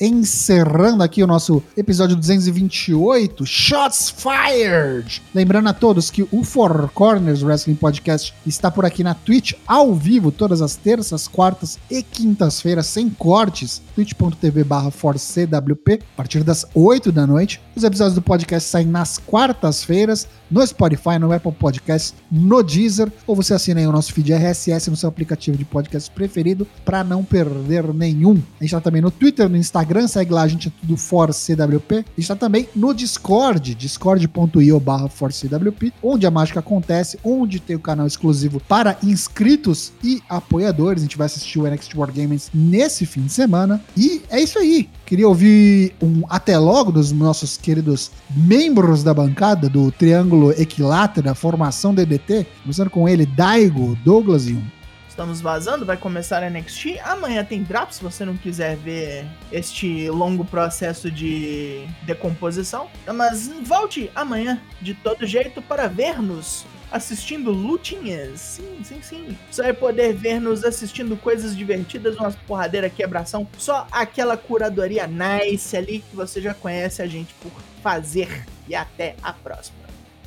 Encerrando 0.01 1.03
aqui 1.03 1.23
o 1.23 1.27
nosso 1.27 1.63
episódio 1.77 2.17
228, 2.17 3.45
Shots 3.45 4.11
Fired! 4.11 5.23
Lembrando 5.35 5.69
a 5.69 5.73
todos 5.73 6.11
que 6.11 6.27
o 6.31 6.45
Four 6.45 6.91
Corners 6.95 7.43
Wrestling 7.43 7.75
Podcast 7.75 8.35
está 8.47 8.71
por 8.71 8.85
aqui 8.85 9.03
na 9.03 9.15
Twitch, 9.15 9.53
ao 9.67 9.95
vivo, 9.95 10.31
todas 10.31 10.63
as 10.63 10.77
terças, 10.77 11.27
quartas 11.27 11.79
e 11.91 12.03
quintas-feiras, 12.03 12.87
sem 12.87 13.09
cortes, 13.11 13.83
twitch.tv 13.95 14.65
barra 14.65 14.91
ForceCWP, 14.91 16.01
a 16.15 16.17
partir 16.17 16.45
das 16.45 16.65
8 16.75 17.11
da 17.11 17.27
noite. 17.27 17.61
Os 17.75 17.85
episódios 17.85 18.15
do 18.15 18.23
podcast 18.23 18.69
saem 18.69 18.87
nas 18.87 19.19
quartas-feiras, 19.19 20.29
no 20.51 20.67
Spotify, 20.67 21.19
no 21.19 21.33
Apple 21.33 21.53
Podcasts, 21.53 22.15
no 22.31 22.63
Deezer, 22.63 23.13
ou 23.27 23.37
você 23.37 23.55
assina 23.55 23.81
aí 23.81 23.87
o 23.87 23.93
nosso 23.93 24.13
feed 24.13 24.33
RSS 24.33 24.91
no 24.91 24.97
seu 24.97 25.09
aplicativo 25.09 25.57
de 25.57 25.65
podcast 25.65 26.11
preferido 26.11 26.67
para 26.85 27.05
não 27.05 27.23
perder 27.23 27.93
nenhum. 27.93 28.43
A 28.59 28.65
gente 28.65 28.71
tá 28.71 28.81
também 28.81 29.03
no 29.03 29.11
Twitter, 29.11 29.49
no 29.49 29.57
Instagram, 29.57 29.88
segue 30.09 30.33
lá, 30.33 30.43
a 30.43 30.49
gente 30.49 30.69
é 30.69 30.73
tudo 30.81 30.97
ForceCWP. 30.97 31.97
A 31.97 32.21
gente 32.21 32.29
tá 32.29 32.37
também 32.37 32.69
no 32.75 32.93
Discord, 32.93 33.75
discord.io 33.75 34.81
barra 34.81 35.09
ForceCWP, 35.09 35.93
onde 36.03 36.27
a 36.27 36.31
mágica 36.31 36.61
acontece, 36.61 37.19
onde 37.25 37.61
tem 37.61 37.77
o 37.77 37.81
canal 37.81 38.07
exclusivo 38.07 38.61
para 38.61 38.97
inscritos 39.03 39.93
e 40.03 40.23
apoiadores. 40.29 41.03
A 41.03 41.05
gente 41.05 41.19
vai 41.19 41.27
assistir 41.27 41.59
o 41.59 41.69
NXT 41.69 41.95
War 41.97 42.13
Games 42.13 42.51
nesse 42.53 43.07
fim 43.07 43.23
de 43.23 43.33
semana. 43.33 43.83
E 43.97 44.23
é 44.31 44.41
isso 44.41 44.59
aí. 44.59 44.89
Queria 45.07 45.29
ouvir 45.29 45.95
um 46.03 46.23
até 46.29 46.59
logo 46.59 46.93
dos 46.93 47.13
nossos 47.13 47.57
queridos 47.57 48.11
membros 48.31 49.03
da 49.03 49.15
bancada 49.15 49.69
do 49.69 49.91
Triângulo 49.91 50.53
Equilátero, 50.53 51.27
da 51.27 51.35
formação 51.35 51.95
DDT. 51.95 52.47
Começando 52.63 52.91
com 52.91 53.09
ele, 53.09 53.25
Daigo, 53.25 53.97
Douglas 54.05 54.47
e 54.47 54.53
um. 54.53 54.78
Estamos 55.19 55.41
vazando, 55.41 55.85
vai 55.85 55.97
começar 55.97 56.45
a 56.45 56.49
NXT. 56.49 57.01
Amanhã 57.03 57.45
tem 57.45 57.61
draft, 57.61 57.91
se 57.91 58.01
você 58.05 58.25
não 58.25 58.37
quiser 58.37 58.77
ver 58.77 59.27
este 59.51 60.09
longo 60.09 60.45
processo 60.45 61.11
de 61.11 61.85
decomposição. 62.05 62.87
Mas 63.13 63.51
volte 63.65 64.13
amanhã, 64.15 64.61
de 64.81 64.95
todo 64.95 65.27
jeito, 65.27 65.61
para 65.61 65.89
ver-nos 65.89 66.65
assistindo 66.89 67.51
lutinhas. 67.51 68.41
Sim, 68.41 68.79
sim, 68.85 69.03
sim. 69.03 69.37
Você 69.51 69.61
vai 69.61 69.73
poder 69.73 70.15
ver-nos 70.15 70.65
assistindo 70.65 71.17
coisas 71.17 71.57
divertidas, 71.57 72.17
umas 72.17 72.37
porradeira 72.37 72.89
quebração. 72.89 73.45
Só 73.59 73.89
aquela 73.91 74.37
curadoria 74.37 75.09
nice 75.09 75.77
ali 75.77 75.99
que 75.99 76.15
você 76.15 76.41
já 76.41 76.55
conhece 76.55 77.03
a 77.03 77.09
gente 77.09 77.35
por 77.43 77.51
fazer. 77.83 78.47
E 78.69 78.75
até 78.77 79.17
a 79.21 79.33
próxima. 79.33 79.79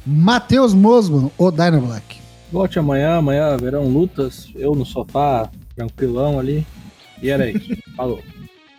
Matheus 0.06 0.74
Mosman, 0.74 1.32
o 1.38 1.50
Dynablack. 1.50 2.21
Volte 2.52 2.78
amanhã, 2.80 3.16
amanhã 3.18 3.56
verão 3.58 3.88
lutas, 3.88 4.48
eu 4.56 4.76
no 4.76 4.86
sofá, 4.86 5.50
tranquilão 5.76 6.38
ali. 6.40 6.66
E 7.22 7.30
era 7.30 7.50
isso. 7.50 7.70
Falou. 7.96 8.20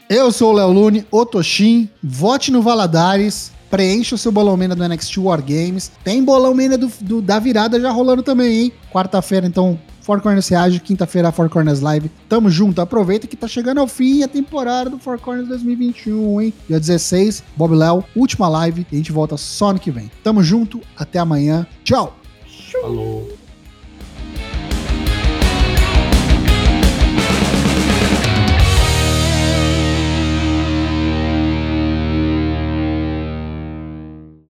Eu 0.08 0.30
sou 0.30 0.50
o 0.52 0.56
Léo 0.56 0.70
Lune, 0.70 1.06
o 1.11 1.24
Toshin. 1.24 1.88
Vote 2.02 2.50
no 2.50 2.61
Valadares. 2.61 3.50
Preencha 3.70 4.14
o 4.14 4.18
seu 4.18 4.30
bolão 4.30 4.54
mena 4.54 4.74
do 4.76 4.87
NXT 4.87 5.16
War 5.18 5.42
Games. 5.42 5.90
Tem 6.04 6.22
bolão 6.22 6.52
mena 6.52 6.76
do, 6.76 6.92
do- 7.00 7.22
da 7.22 7.38
virada 7.38 7.80
já 7.80 7.90
rolando 7.90 8.22
também, 8.22 8.64
hein? 8.64 8.72
Quarta-feira, 8.92 9.46
então, 9.46 9.78
Four 10.02 10.20
Corners 10.20 10.46
Reage. 10.48 10.78
Quinta-feira, 10.80 11.32
Four 11.32 11.48
Corners 11.48 11.80
Live. 11.80 12.11
Tamo 12.28 12.51
junto. 12.51 12.82
Aproveita 12.82 13.26
que 13.26 13.34
tá 13.34 13.49
chegando 13.49 13.78
ao 13.80 13.86
fim 13.86 14.22
a 14.22 14.28
temporada 14.28 14.90
do 14.90 14.99
Four 14.99 15.18
Corners 15.20 15.49
2021, 15.49 16.42
hein? 16.42 16.53
Dia 16.68 16.78
16, 16.78 17.42
Bob 17.57 17.74
Léo, 17.74 18.05
última 18.14 18.47
live. 18.51 18.86
E 18.92 18.94
a 18.94 18.99
gente 18.99 19.11
volta 19.12 19.38
só 19.38 19.70
ano 19.70 19.78
que 19.78 19.90
vem. 19.90 20.11
Tamo 20.22 20.42
junto. 20.42 20.78
Até 20.94 21.18
amanhã. 21.18 21.66
Tchau. 21.82 22.14
Falou. 22.82 23.32